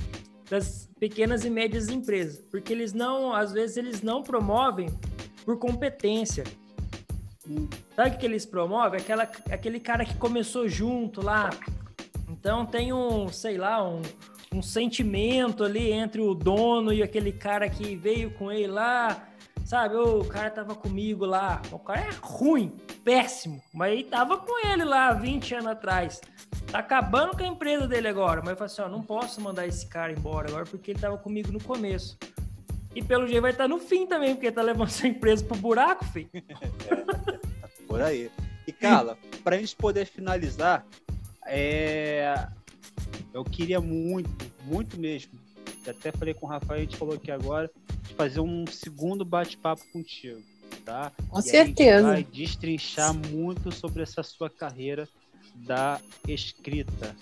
das 0.49 0.89
pequenas 0.99 1.45
e 1.45 1.51
médias 1.51 1.89
empresas, 1.89 2.43
porque 2.51 2.73
eles 2.73 2.93
não, 2.93 3.35
às 3.35 3.53
vezes 3.53 3.77
eles 3.77 4.03
não 4.03 4.23
promovem 4.23 4.89
por 5.49 5.57
competência. 5.57 6.45
Sabe 7.97 8.17
o 8.17 8.19
que 8.19 8.27
eles 8.27 8.45
promovem? 8.45 9.01
Aquela, 9.01 9.23
aquele 9.51 9.81
cara 9.81 10.05
que 10.05 10.15
começou 10.17 10.69
junto 10.69 11.25
lá. 11.25 11.49
Então 12.29 12.67
tem 12.67 12.93
um, 12.93 13.29
sei 13.29 13.57
lá, 13.57 13.83
um, 13.83 14.03
um 14.53 14.61
sentimento 14.61 15.65
ali 15.65 15.91
entre 15.91 16.21
o 16.21 16.35
dono 16.35 16.93
e 16.93 17.03
aquele 17.03 17.33
cara 17.33 17.67
que 17.67 17.97
veio 17.97 18.31
com 18.33 18.53
ele 18.53 18.67
lá. 18.67 19.27
Sabe, 19.65 19.97
o 19.97 20.23
cara 20.23 20.51
tava 20.51 20.75
comigo 20.75 21.25
lá. 21.25 21.63
O 21.73 21.79
cara 21.79 22.01
é 22.01 22.11
ruim, 22.21 22.77
péssimo. 23.03 23.63
Mas 23.73 23.95
ele 23.95 24.05
tava 24.05 24.37
com 24.37 24.67
ele 24.67 24.85
lá 24.85 25.15
20 25.15 25.55
anos 25.55 25.69
atrás. 25.69 26.21
Tá 26.71 26.81
acabando 26.81 27.35
com 27.35 27.43
a 27.43 27.47
empresa 27.47 27.89
dele 27.89 28.09
agora. 28.09 28.43
Mas 28.43 28.51
eu 28.51 28.57
falei 28.57 28.71
assim: 28.71 28.83
ó, 28.83 28.89
não 28.91 29.03
posso 29.03 29.41
mandar 29.41 29.67
esse 29.67 29.87
cara 29.87 30.13
embora 30.13 30.51
agora 30.51 30.67
porque 30.67 30.91
ele 30.91 31.01
tava 31.01 31.17
comigo 31.17 31.51
no 31.51 31.63
começo. 31.63 32.19
E 32.95 33.03
pelo 33.03 33.27
jeito 33.27 33.43
vai 33.43 33.53
estar 33.53 33.69
no 33.69 33.79
fim 33.79 34.07
também, 34.07 34.35
porque 34.35 34.51
tá 34.51 34.63
levando 34.63 34.89
essa 34.89 35.07
empresa 35.07 35.45
pro 35.45 35.57
buraco, 35.57 36.05
filho. 36.07 36.31
é, 36.35 37.69
por 37.87 38.01
aí. 38.01 38.31
E, 38.67 38.73
Carla, 38.73 39.17
pra 39.43 39.57
gente 39.57 39.75
poder 39.77 40.07
finalizar, 40.07 40.87
é... 41.47 42.47
eu 43.33 43.45
queria 43.45 43.81
muito, 43.81 44.31
muito 44.65 44.99
mesmo, 44.99 45.33
até 45.87 46.13
falei 46.13 46.35
com 46.35 46.47
o 46.47 46.49
Rafael, 46.49 46.81
a 46.81 46.85
gente 46.85 46.97
falou 46.97 47.15
aqui 47.15 47.31
agora, 47.31 47.71
de 48.03 48.15
fazer 48.15 48.41
um 48.41 48.67
segundo 48.67 49.25
bate-papo 49.25 49.83
contigo, 49.93 50.43
tá? 50.85 51.13
Com 51.29 51.39
e 51.39 51.43
certeza. 51.43 52.07
vai 52.07 52.25
destrinchar 52.25 53.15
muito 53.15 53.73
sobre 53.73 54.03
essa 54.03 54.23
sua 54.23 54.51
carreira 54.51 55.09
da 55.55 56.01
escrita, 56.27 57.17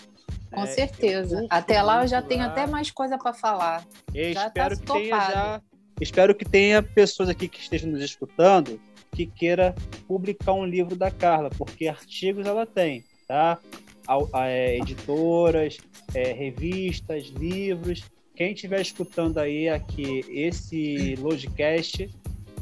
com 0.50 0.62
é, 0.62 0.66
certeza. 0.66 1.46
Até 1.50 1.82
lá 1.82 2.02
eu 2.02 2.08
já 2.08 2.22
tenho 2.22 2.40
lá. 2.42 2.48
até 2.48 2.66
mais 2.66 2.90
coisa 2.90 3.18
para 3.18 3.32
falar. 3.34 3.86
Eu 4.14 4.32
já 4.32 4.48
tá 4.50 4.68
espero 4.68 4.78
tá 4.78 4.94
que 4.94 5.00
tenha 5.00 5.30
já, 5.30 5.62
espero 6.00 6.34
que 6.34 6.44
tenha 6.44 6.82
pessoas 6.82 7.28
aqui 7.28 7.48
que 7.48 7.60
estejam 7.60 7.90
nos 7.90 8.02
escutando 8.02 8.80
que 9.16 9.26
queira 9.26 9.74
publicar 10.06 10.52
um 10.52 10.66
livro 10.66 10.94
da 10.94 11.10
Carla, 11.10 11.48
porque 11.56 11.88
artigos 11.88 12.46
ela 12.46 12.66
tem, 12.66 13.02
tá? 13.26 13.58
A, 14.06 14.40
a, 14.40 14.48
é, 14.48 14.76
editoras, 14.76 15.78
é, 16.14 16.32
revistas, 16.32 17.28
livros. 17.28 18.04
Quem 18.36 18.52
estiver 18.52 18.82
escutando 18.82 19.38
aí 19.38 19.70
aqui 19.70 20.22
esse 20.28 21.14
Logicast, 21.18 22.10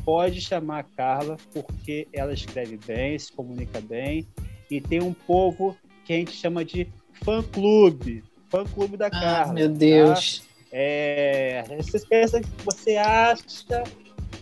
pode 0.04 0.40
chamar 0.40 0.78
a 0.78 0.82
Carla, 0.84 1.36
porque 1.52 2.06
ela 2.12 2.32
escreve 2.32 2.78
bem, 2.86 3.18
se 3.18 3.32
comunica 3.32 3.80
bem, 3.80 4.26
e 4.70 4.80
tem 4.80 5.02
um 5.02 5.12
povo 5.12 5.76
que 6.04 6.12
a 6.12 6.16
gente 6.16 6.32
chama 6.32 6.64
de 6.64 6.86
fã-clube. 7.24 8.22
Fã-clube 8.48 8.96
da 8.96 9.06
ah, 9.06 9.10
Carla. 9.10 9.52
meu 9.52 9.68
Deus. 9.68 10.38
Tá? 10.38 10.54
É, 10.76 11.64
você 11.76 12.00
pensa 12.00 12.40
que 12.40 12.48
você 12.64 12.96
acha, 12.96 13.44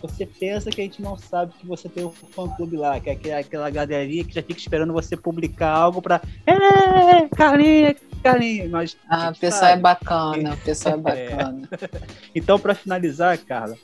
você 0.01 0.25
pensa 0.25 0.69
que 0.69 0.81
a 0.81 0.83
gente 0.83 1.01
não 1.01 1.17
sabe 1.17 1.53
que 1.59 1.65
você 1.65 1.87
tem 1.87 2.03
um 2.03 2.11
fã-clube 2.11 2.75
lá, 2.75 2.99
que 2.99 3.09
é 3.09 3.37
aquela, 3.37 3.69
galerinha 3.69 4.23
que 4.23 4.33
já 4.33 4.41
fica 4.41 4.59
esperando 4.59 4.91
você 4.91 5.15
publicar 5.15 5.69
algo 5.69 6.01
pra. 6.01 6.21
É, 6.45 7.27
Carlinha, 7.35 7.95
Carlinhos, 8.23 8.69
nós. 8.69 8.97
Ah, 9.07 9.29
o 9.29 9.39
pessoal 9.39 9.71
é 9.71 9.77
bacana, 9.77 10.53
o 10.53 10.57
pessoal 10.57 10.95
é 10.95 10.97
bacana. 11.01 11.69
É. 11.71 12.23
Então, 12.35 12.59
para 12.59 12.73
finalizar, 12.73 13.37
Carla, 13.37 13.77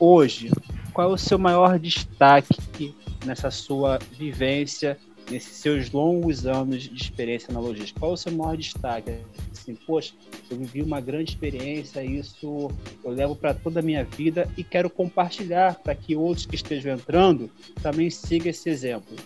hoje, 0.00 0.50
qual 0.92 1.10
é 1.10 1.12
o 1.12 1.16
seu 1.16 1.38
maior 1.38 1.78
destaque 1.78 2.92
nessa 3.24 3.52
sua 3.52 4.00
vivência, 4.18 4.98
nesses 5.30 5.56
seus 5.56 5.90
longos 5.90 6.46
anos 6.46 6.82
de 6.82 7.02
experiência 7.02 7.52
na 7.52 7.60
logística? 7.60 8.00
Qual 8.00 8.12
é 8.12 8.14
o 8.14 8.16
seu 8.16 8.32
maior 8.32 8.56
destaque? 8.56 9.18
Assim, 9.52 9.74
poxa, 9.74 10.14
eu 10.50 10.56
vivi 10.56 10.82
uma 10.82 11.00
grande 11.00 11.30
experiência, 11.30 12.04
isso 12.04 12.70
eu 13.02 13.10
levo 13.10 13.34
para 13.34 13.54
toda 13.54 13.80
a 13.80 13.82
minha 13.82 14.04
vida 14.04 14.48
e 14.56 14.64
quero 14.64 14.90
compartilhar 14.90 15.76
para 15.76 15.94
que 15.94 16.14
outros 16.14 16.46
que 16.46 16.54
estejam 16.54 16.94
entrando 16.94 17.50
também 17.82 18.10
sigam 18.10 18.50
esse 18.50 18.68
exemplo. 18.68 19.16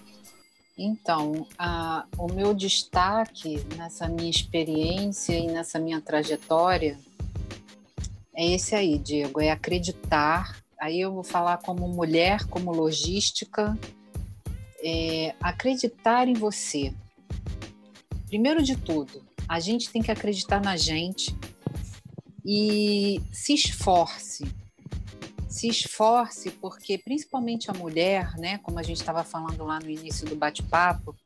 Então, 0.78 1.44
a, 1.58 2.06
o 2.16 2.32
meu 2.32 2.54
destaque 2.54 3.60
nessa 3.76 4.08
minha 4.08 4.30
experiência 4.30 5.36
e 5.36 5.48
nessa 5.48 5.80
minha 5.80 6.00
trajetória 6.00 6.96
é 8.32 8.46
esse 8.52 8.76
aí, 8.76 8.96
Diego, 8.96 9.40
é 9.40 9.50
acreditar. 9.50 10.62
Aí 10.80 11.00
eu 11.00 11.12
vou 11.12 11.24
falar 11.24 11.56
como 11.56 11.88
mulher, 11.88 12.44
como 12.46 12.70
logística, 12.70 13.76
é 14.82 15.34
acreditar 15.40 16.28
em 16.28 16.34
você. 16.34 16.92
Primeiro 18.26 18.62
de 18.62 18.76
tudo, 18.76 19.24
a 19.48 19.58
gente 19.58 19.90
tem 19.90 20.02
que 20.02 20.10
acreditar 20.10 20.60
na 20.60 20.76
gente 20.76 21.34
e 22.44 23.20
se 23.32 23.54
esforce. 23.54 24.46
Se 25.48 25.68
esforce, 25.68 26.50
porque 26.50 26.98
principalmente 26.98 27.70
a 27.70 27.74
mulher, 27.74 28.36
né, 28.38 28.58
como 28.58 28.78
a 28.78 28.82
gente 28.82 28.98
estava 28.98 29.24
falando 29.24 29.64
lá 29.64 29.80
no 29.80 29.88
início 29.88 30.26
do 30.26 30.36
bate-papo, 30.36 31.16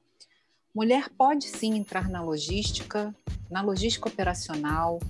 mulher 0.75 1.11
pode 1.11 1.49
sim 1.49 1.77
entrar 1.77 2.09
na 2.09 2.23
logística, 2.23 3.15
na 3.51 3.63
logística 3.63 4.09
operacional. 4.09 5.01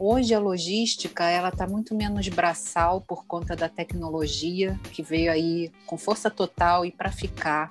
Hoje 0.00 0.32
a 0.32 0.38
logística 0.38 1.28
ela 1.28 1.48
está 1.48 1.66
muito 1.66 1.92
menos 1.92 2.28
braçal 2.28 3.00
por 3.00 3.26
conta 3.26 3.56
da 3.56 3.68
tecnologia 3.68 4.78
que 4.92 5.02
veio 5.02 5.32
aí 5.32 5.72
com 5.86 5.98
força 5.98 6.30
total 6.30 6.86
e 6.86 6.92
para 6.92 7.10
ficar. 7.10 7.68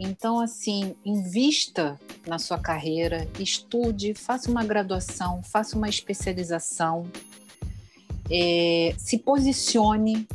Então, 0.00 0.40
assim, 0.40 0.96
invista 1.04 1.96
na 2.26 2.40
sua 2.40 2.58
carreira, 2.58 3.28
estude, 3.38 4.14
faça 4.14 4.50
uma 4.50 4.64
graduação, 4.64 5.44
faça 5.44 5.76
uma 5.76 5.88
especialização, 5.88 7.06
é, 8.28 8.92
se 8.98 9.16
posicione. 9.18 10.26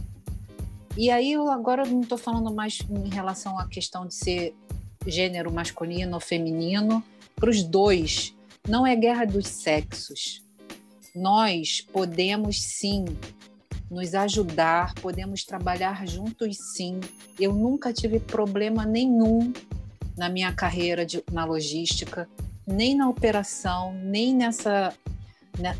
E 0.95 1.09
aí, 1.09 1.33
eu 1.33 1.49
agora 1.49 1.83
não 1.83 1.99
estou 1.99 2.17
falando 2.17 2.53
mais 2.53 2.79
em 2.89 3.09
relação 3.09 3.59
à 3.59 3.67
questão 3.67 4.07
de 4.07 4.13
ser 4.13 4.55
gênero 5.05 5.51
masculino 5.51 6.13
ou 6.13 6.21
feminino, 6.21 7.03
para 7.35 7.49
os 7.49 7.61
dois. 7.61 8.33
Não 8.69 8.87
é 8.87 8.95
guerra 8.95 9.25
dos 9.25 9.47
sexos. 9.47 10.44
Nós 11.15 11.81
podemos 11.93 12.61
sim 12.61 13.05
nos 13.89 14.13
ajudar, 14.13 14.93
podemos 14.95 15.43
trabalhar 15.43 16.05
juntos 16.07 16.57
sim. 16.75 16.99
Eu 17.39 17.53
nunca 17.53 17.93
tive 17.93 18.19
problema 18.19 18.85
nenhum 18.85 19.53
na 20.17 20.29
minha 20.29 20.51
carreira 20.53 21.05
de, 21.05 21.23
na 21.31 21.45
logística, 21.45 22.27
nem 22.65 22.95
na 22.95 23.07
operação, 23.09 23.93
nem 23.93 24.35
nessa 24.35 24.93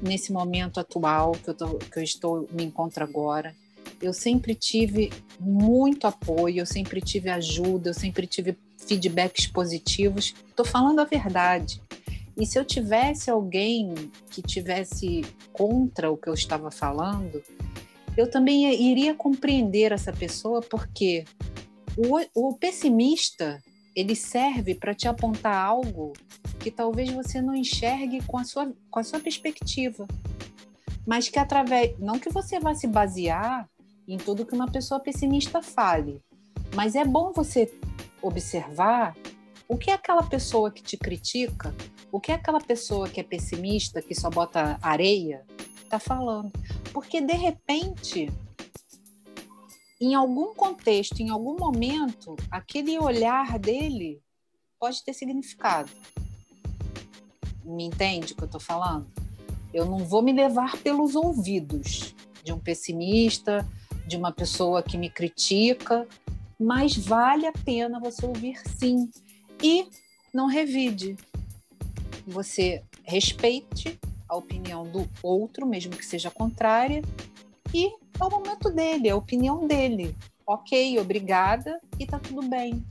nesse 0.01 0.31
momento 0.31 0.79
atual 0.79 1.33
que 1.33 1.49
eu, 1.49 1.53
tô, 1.53 1.67
que 1.77 1.99
eu 1.99 2.03
estou 2.03 2.47
me 2.51 2.63
encontro 2.63 3.03
agora. 3.03 3.53
Eu 4.01 4.13
sempre 4.13 4.55
tive 4.55 5.11
muito 5.39 6.07
apoio, 6.07 6.59
eu 6.59 6.65
sempre 6.65 7.01
tive 7.01 7.29
ajuda, 7.29 7.89
eu 7.89 7.93
sempre 7.93 8.25
tive 8.27 8.57
feedbacks 8.77 9.47
positivos. 9.47 10.33
Estou 10.49 10.65
falando 10.65 10.99
a 10.99 11.03
verdade. 11.03 11.81
E 12.37 12.45
se 12.45 12.59
eu 12.59 12.65
tivesse 12.65 13.29
alguém 13.29 13.93
que 14.29 14.41
tivesse 14.41 15.21
contra 15.53 16.11
o 16.11 16.17
que 16.17 16.29
eu 16.29 16.33
estava 16.33 16.69
falando, 16.69 17.41
eu 18.17 18.29
também 18.29 18.65
iria 18.73 19.13
compreender 19.13 19.91
essa 19.91 20.11
pessoa, 20.11 20.61
porque 20.61 21.23
o, 21.97 22.49
o 22.49 22.57
pessimista 22.57 23.61
ele 23.95 24.15
serve 24.15 24.75
para 24.75 24.93
te 24.93 25.07
apontar 25.07 25.55
algo 25.55 26.11
que 26.59 26.69
talvez 26.69 27.09
você 27.09 27.41
não 27.41 27.55
enxergue 27.55 28.21
com 28.25 28.37
a 28.37 28.43
sua, 28.43 28.73
com 28.91 28.99
a 28.99 29.03
sua 29.03 29.19
perspectiva. 29.19 30.05
Mas 31.07 31.29
que 31.29 31.39
através. 31.39 31.97
Não 31.99 32.19
que 32.19 32.29
você 32.29 32.59
vá 32.59 32.73
se 32.73 32.87
basear 32.87 33.69
em 34.07 34.17
tudo 34.17 34.45
que 34.45 34.53
uma 34.53 34.69
pessoa 34.69 34.99
pessimista 34.99 35.61
fale, 35.61 36.21
mas 36.75 36.95
é 36.95 37.05
bom 37.05 37.31
você 37.31 37.73
observar 38.21 39.15
o 39.67 39.77
que 39.77 39.89
é 39.89 39.93
aquela 39.93 40.23
pessoa 40.23 40.71
que 40.71 40.83
te 40.83 40.97
critica, 40.97 41.73
o 42.15 42.19
que 42.21 42.31
aquela 42.31 42.61
pessoa 42.61 43.09
que 43.09 43.19
é 43.19 43.23
pessimista, 43.23 44.01
que 44.01 44.15
só 44.15 44.29
bota 44.29 44.79
areia, 44.81 45.45
está 45.83 45.99
falando. 45.99 46.49
Porque, 46.93 47.19
de 47.19 47.33
repente, 47.33 48.31
em 49.99 50.15
algum 50.15 50.55
contexto, 50.55 51.19
em 51.19 51.29
algum 51.29 51.57
momento, 51.57 52.37
aquele 52.49 52.97
olhar 52.97 53.59
dele 53.59 54.21
pode 54.79 55.03
ter 55.03 55.11
significado. 55.11 55.91
Me 57.65 57.83
entende 57.83 58.31
o 58.31 58.37
que 58.37 58.43
eu 58.43 58.45
estou 58.45 58.61
falando? 58.61 59.11
Eu 59.73 59.85
não 59.85 59.97
vou 59.97 60.21
me 60.21 60.31
levar 60.31 60.77
pelos 60.77 61.17
ouvidos 61.17 62.15
de 62.45 62.53
um 62.53 62.59
pessimista, 62.59 63.67
de 64.07 64.15
uma 64.15 64.31
pessoa 64.31 64.81
que 64.81 64.97
me 64.97 65.09
critica, 65.09 66.07
mas 66.57 66.95
vale 66.95 67.45
a 67.45 67.51
pena 67.51 67.99
você 67.99 68.25
ouvir 68.25 68.57
sim. 68.79 69.11
E 69.61 69.85
não 70.33 70.47
revide. 70.47 71.17
Você 72.27 72.83
respeite 73.03 73.99
a 74.27 74.35
opinião 74.35 74.83
do 74.83 75.07
outro, 75.21 75.65
mesmo 75.65 75.95
que 75.95 76.05
seja 76.05 76.31
contrária, 76.31 77.01
e 77.73 77.87
é 77.87 78.23
o 78.23 78.29
momento 78.29 78.69
dele, 78.69 79.07
é 79.07 79.11
a 79.11 79.15
opinião 79.15 79.67
dele. 79.67 80.15
Ok, 80.47 80.97
obrigada 80.99 81.79
e 81.99 82.05
tá 82.05 82.19
tudo 82.19 82.47
bem. 82.47 82.83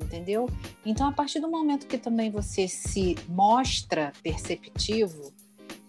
Entendeu? 0.00 0.48
Então, 0.84 1.06
a 1.06 1.12
partir 1.12 1.40
do 1.40 1.50
momento 1.50 1.86
que 1.86 1.96
também 1.96 2.30
você 2.30 2.68
se 2.68 3.16
mostra 3.28 4.12
perceptivo, 4.22 5.32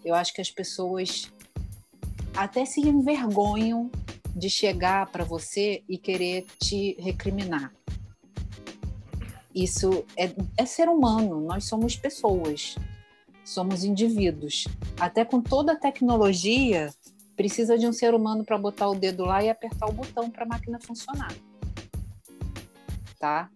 eu 0.04 0.14
acho 0.14 0.32
que 0.32 0.40
as 0.40 0.50
pessoas 0.50 1.30
até 2.36 2.64
se 2.64 2.80
envergonham 2.80 3.90
de 4.34 4.50
chegar 4.50 5.10
para 5.10 5.24
você 5.24 5.82
e 5.88 5.96
querer 5.96 6.46
te 6.58 6.96
recriminar. 6.98 7.72
Isso 9.54 10.04
é, 10.16 10.34
é 10.56 10.66
ser 10.66 10.88
humano, 10.88 11.40
nós 11.40 11.64
somos 11.64 11.96
pessoas 11.96 12.76
somos 13.44 13.84
indivíduos. 13.84 14.66
Até 14.98 15.24
com 15.24 15.40
toda 15.40 15.72
a 15.72 15.76
tecnologia, 15.76 16.92
precisa 17.36 17.76
de 17.76 17.86
um 17.86 17.92
ser 17.92 18.14
humano 18.14 18.44
para 18.44 18.56
botar 18.56 18.88
o 18.88 18.94
dedo 18.94 19.24
lá 19.24 19.44
e 19.44 19.50
apertar 19.50 19.86
o 19.86 19.92
botão 19.92 20.30
para 20.30 20.44
a 20.44 20.48
máquina 20.48 20.78
funcionar. 20.80 21.32
Tá? 23.18 23.50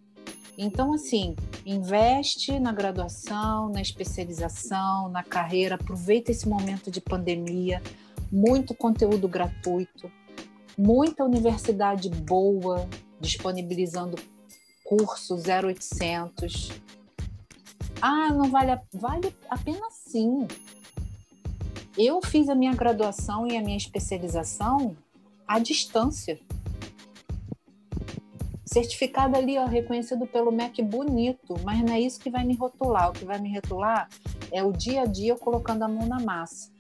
Então, 0.56 0.92
assim, 0.92 1.34
investe 1.64 2.58
na 2.58 2.72
graduação, 2.72 3.68
na 3.70 3.80
especialização, 3.80 5.08
na 5.08 5.22
carreira, 5.22 5.76
aproveita 5.76 6.30
esse 6.30 6.48
momento 6.48 6.90
de 6.90 7.00
pandemia, 7.00 7.80
muito 8.30 8.74
conteúdo 8.74 9.28
gratuito, 9.28 10.10
muita 10.76 11.24
universidade 11.24 12.10
boa 12.10 12.88
disponibilizando 13.20 14.16
curso 14.88 15.34
0800, 15.34 16.70
ah, 18.00 18.32
não 18.32 18.50
vale 18.50 18.70
a... 18.70 18.80
vale 18.94 19.34
a 19.50 19.58
pena 19.58 19.86
sim. 19.90 20.48
Eu 21.96 22.22
fiz 22.24 22.48
a 22.48 22.54
minha 22.54 22.72
graduação 22.72 23.46
e 23.46 23.54
a 23.54 23.60
minha 23.60 23.76
especialização 23.76 24.96
à 25.46 25.58
distância. 25.58 26.40
Certificado 28.64 29.36
ali, 29.36 29.58
ó, 29.58 29.66
reconhecido 29.66 30.26
pelo 30.26 30.50
MEC 30.50 30.82
bonito, 30.82 31.56
mas 31.64 31.82
não 31.82 31.92
é 31.92 32.00
isso 32.00 32.18
que 32.18 32.30
vai 32.30 32.44
me 32.44 32.54
rotular. 32.54 33.10
O 33.10 33.12
que 33.12 33.26
vai 33.26 33.38
me 33.38 33.54
rotular 33.54 34.08
é 34.50 34.62
o 34.62 34.72
dia 34.72 35.02
a 35.02 35.06
dia 35.06 35.36
colocando 35.36 35.82
a 35.82 35.88
mão 35.88 36.06
na 36.06 36.18
massa. 36.18 36.70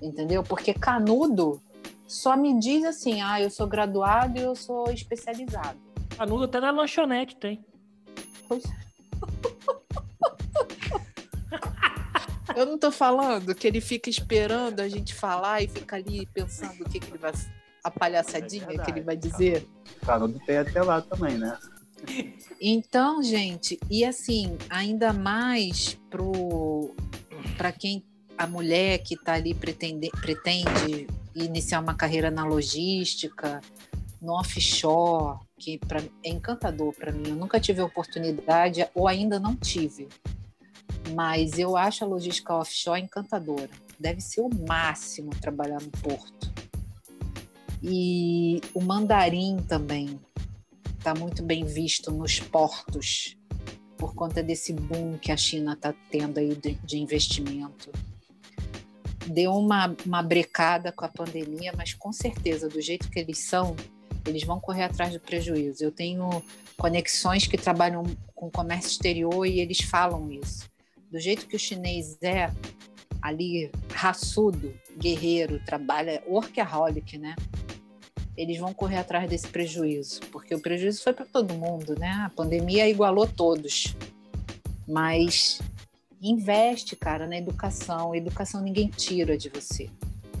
Entendeu? 0.00 0.42
Porque 0.42 0.72
canudo 0.72 1.60
só 2.06 2.38
me 2.38 2.58
diz 2.58 2.86
assim: 2.86 3.20
ah, 3.20 3.38
eu 3.38 3.50
sou 3.50 3.66
graduado 3.66 4.38
e 4.38 4.42
eu 4.42 4.56
sou 4.56 4.90
especializado. 4.90 5.89
Canudo 6.20 6.44
até 6.44 6.60
na 6.60 6.70
lanchonete 6.70 7.34
tem. 7.36 7.64
Pois 8.46 8.62
é. 8.66 8.68
Eu 12.54 12.66
não 12.66 12.78
tô 12.78 12.92
falando 12.92 13.54
que 13.54 13.66
ele 13.66 13.80
fica 13.80 14.10
esperando 14.10 14.80
a 14.80 14.88
gente 14.88 15.14
falar 15.14 15.62
e 15.62 15.68
fica 15.68 15.96
ali 15.96 16.26
pensando 16.26 16.82
o 16.82 16.90
que, 16.90 17.00
que 17.00 17.10
ele 17.10 17.16
vai. 17.16 17.32
a 17.82 17.90
palhaçadinha 17.90 18.66
é 18.68 18.76
que 18.76 18.90
ele 18.90 19.00
vai 19.00 19.16
dizer. 19.16 19.66
Canudo 20.04 20.38
tem 20.44 20.58
até 20.58 20.82
lá 20.82 21.00
também, 21.00 21.38
né? 21.38 21.56
Então, 22.60 23.22
gente, 23.22 23.80
e 23.88 24.04
assim, 24.04 24.58
ainda 24.68 25.14
mais 25.14 25.98
pro 26.10 26.94
para 27.56 27.72
quem 27.72 28.04
a 28.36 28.46
mulher 28.46 28.98
que 28.98 29.14
está 29.14 29.32
ali 29.32 29.54
pretende, 29.54 30.10
pretende 30.20 31.06
iniciar 31.34 31.80
uma 31.80 31.94
carreira 31.94 32.30
na 32.30 32.44
logística, 32.44 33.62
no 34.20 34.34
offshore, 34.34 35.38
que 35.60 35.78
pra, 35.78 36.00
é 36.24 36.30
encantador 36.30 36.94
para 36.94 37.12
mim. 37.12 37.28
Eu 37.28 37.36
nunca 37.36 37.60
tive 37.60 37.82
oportunidade, 37.82 38.86
ou 38.94 39.06
ainda 39.06 39.38
não 39.38 39.54
tive, 39.54 40.08
mas 41.14 41.58
eu 41.58 41.76
acho 41.76 42.04
a 42.04 42.06
logística 42.06 42.54
offshore 42.54 43.00
encantadora. 43.00 43.70
Deve 43.98 44.20
ser 44.20 44.40
o 44.40 44.50
máximo 44.66 45.30
trabalhar 45.40 45.80
no 45.80 45.90
porto. 45.90 46.50
E 47.82 48.60
o 48.74 48.80
mandarim 48.80 49.58
também 49.68 50.18
está 50.98 51.14
muito 51.14 51.42
bem 51.42 51.64
visto 51.64 52.10
nos 52.10 52.40
portos 52.40 53.36
por 53.96 54.14
conta 54.14 54.42
desse 54.42 54.72
boom 54.72 55.18
que 55.18 55.30
a 55.30 55.36
China 55.36 55.74
está 55.74 55.94
tendo 56.10 56.38
aí 56.38 56.54
de, 56.54 56.74
de 56.74 56.98
investimento 56.98 57.90
deu 59.26 59.52
uma, 59.52 59.94
uma 60.04 60.22
brecada 60.22 60.92
com 60.92 61.04
a 61.04 61.08
pandemia, 61.08 61.72
mas 61.76 61.94
com 61.94 62.12
certeza, 62.12 62.68
do 62.68 62.80
jeito 62.80 63.08
que 63.08 63.18
eles 63.18 63.38
são, 63.38 63.76
eles 64.26 64.44
vão 64.44 64.60
correr 64.60 64.84
atrás 64.84 65.12
do 65.12 65.20
prejuízo. 65.20 65.84
Eu 65.84 65.92
tenho 65.92 66.42
conexões 66.76 67.46
que 67.46 67.56
trabalham 67.56 68.04
com 68.34 68.50
comércio 68.50 68.90
exterior 68.90 69.46
e 69.46 69.60
eles 69.60 69.80
falam 69.80 70.30
isso. 70.30 70.68
Do 71.10 71.18
jeito 71.18 71.46
que 71.46 71.56
o 71.56 71.58
chinês 71.58 72.16
é, 72.22 72.50
ali, 73.20 73.70
raçudo, 73.92 74.74
guerreiro, 74.96 75.62
trabalha, 75.64 76.22
workaholic, 76.26 77.18
né? 77.18 77.34
Eles 78.36 78.58
vão 78.58 78.72
correr 78.72 78.96
atrás 78.96 79.28
desse 79.28 79.48
prejuízo, 79.48 80.20
porque 80.32 80.54
o 80.54 80.60
prejuízo 80.60 81.02
foi 81.02 81.12
para 81.12 81.26
todo 81.26 81.52
mundo, 81.54 81.98
né? 81.98 82.10
A 82.24 82.30
pandemia 82.30 82.88
igualou 82.88 83.26
todos. 83.26 83.94
Mas 84.86 85.60
investe, 86.20 86.96
cara, 86.96 87.26
na 87.26 87.36
educação. 87.36 88.14
Educação 88.14 88.62
ninguém 88.62 88.88
tira 88.88 89.36
de 89.36 89.48
você. 89.48 89.90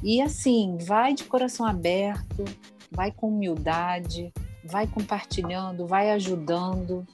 E 0.02 0.22
assim, 0.22 0.78
vai 0.80 1.12
de 1.12 1.24
coração 1.24 1.66
aberto, 1.66 2.44
vai 2.90 3.12
com 3.12 3.28
humildade, 3.28 4.32
vai 4.64 4.86
compartilhando, 4.86 5.86
vai 5.86 6.10
ajudando. 6.10 7.06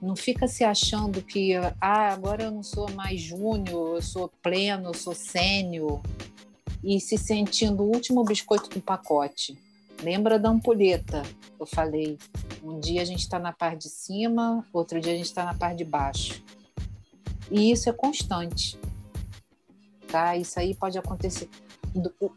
Não 0.00 0.14
fica 0.14 0.46
se 0.46 0.64
achando 0.64 1.22
que, 1.22 1.54
ah, 1.80 2.12
agora 2.12 2.44
eu 2.44 2.50
não 2.50 2.62
sou 2.62 2.90
mais 2.92 3.20
júnior, 3.20 3.96
eu 3.96 4.02
sou 4.02 4.30
pleno, 4.42 4.90
eu 4.90 4.94
sou 4.94 5.14
sênior, 5.14 6.02
e 6.82 7.00
se 7.00 7.16
sentindo 7.16 7.82
o 7.82 7.86
último 7.86 8.22
biscoito 8.24 8.68
do 8.68 8.82
pacote. 8.82 9.56
Lembra 10.02 10.38
da 10.38 10.50
ampulheta? 10.50 11.22
Eu 11.58 11.64
falei, 11.64 12.18
um 12.62 12.78
dia 12.78 13.00
a 13.00 13.04
gente 13.04 13.20
está 13.20 13.38
na 13.38 13.52
parte 13.52 13.84
de 13.84 13.88
cima, 13.88 14.66
outro 14.72 15.00
dia 15.00 15.12
a 15.12 15.16
gente 15.16 15.26
está 15.26 15.44
na 15.44 15.54
parte 15.54 15.78
de 15.78 15.84
baixo. 15.84 16.42
E 17.50 17.70
isso 17.70 17.88
é 17.88 17.92
constante. 17.92 18.78
Tá? 20.08 20.36
Isso 20.36 20.58
aí 20.60 20.74
pode 20.74 20.98
acontecer. 20.98 21.48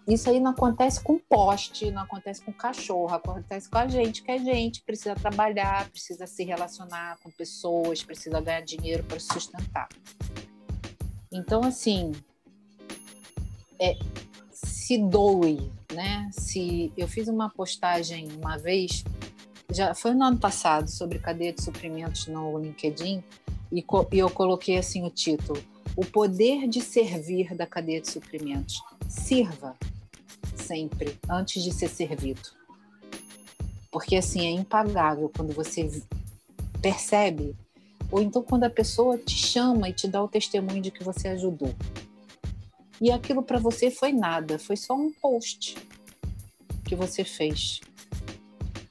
Isso 0.07 0.29
aí 0.29 0.39
não 0.39 0.51
acontece 0.51 1.01
com 1.01 1.17
poste, 1.17 1.89
não 1.89 2.03
acontece 2.03 2.41
com 2.43 2.53
cachorro, 2.53 3.13
acontece 3.13 3.67
com 3.67 3.77
a 3.79 3.87
gente, 3.87 4.21
que 4.21 4.31
a 4.31 4.37
gente 4.37 4.83
precisa 4.83 5.15
trabalhar, 5.15 5.89
precisa 5.89 6.27
se 6.27 6.43
relacionar 6.43 7.17
com 7.23 7.31
pessoas, 7.31 8.03
precisa 8.03 8.39
ganhar 8.39 8.61
dinheiro 8.61 9.03
para 9.03 9.19
se 9.19 9.27
sustentar. 9.33 9.89
Então, 11.31 11.63
assim, 11.63 12.11
é, 13.79 13.97
se 14.51 14.97
doe, 14.97 15.71
né? 15.91 16.29
Se 16.31 16.91
eu 16.95 17.07
fiz 17.07 17.27
uma 17.27 17.49
postagem 17.49 18.29
uma 18.33 18.57
vez, 18.57 19.03
já 19.71 19.95
foi 19.95 20.13
no 20.13 20.23
ano 20.23 20.37
passado, 20.37 20.87
sobre 20.87 21.19
cadeia 21.19 21.51
de 21.51 21.63
suprimentos 21.63 22.27
no 22.27 22.59
LinkedIn, 22.59 23.23
e, 23.71 23.83
e 24.11 24.19
eu 24.19 24.29
coloquei 24.29 24.77
assim 24.77 25.03
o 25.03 25.09
título: 25.09 25.61
O 25.95 26.05
poder 26.05 26.67
de 26.67 26.79
servir 26.79 27.55
da 27.55 27.65
cadeia 27.65 27.99
de 27.99 28.09
suprimentos. 28.09 28.81
Sirva 29.07 29.75
sempre 30.55 31.17
antes 31.29 31.63
de 31.63 31.71
ser 31.73 31.87
servido. 31.89 32.41
Porque 33.91 34.15
assim 34.15 34.45
é 34.45 34.51
impagável 34.51 35.31
quando 35.35 35.53
você 35.53 36.03
percebe, 36.81 37.55
ou 38.11 38.21
então 38.21 38.43
quando 38.43 38.65
a 38.65 38.69
pessoa 38.69 39.17
te 39.17 39.35
chama 39.35 39.89
e 39.89 39.93
te 39.93 40.07
dá 40.07 40.23
o 40.23 40.27
testemunho 40.27 40.81
de 40.81 40.91
que 40.91 41.03
você 41.03 41.29
ajudou. 41.29 41.73
E 42.99 43.11
aquilo 43.11 43.43
para 43.43 43.59
você 43.59 43.89
foi 43.91 44.11
nada, 44.11 44.59
foi 44.59 44.75
só 44.75 44.95
um 44.95 45.11
post 45.11 45.75
que 46.83 46.95
você 46.95 47.23
fez. 47.23 47.81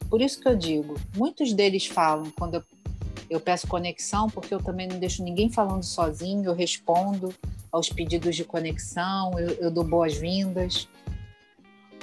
Por 0.08 0.20
isso 0.20 0.40
que 0.40 0.48
eu 0.48 0.56
digo, 0.56 0.94
muitos 1.16 1.52
deles 1.52 1.86
falam 1.86 2.30
quando 2.30 2.54
eu 2.54 2.64
eu 3.28 3.40
peço 3.40 3.66
conexão 3.66 4.28
porque 4.28 4.54
eu 4.54 4.62
também 4.62 4.86
não 4.86 4.98
deixo 4.98 5.22
ninguém 5.22 5.50
falando 5.50 5.82
sozinho, 5.82 6.44
eu 6.44 6.54
respondo 6.54 7.34
aos 7.76 7.88
pedidos 7.88 8.34
de 8.34 8.44
conexão, 8.44 9.38
eu, 9.38 9.50
eu 9.54 9.70
dou 9.70 9.84
boas-vindas. 9.84 10.88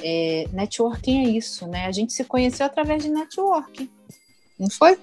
É, 0.01 0.47
networking 0.51 1.25
é 1.25 1.29
isso, 1.29 1.67
né? 1.67 1.85
A 1.85 1.91
gente 1.91 2.13
se 2.13 2.23
conheceu 2.23 2.65
através 2.65 3.03
de 3.03 3.09
networking, 3.09 3.89
não 4.59 4.69
foi? 4.69 4.97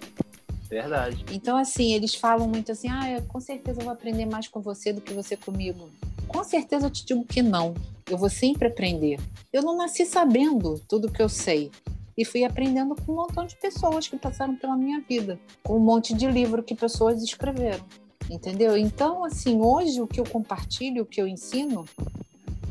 Verdade. 0.69 1.25
Então, 1.33 1.57
assim, 1.57 1.93
eles 1.93 2.15
falam 2.15 2.47
muito 2.47 2.71
assim: 2.71 2.89
ah, 2.89 3.21
com 3.29 3.41
certeza 3.41 3.81
eu 3.81 3.85
vou 3.85 3.93
aprender 3.93 4.27
mais 4.27 4.47
com 4.47 4.61
você 4.61 4.93
do 4.93 5.01
que 5.01 5.13
você 5.13 5.37
comigo. 5.37 5.91
Com 6.29 6.45
certeza 6.45 6.87
eu 6.87 6.91
te 6.91 7.05
digo 7.05 7.25
que 7.25 7.43
não. 7.43 7.75
Eu 8.09 8.17
vou 8.17 8.29
sempre 8.29 8.69
aprender. 8.69 9.19
Eu 9.53 9.63
não 9.63 9.77
nasci 9.77 10.07
sabendo 10.07 10.81
tudo 10.89 11.11
que 11.11 11.21
eu 11.21 11.29
sei 11.29 11.71
e 12.17 12.25
fui 12.25 12.45
aprendendo 12.45 12.95
com 12.95 13.13
um 13.13 13.17
montão 13.17 13.47
de 13.47 13.57
pessoas 13.57 14.07
que 14.07 14.17
passaram 14.17 14.55
pela 14.55 14.77
minha 14.77 15.01
vida, 15.01 15.41
com 15.63 15.77
um 15.77 15.81
monte 15.81 16.15
de 16.15 16.27
livro 16.27 16.63
que 16.63 16.75
pessoas 16.75 17.23
escreveram, 17.23 17.85
entendeu? 18.31 18.77
Então, 18.77 19.25
assim, 19.25 19.61
hoje 19.61 20.01
o 20.01 20.07
que 20.07 20.21
eu 20.21 20.25
compartilho, 20.25 21.03
o 21.03 21.07
que 21.07 21.21
eu 21.21 21.27
ensino, 21.27 21.85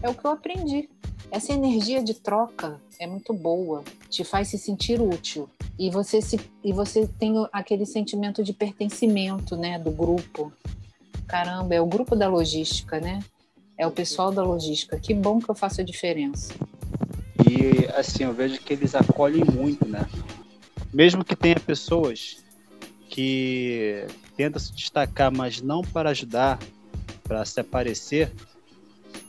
é 0.02 0.10
o 0.10 0.16
que 0.16 0.26
eu 0.26 0.32
aprendi. 0.32 0.90
Essa 1.30 1.54
energia 1.54 2.02
de 2.02 2.14
troca 2.14 2.80
é 3.00 3.06
muito 3.06 3.34
boa, 3.34 3.84
te 4.10 4.24
faz 4.24 4.48
se 4.48 4.58
sentir 4.58 5.00
útil 5.00 5.48
e 5.78 5.90
você 5.90 6.22
se 6.22 6.40
e 6.64 6.74
você 6.74 7.08
tem 7.20 7.34
aquele 7.52 7.86
sentimento 7.86 8.44
de 8.44 8.52
pertencimento, 8.52 9.56
né, 9.56 9.78
do 9.78 9.92
grupo. 9.92 10.52
Caramba, 11.28 11.76
é 11.76 11.82
o 11.82 11.86
grupo 11.86 12.16
da 12.16 12.28
logística, 12.28 13.00
né? 13.00 13.20
É 13.78 13.86
o 13.86 13.92
pessoal 13.92 14.32
da 14.32 14.44
logística. 14.44 15.00
Que 15.00 15.14
bom 15.14 15.40
que 15.40 15.50
eu 15.50 15.56
faço 15.56 15.80
a 15.80 15.84
diferença. 15.84 16.54
E 17.48 17.86
assim, 17.96 18.24
eu 18.24 18.34
vejo 18.34 18.60
que 18.60 18.74
eles 18.74 18.96
acolhem 18.96 19.44
muito, 19.46 19.88
né? 19.88 20.10
Mesmo 20.92 21.24
que 21.24 21.36
tenha 21.36 21.60
pessoas 21.60 22.38
que 23.10 24.06
tentam 24.38 24.60
se 24.60 24.74
destacar, 24.74 25.32
mas 25.32 25.62
não 25.62 25.82
para 25.82 26.12
ajudar, 26.12 26.60
para 27.24 27.44
se 27.44 27.60
aparecer, 27.60 28.32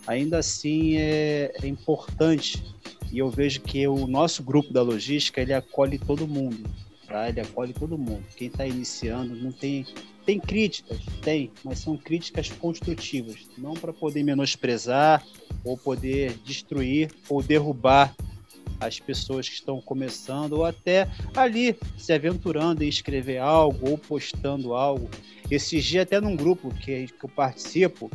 ainda 0.07 0.39
assim 0.39 0.97
é, 0.97 1.53
é 1.63 1.67
importante. 1.67 2.63
E 3.11 3.19
eu 3.19 3.29
vejo 3.29 3.61
que 3.63 3.89
o 3.89 4.07
nosso 4.07 4.43
grupo 4.43 4.73
da 4.73 4.83
logística, 4.83 5.41
ele 5.41 5.53
acolhe 5.53 5.99
todo 5.99 6.29
mundo, 6.29 6.69
tá? 7.09 7.29
Ele 7.29 7.41
acolhe 7.41 7.73
todo 7.73 7.99
mundo. 7.99 8.23
Quem 8.37 8.47
está 8.47 8.65
iniciando 8.67 9.35
não 9.35 9.51
tem 9.51 9.85
tem 10.25 10.39
críticas, 10.39 11.01
tem, 11.23 11.51
mas 11.65 11.81
são 11.81 11.97
críticas 11.97 12.51
construtivas, 12.51 13.49
não 13.57 13.75
para 13.75 13.93
poder 13.93 14.23
menosprezar 14.23 15.25
ou 15.65 15.77
poder 15.77 16.35
destruir 16.45 17.11
ou 17.29 17.43
derrubar 17.43 18.15
as 18.81 18.99
pessoas 18.99 19.49
que 19.49 19.55
estão 19.55 19.81
começando 19.81 20.55
ou 20.55 20.65
até 20.65 21.07
ali 21.37 21.77
se 21.99 22.13
aventurando 22.13 22.83
em 22.83 22.89
escrever 22.89 23.39
algo 23.39 23.91
ou 23.91 23.99
postando 23.99 24.75
algo. 24.75 25.09
Esses 25.51 25.85
dias 25.85 26.03
até 26.03 26.21
num 26.21 26.35
grupo 26.35 26.73
que, 26.75 27.07
que 27.07 27.25
eu 27.25 27.29
participo, 27.29 28.11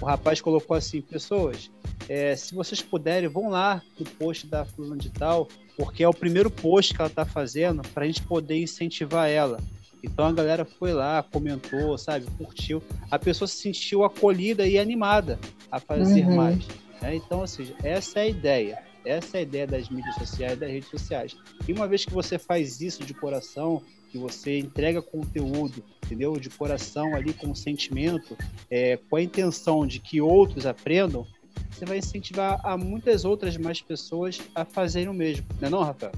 o 0.00 0.04
rapaz 0.04 0.40
colocou 0.40 0.76
assim, 0.76 1.00
pessoas, 1.00 1.70
é, 2.08 2.36
se 2.36 2.54
vocês 2.54 2.82
puderem, 2.82 3.28
vão 3.28 3.48
lá 3.48 3.82
no 3.98 4.04
post 4.04 4.46
da 4.46 4.64
fulana 4.64 4.96
de 4.96 5.10
tal, 5.10 5.48
porque 5.76 6.02
é 6.02 6.08
o 6.08 6.14
primeiro 6.14 6.50
post 6.50 6.94
que 6.94 7.00
ela 7.00 7.08
está 7.08 7.24
fazendo 7.24 7.82
para 7.88 8.04
a 8.04 8.06
gente 8.06 8.22
poder 8.22 8.60
incentivar 8.60 9.28
ela. 9.28 9.60
Então 10.02 10.26
a 10.26 10.32
galera 10.32 10.64
foi 10.66 10.92
lá, 10.92 11.22
comentou, 11.22 11.96
sabe, 11.96 12.26
curtiu. 12.36 12.82
A 13.10 13.18
pessoa 13.18 13.48
se 13.48 13.56
sentiu 13.56 14.04
acolhida 14.04 14.66
e 14.66 14.78
animada 14.78 15.38
a 15.72 15.80
fazer 15.80 16.26
uhum. 16.26 16.36
mais. 16.36 16.66
Né? 17.00 17.16
Então, 17.16 17.40
ou 17.40 17.46
seja, 17.46 17.74
essa 17.82 18.18
é 18.18 18.22
a 18.22 18.28
ideia. 18.28 18.82
Essa 19.04 19.38
é 19.38 19.40
a 19.40 19.42
ideia 19.42 19.66
das 19.66 19.88
mídias 19.88 20.14
sociais, 20.16 20.58
das 20.58 20.70
redes 20.70 20.88
sociais. 20.88 21.36
E 21.66 21.72
uma 21.72 21.86
vez 21.86 22.04
que 22.04 22.12
você 22.12 22.38
faz 22.38 22.80
isso 22.80 23.04
de 23.04 23.14
coração, 23.14 23.82
que 24.10 24.18
você 24.18 24.58
entrega 24.58 25.02
conteúdo, 25.02 25.84
entendeu? 26.04 26.38
De 26.38 26.48
coração 26.48 27.14
ali, 27.14 27.32
com 27.32 27.54
sentimento, 27.54 28.36
é, 28.70 28.96
com 29.10 29.16
a 29.16 29.22
intenção 29.22 29.86
de 29.86 29.98
que 29.98 30.20
outros 30.20 30.66
aprendam, 30.66 31.26
você 31.70 31.84
vai 31.84 31.98
incentivar 31.98 32.60
a 32.64 32.76
muitas 32.76 33.24
outras 33.24 33.56
mais 33.56 33.80
pessoas 33.80 34.40
a 34.54 34.64
fazerem 34.64 35.08
o 35.08 35.14
mesmo. 35.14 35.44
Não 35.60 35.68
é 35.68 35.70
não, 35.70 35.82
Rafael? 35.82 36.12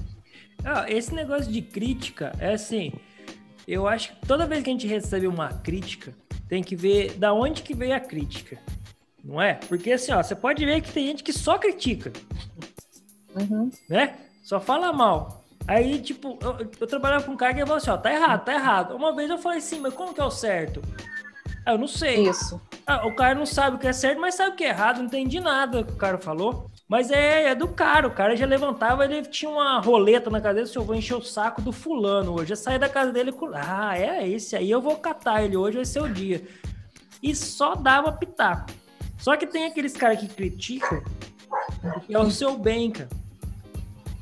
Ah, 0.63 0.85
esse 0.89 1.13
negócio 1.13 1.51
de 1.51 1.61
crítica 1.61 2.33
é 2.39 2.53
assim, 2.53 2.93
eu 3.67 3.87
acho 3.87 4.13
que 4.13 4.27
toda 4.27 4.45
vez 4.45 4.63
que 4.63 4.69
a 4.69 4.73
gente 4.73 4.87
recebe 4.87 5.27
uma 5.27 5.49
crítica, 5.49 6.13
tem 6.47 6.63
que 6.63 6.75
ver 6.75 7.13
da 7.13 7.33
onde 7.33 7.61
que 7.61 7.73
veio 7.73 7.93
a 7.93 7.99
crítica. 7.99 8.57
Não 9.23 9.41
é? 9.41 9.55
Porque 9.55 9.91
assim, 9.91 10.13
ó, 10.13 10.23
você 10.23 10.35
pode 10.35 10.63
ver 10.65 10.81
que 10.81 10.91
tem 10.91 11.07
gente 11.07 11.23
que 11.23 11.33
só 11.33 11.57
critica. 11.57 12.13
Uhum. 13.39 13.69
Né? 13.89 14.15
Só 14.43 14.59
fala 14.59 14.91
mal. 14.93 15.43
Aí, 15.67 15.99
tipo, 15.99 16.37
eu, 16.41 16.57
eu 16.79 16.87
trabalhava 16.87 17.25
com 17.25 17.33
um 17.33 17.37
cara 17.37 17.53
que 17.53 17.59
falou 17.61 17.75
assim, 17.75 17.89
ó, 17.89 17.97
tá 17.97 18.13
errado, 18.13 18.45
tá 18.45 18.53
errado. 18.53 18.95
Uma 18.95 19.13
vez 19.13 19.29
eu 19.29 19.37
falei 19.37 19.57
assim, 19.57 19.79
mas 19.79 19.93
como 19.93 20.13
que 20.13 20.21
é 20.21 20.23
o 20.23 20.31
certo? 20.31 20.81
eu 21.65 21.77
não 21.77 21.87
sei. 21.87 22.27
Isso. 22.27 22.61
Ah, 22.85 23.05
o 23.05 23.13
cara 23.13 23.35
não 23.35 23.45
sabe 23.45 23.75
o 23.75 23.79
que 23.79 23.87
é 23.87 23.93
certo, 23.93 24.21
mas 24.21 24.35
sabe 24.35 24.51
o 24.51 24.55
que 24.55 24.63
é 24.63 24.69
errado. 24.69 24.99
Não 24.99 25.05
entendi 25.05 25.39
nada 25.39 25.83
que 25.83 25.91
o 25.91 25.97
cara 25.97 26.17
falou. 26.17 26.71
Mas 26.87 27.11
é, 27.11 27.49
é 27.49 27.55
do 27.55 27.67
cara, 27.67 28.07
o 28.07 28.11
cara 28.11 28.33
já 28.37 28.45
levantava, 28.45 29.03
ele 29.03 29.21
tinha 29.23 29.51
uma 29.51 29.81
roleta 29.81 30.29
na 30.29 30.39
dele, 30.39 30.65
se 30.65 30.77
eu 30.77 30.85
vou 30.85 30.95
encher 30.95 31.15
o 31.15 31.21
saco 31.21 31.61
do 31.61 31.73
fulano 31.73 32.39
hoje. 32.39 32.53
Eu 32.53 32.57
saí 32.57 32.79
da 32.79 32.87
casa 32.87 33.11
dele 33.11 33.33
com. 33.33 33.51
Ah, 33.53 33.97
é 33.97 34.25
esse 34.25 34.55
aí, 34.55 34.71
eu 34.71 34.79
vou 34.79 34.95
catar 34.95 35.43
ele 35.43 35.57
hoje, 35.57 35.75
vai 35.75 35.85
ser 35.85 36.01
o 36.01 36.07
dia. 36.07 36.41
E 37.21 37.35
só 37.35 37.75
dava 37.75 38.13
pitaco. 38.13 38.71
Só 39.17 39.35
que 39.35 39.45
tem 39.45 39.65
aqueles 39.65 39.93
caras 39.97 40.19
que 40.19 40.29
criticam, 40.29 41.03
que 42.05 42.15
é 42.15 42.19
o 42.19 42.31
seu 42.31 42.57
bem, 42.57 42.91
cara. 42.91 43.09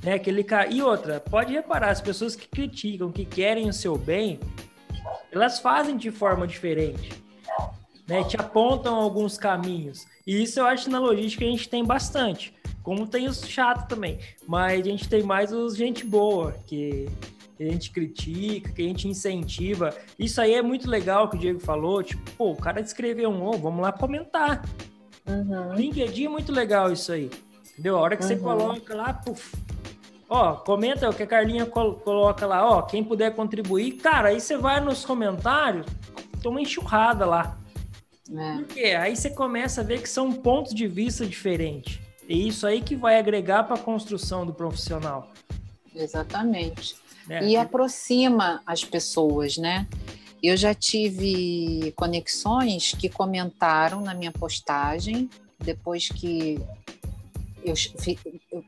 Né, 0.05 0.13
aquele 0.13 0.43
cara. 0.43 0.71
E 0.71 0.83
outra, 0.83 1.19
pode 1.19 1.51
reparar, 1.51 1.89
as 1.89 1.99
pessoas 1.99 2.35
que 2.35 2.47
criticam, 2.47 3.11
que 3.11 3.25
querem 3.25 3.67
o 3.67 3.73
seu 3.73 3.97
bem, 3.97 4.39
elas 5.31 5.59
fazem 5.59 5.97
de 5.97 6.11
forma 6.11 6.45
diferente. 6.45 7.11
Né, 8.07 8.23
te 8.23 8.37
apontam 8.39 8.93
alguns 8.93 9.35
caminhos. 9.35 10.05
E 10.27 10.43
isso 10.43 10.59
eu 10.59 10.65
acho 10.67 10.85
que 10.85 10.91
na 10.91 10.99
logística 10.99 11.43
a 11.43 11.47
gente 11.47 11.67
tem 11.67 11.83
bastante. 11.83 12.53
Como 12.83 13.07
tem 13.07 13.27
os 13.27 13.47
chatos 13.47 13.87
também. 13.87 14.19
Mas 14.47 14.81
a 14.81 14.83
gente 14.83 15.09
tem 15.09 15.23
mais 15.23 15.51
os 15.51 15.75
gente 15.75 16.05
boa, 16.05 16.51
que 16.67 17.09
a 17.59 17.63
gente 17.63 17.89
critica, 17.89 18.71
que 18.71 18.83
a 18.83 18.85
gente 18.85 19.07
incentiva. 19.07 19.91
Isso 20.19 20.39
aí 20.39 20.53
é 20.53 20.61
muito 20.61 20.87
legal 20.87 21.27
que 21.29 21.35
o 21.35 21.39
Diego 21.39 21.59
falou. 21.59 22.03
Tipo, 22.03 22.29
pô, 22.37 22.51
o 22.51 22.55
cara 22.55 22.79
escreveu 22.79 23.31
um, 23.31 23.43
oh, 23.43 23.53
vamos 23.53 23.81
lá 23.81 23.91
comentar. 23.91 24.63
Uhum. 25.27 25.73
LinkedIn 25.73 26.25
é 26.25 26.29
muito 26.29 26.51
legal 26.51 26.91
isso 26.91 27.11
aí. 27.11 27.31
Entendeu? 27.71 27.97
A 27.97 28.01
hora 28.01 28.15
que 28.15 28.21
uhum. 28.21 28.29
você 28.29 28.35
coloca 28.37 28.95
lá, 28.95 29.13
puf, 29.13 29.57
Ó, 30.29 30.53
comenta 30.55 31.09
o 31.09 31.13
que 31.13 31.23
a 31.23 31.27
Carlinha 31.27 31.65
coloca 31.65 32.45
lá, 32.47 32.67
ó, 32.67 32.81
quem 32.81 33.03
puder 33.03 33.35
contribuir. 33.35 33.93
Cara, 33.93 34.29
aí 34.29 34.41
você 34.41 34.57
vai 34.57 34.79
nos 34.81 35.05
comentários, 35.05 35.85
toma 36.41 36.61
enxurrada 36.61 37.25
lá. 37.25 37.57
É. 38.35 38.55
Por 38.55 38.65
quê? 38.65 38.85
Aí 38.99 39.15
você 39.15 39.29
começa 39.29 39.81
a 39.81 39.83
ver 39.83 40.01
que 40.01 40.09
são 40.09 40.31
pontos 40.31 40.73
de 40.73 40.87
vista 40.87 41.25
diferentes. 41.25 41.99
E 42.27 42.47
isso 42.47 42.65
aí 42.65 42.81
que 42.81 42.95
vai 42.95 43.19
agregar 43.19 43.63
para 43.63 43.75
a 43.75 43.79
construção 43.79 44.45
do 44.45 44.53
profissional. 44.53 45.31
Exatamente. 45.93 46.95
É. 47.29 47.43
E 47.43 47.55
aproxima 47.55 48.61
as 48.65 48.83
pessoas, 48.83 49.57
né? 49.57 49.87
Eu 50.41 50.57
já 50.57 50.73
tive 50.73 51.93
conexões 51.95 52.93
que 52.93 53.09
comentaram 53.09 54.01
na 54.01 54.13
minha 54.13 54.31
postagem, 54.31 55.29
depois 55.59 56.09
que 56.09 56.59
eu, 57.63 57.73
eu 58.51 58.63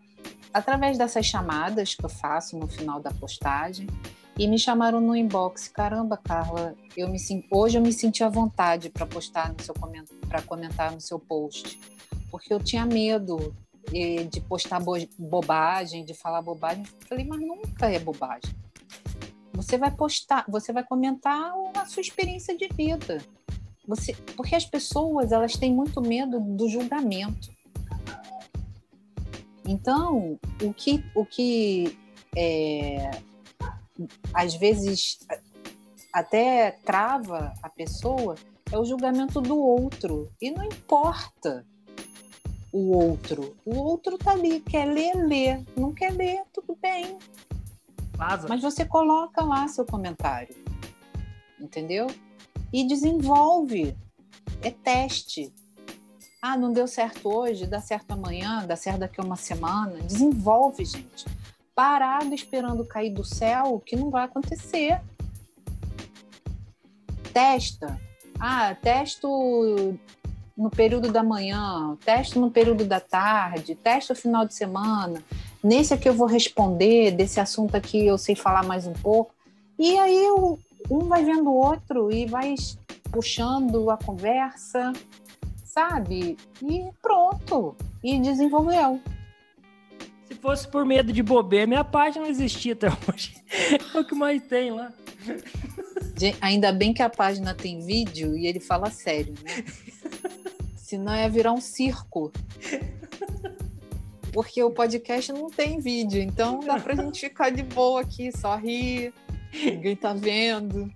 através 0.54 0.98
dessas 0.98 1.26
chamadas 1.26 1.96
que 1.96 2.04
eu 2.04 2.10
faço 2.10 2.58
no 2.58 2.68
final 2.68 3.00
da 3.00 3.12
postagem, 3.12 3.88
e 4.40 4.48
me 4.48 4.60
chamaram 4.60 5.02
no 5.02 5.16
inbox. 5.16 5.68
Caramba, 5.68 6.16
Carla, 6.16 6.76
eu 6.96 7.10
me 7.10 7.18
hoje 7.52 7.78
eu 7.78 7.82
me 7.82 7.92
senti 7.92 8.24
à 8.24 8.30
vontade 8.30 8.90
para 8.90 9.06
postar 9.06 9.52
no 9.52 9.62
seu 9.64 9.74
para 10.28 10.42
comentar 10.44 10.92
no 10.92 11.02
seu 11.02 11.18
post, 11.18 11.80
porque 12.30 12.54
eu 12.54 12.60
tinha 12.60 12.86
medo 12.86 13.56
de 13.92 14.42
postar 14.42 14.80
bo 14.80 14.96
bobagem, 15.18 16.06
de 16.06 16.14
falar 16.14 16.42
bobagem. 16.42 16.84
Falei, 17.08 17.26
mas 17.26 17.40
nunca 17.40 17.90
é 17.90 17.98
bobagem. 17.98 18.54
Você 19.54 19.78
vai 19.78 19.90
postar, 19.90 20.46
você 20.48 20.72
vai 20.72 20.84
comentar 20.84 21.52
a 21.76 21.86
sua 21.86 22.02
experiência 22.02 22.56
de 22.56 22.68
vida. 22.68 23.20
Você, 23.88 24.14
porque 24.36 24.54
as 24.54 24.66
pessoas 24.66 25.32
elas 25.32 25.56
têm 25.56 25.74
muito 25.74 26.00
medo 26.00 26.40
do 26.40 26.70
julgamento. 26.70 27.50
Então, 29.68 30.40
o 30.64 30.74
que, 30.74 31.04
o 31.14 31.26
que 31.26 31.98
é, 32.36 33.12
às 34.34 34.56
vezes 34.56 35.20
até 36.14 36.72
trava 36.86 37.54
a 37.62 37.70
pessoa 37.70 38.36
é 38.72 38.78
o 38.78 38.86
julgamento 38.86 39.42
do 39.42 39.58
outro. 39.58 40.32
E 40.42 40.50
não 40.50 40.64
importa 40.64 41.66
o 42.72 42.96
outro. 42.96 43.56
O 43.66 43.76
outro 43.76 44.18
tá 44.18 44.32
ali, 44.32 44.62
quer 44.62 44.86
ler, 44.86 45.16
lê. 45.16 45.64
Não 45.76 45.94
quer 45.94 46.14
ler, 46.14 46.44
tudo 46.54 46.78
bem. 46.82 47.18
Vaza. 48.14 48.48
Mas 48.48 48.62
você 48.62 48.86
coloca 48.86 49.44
lá 49.44 49.68
seu 49.68 49.86
comentário. 49.86 50.56
Entendeu? 51.60 52.08
E 52.72 52.88
desenvolve. 52.88 53.96
É 54.62 54.72
teste. 54.72 55.54
Ah, 56.42 56.56
não 56.56 56.72
deu 56.72 56.88
certo 56.88 57.30
hoje, 57.36 57.66
dá 57.66 57.82
certo 57.82 58.12
amanhã, 58.12 58.64
dá 58.66 58.76
certo 58.76 59.00
daqui 59.00 59.20
a 59.20 59.24
uma 59.24 59.36
semana. 59.36 60.00
Desenvolve, 60.02 60.86
gente. 60.86 61.26
Parado 61.74 62.34
esperando 62.34 62.86
cair 62.86 63.12
do 63.12 63.24
céu, 63.24 63.82
que 63.86 63.96
não 63.96 64.10
vai 64.10 64.26
acontecer. 64.26 65.02
Testa. 67.34 68.00
Ah, 68.40 68.76
testo 68.76 69.98
no 70.56 70.70
período 70.70 71.12
da 71.12 71.24
manhã, 71.24 71.96
testo 72.04 72.40
no 72.40 72.50
período 72.50 72.86
da 72.86 73.00
tarde, 73.00 73.76
testo 73.76 74.14
no 74.14 74.20
final 74.20 74.46
de 74.46 74.54
semana. 74.54 75.24
Nesse 75.64 75.94
aqui 75.94 76.08
eu 76.08 76.14
vou 76.14 76.28
responder, 76.28 77.12
desse 77.12 77.40
assunto 77.40 77.76
aqui 77.76 78.06
eu 78.06 78.18
sei 78.18 78.36
falar 78.36 78.64
mais 78.64 78.86
um 78.86 78.94
pouco. 78.94 79.34
E 79.78 79.98
aí 79.98 80.28
um 80.90 81.08
vai 81.08 81.24
vendo 81.24 81.50
o 81.50 81.56
outro 81.56 82.12
e 82.12 82.26
vai 82.26 82.56
puxando 83.12 83.90
a 83.90 83.98
conversa, 83.98 84.94
sabe? 85.78 86.36
E 86.64 86.90
pronto. 87.04 87.78
E 88.04 88.20
desenvolveu. 88.20 89.00
Se 90.26 90.34
fosse 90.34 90.68
por 90.68 90.84
medo 90.84 91.14
de 91.14 91.22
bobeira, 91.22 91.68
minha 91.68 91.84
página 91.84 92.26
não 92.26 92.32
existia 92.32 92.74
até 92.74 92.88
hoje. 92.88 93.38
É 93.94 94.00
o 94.00 94.06
que 94.06 94.16
mais 94.16 94.42
tem 94.44 94.72
lá. 94.72 94.92
Ainda 96.42 96.72
bem 96.72 96.94
que 96.94 97.02
a 97.02 97.10
página 97.10 97.54
tem 97.54 97.80
vídeo 97.80 98.36
e 98.36 98.48
ele 98.48 98.60
fala 98.60 98.90
sério, 98.90 99.34
né? 99.44 99.64
Senão 100.76 101.16
ia 101.16 101.30
virar 101.30 101.54
um 101.54 101.62
circo. 101.62 102.32
Porque 104.32 104.62
o 104.64 104.72
podcast 104.72 105.32
não 105.32 105.50
tem 105.50 105.80
vídeo, 105.80 106.22
então 106.22 106.60
dá 106.60 106.80
pra 106.80 106.96
gente 106.96 107.20
ficar 107.20 107.50
de 107.50 107.64
boa 107.64 108.02
aqui, 108.02 108.32
só 108.32 108.56
rir, 108.56 109.14
ninguém 109.54 109.96
tá 109.96 110.14
vendo. 110.14 110.92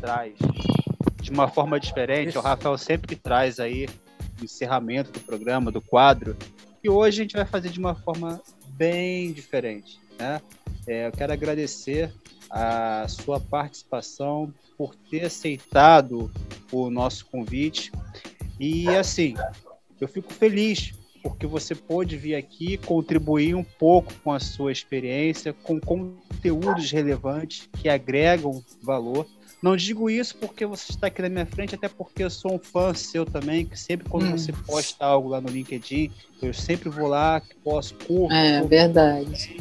Traz. 0.00 0.34
De 1.20 1.30
uma 1.30 1.48
forma 1.48 1.80
diferente, 1.80 2.30
Isso. 2.30 2.38
o 2.38 2.42
Rafael 2.42 2.78
sempre 2.78 3.16
traz 3.16 3.58
aí 3.58 3.88
encerramento 4.42 5.10
do 5.12 5.20
programa, 5.20 5.70
do 5.70 5.80
quadro, 5.80 6.36
e 6.82 6.88
hoje 6.90 7.20
a 7.20 7.24
gente 7.24 7.36
vai 7.36 7.46
fazer 7.46 7.70
de 7.70 7.78
uma 7.78 7.94
forma 7.94 8.40
bem 8.68 9.32
diferente. 9.32 9.98
Né? 10.18 10.40
É, 10.86 11.06
eu 11.06 11.12
quero 11.12 11.32
agradecer 11.32 12.12
a 12.50 13.06
sua 13.08 13.40
participação 13.40 14.52
por 14.76 14.94
ter 14.94 15.24
aceitado 15.24 16.30
o 16.70 16.90
nosso 16.90 17.26
convite. 17.26 17.90
E 18.60 18.88
assim, 18.88 19.34
eu 20.00 20.06
fico 20.06 20.32
feliz 20.32 20.92
porque 21.22 21.46
você 21.46 21.74
pôde 21.74 22.18
vir 22.18 22.34
aqui 22.34 22.76
contribuir 22.76 23.54
um 23.54 23.64
pouco 23.64 24.12
com 24.22 24.30
a 24.30 24.38
sua 24.38 24.70
experiência, 24.70 25.54
com 25.54 25.80
conteúdos 25.80 26.90
relevantes 26.90 27.66
que 27.80 27.88
agregam 27.88 28.62
valor 28.82 29.26
não 29.64 29.76
digo 29.78 30.10
isso 30.10 30.36
porque 30.36 30.66
você 30.66 30.92
está 30.92 31.06
aqui 31.06 31.22
na 31.22 31.30
minha 31.30 31.46
frente, 31.46 31.74
até 31.74 31.88
porque 31.88 32.22
eu 32.22 32.28
sou 32.28 32.52
um 32.52 32.58
fã 32.58 32.92
seu 32.92 33.24
também, 33.24 33.64
que 33.64 33.80
sempre 33.80 34.06
quando 34.06 34.26
hum. 34.26 34.32
você 34.32 34.52
posta 34.52 35.06
algo 35.06 35.30
lá 35.30 35.40
no 35.40 35.48
LinkedIn, 35.48 36.12
eu 36.42 36.52
sempre 36.52 36.90
vou 36.90 37.08
lá, 37.08 37.40
que 37.40 37.54
posso, 37.64 37.94
curto. 37.94 38.34
É, 38.34 38.62
verdade. 38.62 39.56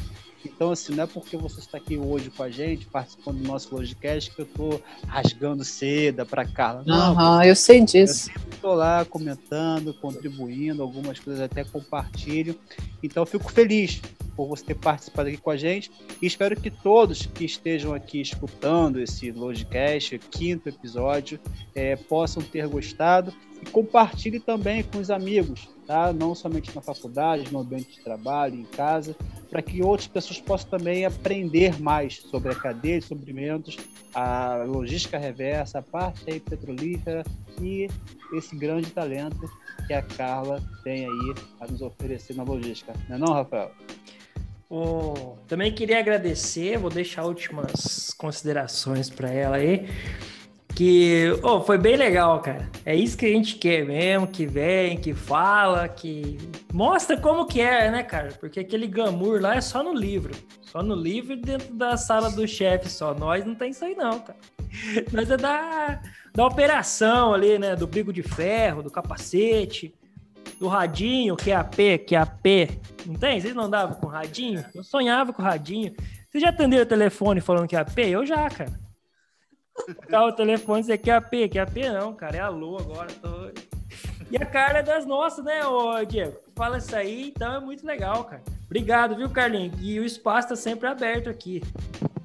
Então, 0.55 0.71
assim, 0.71 0.93
não 0.93 1.03
é 1.03 1.07
porque 1.07 1.35
você 1.35 1.59
está 1.59 1.77
aqui 1.77 1.97
hoje 1.97 2.29
com 2.29 2.43
a 2.43 2.49
gente, 2.49 2.85
participando 2.85 3.41
do 3.41 3.47
nosso 3.47 3.73
Logicast, 3.75 4.31
que 4.31 4.41
eu 4.41 4.45
estou 4.45 4.81
rasgando 5.07 5.63
seda 5.63 6.25
para 6.25 6.45
Carla. 6.45 6.83
Não, 6.85 7.15
uhum, 7.15 7.43
eu 7.43 7.55
sei 7.55 7.81
disso. 7.81 8.29
Eu 8.29 8.33
sempre 8.33 8.55
estou 8.55 8.73
lá 8.75 9.03
comentando, 9.03 9.93
contribuindo, 9.95 10.81
algumas 10.81 11.19
coisas 11.19 11.41
até 11.41 11.63
compartilho. 11.63 12.55
Então, 13.01 13.23
eu 13.23 13.27
fico 13.27 13.51
feliz 13.51 13.99
por 14.35 14.47
você 14.47 14.63
ter 14.63 14.75
participado 14.75 15.29
aqui 15.29 15.37
com 15.37 15.49
a 15.49 15.57
gente 15.57 15.91
e 16.21 16.25
espero 16.25 16.59
que 16.59 16.71
todos 16.71 17.27
que 17.27 17.45
estejam 17.45 17.93
aqui 17.93 18.21
escutando 18.21 18.99
esse 18.99 19.31
Logicast, 19.31 20.17
quinto 20.31 20.69
episódio, 20.69 21.39
é, 21.75 21.95
possam 21.95 22.41
ter 22.41 22.67
gostado 22.67 23.33
compartilhe 23.71 24.39
também 24.39 24.83
com 24.83 24.99
os 24.99 25.09
amigos, 25.09 25.67
tá? 25.87 26.13
Não 26.13 26.35
somente 26.35 26.73
na 26.75 26.81
faculdade, 26.81 27.51
no 27.51 27.59
ambiente 27.59 27.97
de 27.97 28.03
trabalho, 28.03 28.55
em 28.55 28.63
casa, 28.63 29.15
para 29.49 29.61
que 29.61 29.81
outras 29.83 30.07
pessoas 30.07 30.39
possam 30.39 30.69
também 30.71 31.05
aprender 31.05 31.81
mais 31.81 32.17
sobre 32.17 32.51
a 32.51 32.55
cadeia 32.55 32.99
de 32.99 33.05
suprimentos, 33.05 33.77
a 34.13 34.63
logística 34.67 35.17
reversa, 35.17 35.79
a 35.79 35.81
parte 35.81 36.23
aí 36.27 36.39
petrolífera 36.39 37.23
e 37.61 37.87
esse 38.33 38.55
grande 38.55 38.91
talento 38.91 39.49
que 39.87 39.93
a 39.93 40.01
Carla 40.01 40.61
tem 40.83 41.05
aí 41.05 41.35
a 41.59 41.67
nos 41.67 41.81
oferecer 41.81 42.35
na 42.35 42.43
logística. 42.43 42.93
Não 43.09 43.15
é 43.15 43.19
não, 43.19 43.33
Rafael? 43.33 43.71
Oh, 44.69 45.35
também 45.47 45.71
queria 45.71 45.99
agradecer, 45.99 46.79
vou 46.79 46.89
deixar 46.89 47.25
últimas 47.25 48.11
considerações 48.17 49.09
para 49.09 49.29
ela 49.29 49.57
aí 49.57 49.87
que 50.76 51.39
oh, 51.43 51.61
foi 51.61 51.78
bem 51.78 51.95
legal, 51.95 52.39
cara. 52.39 52.69
É 52.86 52.95
isso 52.95 53.17
que 53.17 53.26
a 53.26 53.30
gente 53.30 53.55
quer 53.55 53.86
mesmo, 53.86 54.28
que 54.28 54.45
vem, 54.45 54.97
que 54.97 55.13
fala, 55.13 55.88
que 55.88 56.38
mostra 56.74 57.15
como 57.15 57.45
que 57.45 57.61
é, 57.61 57.91
né, 57.91 58.03
cara? 58.03 58.30
Porque 58.39 58.59
aquele 58.59 58.88
glamour 58.88 59.39
lá 59.39 59.55
é 59.55 59.61
só 59.61 59.84
no 59.84 59.93
livro. 59.93 60.34
Só 60.61 60.82
no 60.82 60.95
livro 60.95 61.38
dentro 61.38 61.74
da 61.76 61.95
sala 61.95 62.32
do 62.32 62.47
chefe 62.47 62.89
só. 62.89 63.13
Nós 63.13 63.45
não 63.45 63.53
tem 63.53 63.69
isso 63.69 63.86
aí 63.86 63.95
não, 63.95 64.19
cara. 64.19 64.39
Nós 65.13 65.30
é 65.30 65.38
da, 65.38 66.01
da 66.34 66.45
operação 66.45 67.34
ali, 67.34 67.59
né? 67.59 67.76
Do 67.76 67.86
bico 67.86 68.11
de 68.11 68.24
ferro, 68.24 68.82
do 68.82 68.89
capacete, 68.89 69.93
do 70.59 70.67
radinho, 70.67 71.36
QAP, 71.36 71.99
QAP. 72.09 72.82
Não 73.05 73.13
tem? 73.13 73.39
Vocês 73.39 73.53
não 73.53 73.65
andavam 73.65 73.95
com 73.97 74.07
radinho? 74.07 74.65
Eu 74.74 74.84
sonhava 74.84 75.32
com 75.32 75.43
radinho. 75.43 75.93
Vocês 76.28 76.41
já 76.41 76.49
atenderam 76.49 76.84
o 76.84 76.88
telefone 76.88 77.39
falando 77.39 77.69
QAP? 77.69 77.99
Eu 77.99 78.26
já, 78.26 78.49
cara. 78.49 78.82
Tá 80.09 80.26
o 80.26 80.32
telefone 80.32 80.82
dizer 80.82 80.99
QAP, 80.99 81.49
QAP 81.49 81.89
não, 81.89 82.13
cara. 82.13 82.38
É 82.38 82.39
alô 82.39 82.78
agora. 82.78 83.07
Tô... 83.13 83.51
E 84.32 84.38
a 84.38 84.45
cara 84.45 84.80
é 84.80 84.84
das 84.84 85.05
nossas, 85.05 85.43
né, 85.43 85.65
ô 85.65 86.03
Diego? 86.05 86.38
Fala 86.55 86.78
isso 86.78 86.95
aí, 86.95 87.34
então 87.36 87.55
é 87.55 87.59
muito 87.59 87.86
legal, 87.86 88.24
cara. 88.24 88.41
Obrigado, 88.65 89.15
viu, 89.15 89.30
Carlinhos? 89.30 89.76
E 89.80 89.99
o 89.99 90.05
espaço 90.05 90.49
tá 90.49 90.55
sempre 90.55 90.88
aberto 90.88 91.30
aqui 91.30 91.61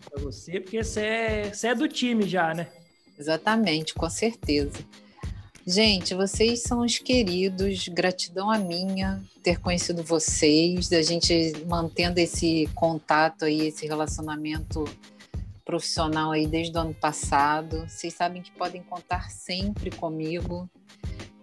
pra 0.09 0.19
você, 0.23 0.61
porque 0.61 0.83
você 0.83 1.01
é, 1.01 1.53
você 1.53 1.69
é 1.69 1.75
do 1.75 1.89
time 1.89 2.27
já, 2.27 2.55
né? 2.55 2.69
Exatamente, 3.19 3.95
com 3.95 4.09
certeza. 4.09 4.79
Gente, 5.67 6.15
vocês 6.15 6.63
são 6.63 6.81
os 6.81 6.99
queridos, 6.99 7.89
gratidão 7.89 8.51
a 8.51 8.59
minha 8.59 9.21
ter 9.43 9.61
conhecido 9.61 10.03
vocês, 10.03 10.89
da 10.89 11.03
gente 11.03 11.53
mantendo 11.67 12.19
esse 12.19 12.67
contato 12.75 13.45
aí, 13.45 13.69
esse 13.69 13.87
relacionamento 13.87 14.85
profissional 15.69 16.31
aí 16.31 16.47
desde 16.47 16.75
o 16.79 16.81
ano 16.81 16.95
passado. 16.95 17.87
Vocês 17.87 18.15
sabem 18.15 18.41
que 18.41 18.51
podem 18.53 18.83
contar 18.83 19.31
sempre 19.31 19.91
comigo. 19.91 20.67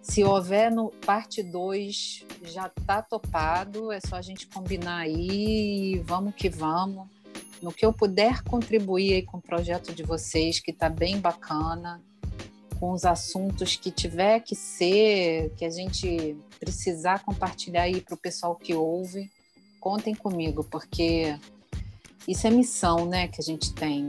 Se 0.02 0.24
houver 0.24 0.68
no 0.68 0.90
parte 0.90 1.44
2, 1.44 2.26
já 2.42 2.68
tá 2.68 3.00
topado, 3.00 3.92
é 3.92 4.00
só 4.00 4.16
a 4.16 4.22
gente 4.22 4.48
combinar 4.48 4.98
aí, 4.98 6.02
vamos 6.04 6.34
que 6.34 6.48
vamos. 6.48 7.06
No 7.62 7.72
que 7.72 7.86
eu 7.86 7.92
puder 7.92 8.42
contribuir 8.42 9.12
aí 9.14 9.22
com 9.22 9.38
o 9.38 9.42
projeto 9.42 9.94
de 9.94 10.02
vocês, 10.02 10.58
que 10.58 10.72
tá 10.72 10.88
bem 10.88 11.20
bacana, 11.20 12.02
com 12.80 12.90
os 12.90 13.04
assuntos 13.04 13.76
que 13.76 13.92
tiver 13.92 14.40
que 14.40 14.56
ser, 14.56 15.54
que 15.56 15.64
a 15.64 15.70
gente 15.70 16.36
precisar 16.58 17.22
compartilhar 17.22 17.82
aí 17.82 18.00
para 18.00 18.14
o 18.14 18.18
pessoal 18.18 18.56
que 18.56 18.74
ouve, 18.74 19.30
contem 19.80 20.16
comigo, 20.16 20.64
porque 20.64 21.38
isso 22.26 22.46
é 22.46 22.50
missão, 22.50 23.06
né, 23.06 23.28
que 23.28 23.40
a 23.40 23.44
gente 23.44 23.72
tem. 23.72 24.08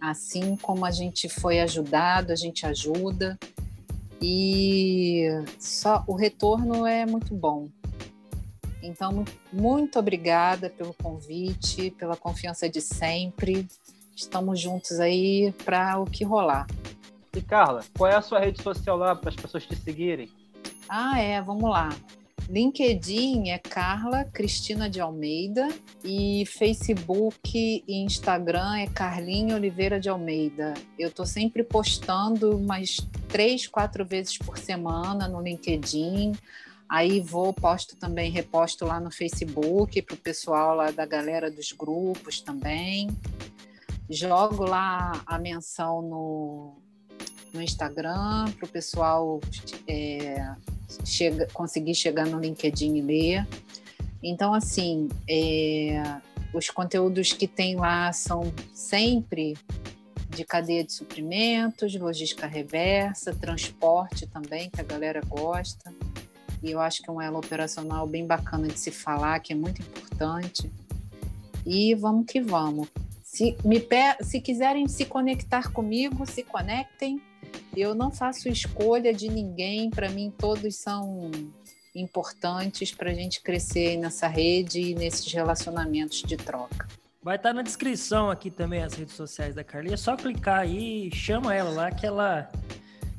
Assim 0.00 0.56
como 0.56 0.84
a 0.84 0.90
gente 0.90 1.28
foi 1.28 1.60
ajudado, 1.60 2.32
a 2.32 2.36
gente 2.36 2.66
ajuda 2.66 3.38
e 4.20 5.26
só 5.58 6.04
o 6.06 6.14
retorno 6.14 6.86
é 6.86 7.06
muito 7.06 7.34
bom. 7.34 7.68
Então, 8.82 9.24
muito 9.52 9.98
obrigada 9.98 10.68
pelo 10.68 10.92
convite, 10.94 11.90
pela 11.92 12.16
confiança 12.16 12.68
de 12.68 12.82
sempre. 12.82 13.66
Estamos 14.14 14.60
juntos 14.60 15.00
aí 15.00 15.52
para 15.64 15.98
o 15.98 16.04
que 16.04 16.22
rolar. 16.22 16.66
E 17.34 17.40
Carla, 17.40 17.82
qual 17.96 18.10
é 18.10 18.14
a 18.14 18.22
sua 18.22 18.38
rede 18.38 18.62
social 18.62 18.96
lá 18.96 19.16
para 19.16 19.30
as 19.30 19.36
pessoas 19.36 19.66
te 19.66 19.74
seguirem? 19.74 20.30
Ah, 20.88 21.18
é, 21.18 21.40
vamos 21.40 21.68
lá. 21.68 21.88
LinkedIn 22.48 23.48
é 23.48 23.58
Carla 23.58 24.24
Cristina 24.24 24.88
de 24.88 25.00
Almeida 25.00 25.68
e 26.04 26.44
Facebook 26.46 27.40
e 27.54 28.02
Instagram 28.02 28.76
é 28.76 28.86
Carlinha 28.86 29.56
Oliveira 29.56 29.98
de 29.98 30.10
Almeida. 30.10 30.74
Eu 30.98 31.08
estou 31.08 31.24
sempre 31.24 31.64
postando 31.64 32.56
umas 32.56 32.96
três, 33.28 33.66
quatro 33.66 34.04
vezes 34.04 34.36
por 34.36 34.58
semana 34.58 35.26
no 35.26 35.40
LinkedIn. 35.40 36.32
Aí 36.86 37.18
vou, 37.18 37.52
posto 37.52 37.96
também, 37.96 38.30
reposto 38.30 38.84
lá 38.84 39.00
no 39.00 39.10
Facebook 39.10 40.02
para 40.02 40.14
o 40.14 40.18
pessoal 40.18 40.76
lá 40.76 40.90
da 40.90 41.06
galera 41.06 41.50
dos 41.50 41.72
grupos 41.72 42.42
também. 42.42 43.08
Jogo 44.08 44.64
lá 44.64 45.22
a 45.24 45.38
menção 45.38 46.02
no, 46.02 46.76
no 47.54 47.62
Instagram 47.62 48.50
para 48.58 48.66
o 48.66 48.68
pessoal 48.68 49.40
é, 49.88 50.54
chega, 51.04 51.46
conseguir 51.52 51.94
chegar 51.94 52.26
no 52.26 52.38
LinkedIn 52.38 52.96
e 52.96 53.00
ler. 53.00 53.46
Então, 54.22 54.52
assim, 54.52 55.08
é, 55.28 56.02
os 56.52 56.68
conteúdos 56.68 57.32
que 57.32 57.46
tem 57.46 57.76
lá 57.76 58.12
são 58.12 58.52
sempre 58.74 59.54
de 60.30 60.44
cadeia 60.44 60.84
de 60.84 60.92
suprimentos, 60.92 61.94
logística 61.94 62.46
reversa, 62.46 63.34
transporte 63.34 64.26
também, 64.26 64.68
que 64.68 64.80
a 64.80 64.84
galera 64.84 65.20
gosta. 65.26 65.94
E 66.62 66.70
eu 66.70 66.80
acho 66.80 67.02
que 67.02 67.10
é 67.10 67.12
um 67.12 67.20
elo 67.20 67.38
operacional 67.38 68.06
bem 68.06 68.26
bacana 68.26 68.66
de 68.66 68.78
se 68.78 68.90
falar, 68.90 69.38
que 69.40 69.52
é 69.52 69.56
muito 69.56 69.80
importante. 69.80 70.70
E 71.64 71.94
vamos 71.94 72.26
que 72.26 72.40
vamos. 72.40 72.88
Se, 73.22 73.56
me, 73.64 73.80
se 74.22 74.40
quiserem 74.40 74.88
se 74.88 75.04
conectar 75.04 75.72
comigo, 75.72 76.24
se 76.26 76.42
conectem. 76.42 77.20
Eu 77.76 77.94
não 77.94 78.10
faço 78.10 78.48
escolha 78.48 79.12
de 79.12 79.28
ninguém, 79.28 79.90
para 79.90 80.08
mim 80.08 80.32
todos 80.36 80.76
são 80.76 81.30
importantes 81.94 82.92
para 82.92 83.10
a 83.10 83.14
gente 83.14 83.40
crescer 83.40 83.96
nessa 83.96 84.26
rede 84.26 84.80
e 84.80 84.94
nesses 84.94 85.32
relacionamentos 85.32 86.22
de 86.22 86.36
troca. 86.36 86.88
Vai 87.22 87.36
estar 87.36 87.50
tá 87.50 87.54
na 87.54 87.62
descrição 87.62 88.30
aqui 88.30 88.50
também 88.50 88.82
as 88.82 88.94
redes 88.94 89.14
sociais 89.14 89.54
da 89.54 89.64
Carlinha. 89.64 89.94
É 89.94 89.96
só 89.96 90.14
clicar 90.16 90.60
aí, 90.60 91.10
chama 91.10 91.54
ela 91.54 91.70
lá 91.70 91.90
que 91.90 92.04
ela, 92.04 92.50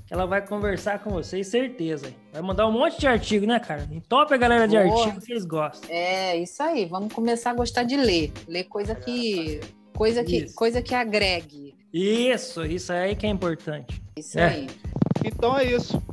que 0.05 0.13
ela 0.13 0.27
vai 0.27 0.45
conversar 0.45 0.99
com 0.99 1.09
vocês, 1.09 1.47
certeza. 1.47 2.13
Vai 2.31 2.41
mandar 2.41 2.67
um 2.67 2.71
monte 2.71 2.99
de 2.99 3.07
artigo, 3.07 3.47
né, 3.47 3.59
cara? 3.59 3.89
Top 4.07 4.31
a 4.31 4.37
galera 4.37 4.67
de 4.67 4.77
Boa. 4.77 5.05
artigo 5.05 5.25
que 5.25 5.31
eles 5.31 5.45
gostam. 5.45 5.89
É, 5.89 6.37
isso 6.37 6.61
aí. 6.61 6.85
Vamos 6.85 7.11
começar 7.13 7.51
a 7.51 7.55
gostar 7.55 7.83
de 7.83 7.97
ler. 7.97 8.31
Ler 8.47 8.65
coisa 8.65 8.93
que, 8.93 9.59
coisa 9.95 10.23
que, 10.23 10.53
coisa 10.53 10.83
que 10.83 10.93
agregue. 10.93 11.74
Isso, 11.97 12.65
isso 12.65 12.91
aí 12.91 13.15
que 13.15 13.25
é 13.25 13.29
importante. 13.29 14.01
Isso 14.17 14.37
é. 14.37 14.43
aí. 14.43 14.67
Então 15.23 15.57
é 15.57 15.63
isso. 15.63 16.03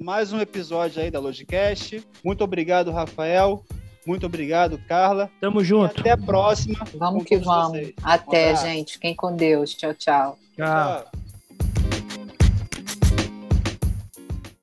Mais 0.00 0.32
um 0.32 0.40
episódio 0.40 1.02
aí 1.02 1.10
da 1.10 1.20
Logicast. 1.20 2.02
Muito 2.24 2.42
obrigado, 2.42 2.90
Rafael. 2.90 3.62
Muito 4.06 4.24
obrigado, 4.24 4.78
Carla. 4.88 5.30
Tamo 5.38 5.62
junto. 5.62 5.98
E 5.98 6.00
até 6.00 6.12
a 6.12 6.16
próxima. 6.16 6.78
Vamos 6.94 7.24
que 7.24 7.36
vamos. 7.36 7.72
Vocês. 7.72 7.94
Até, 8.02 8.54
um 8.54 8.56
gente. 8.56 8.94
Fiquem 8.94 9.14
com 9.14 9.36
Deus. 9.36 9.74
Tchau, 9.74 9.92
tchau. 9.92 10.38
Tchau. 10.56 11.02
tchau. 11.02 11.27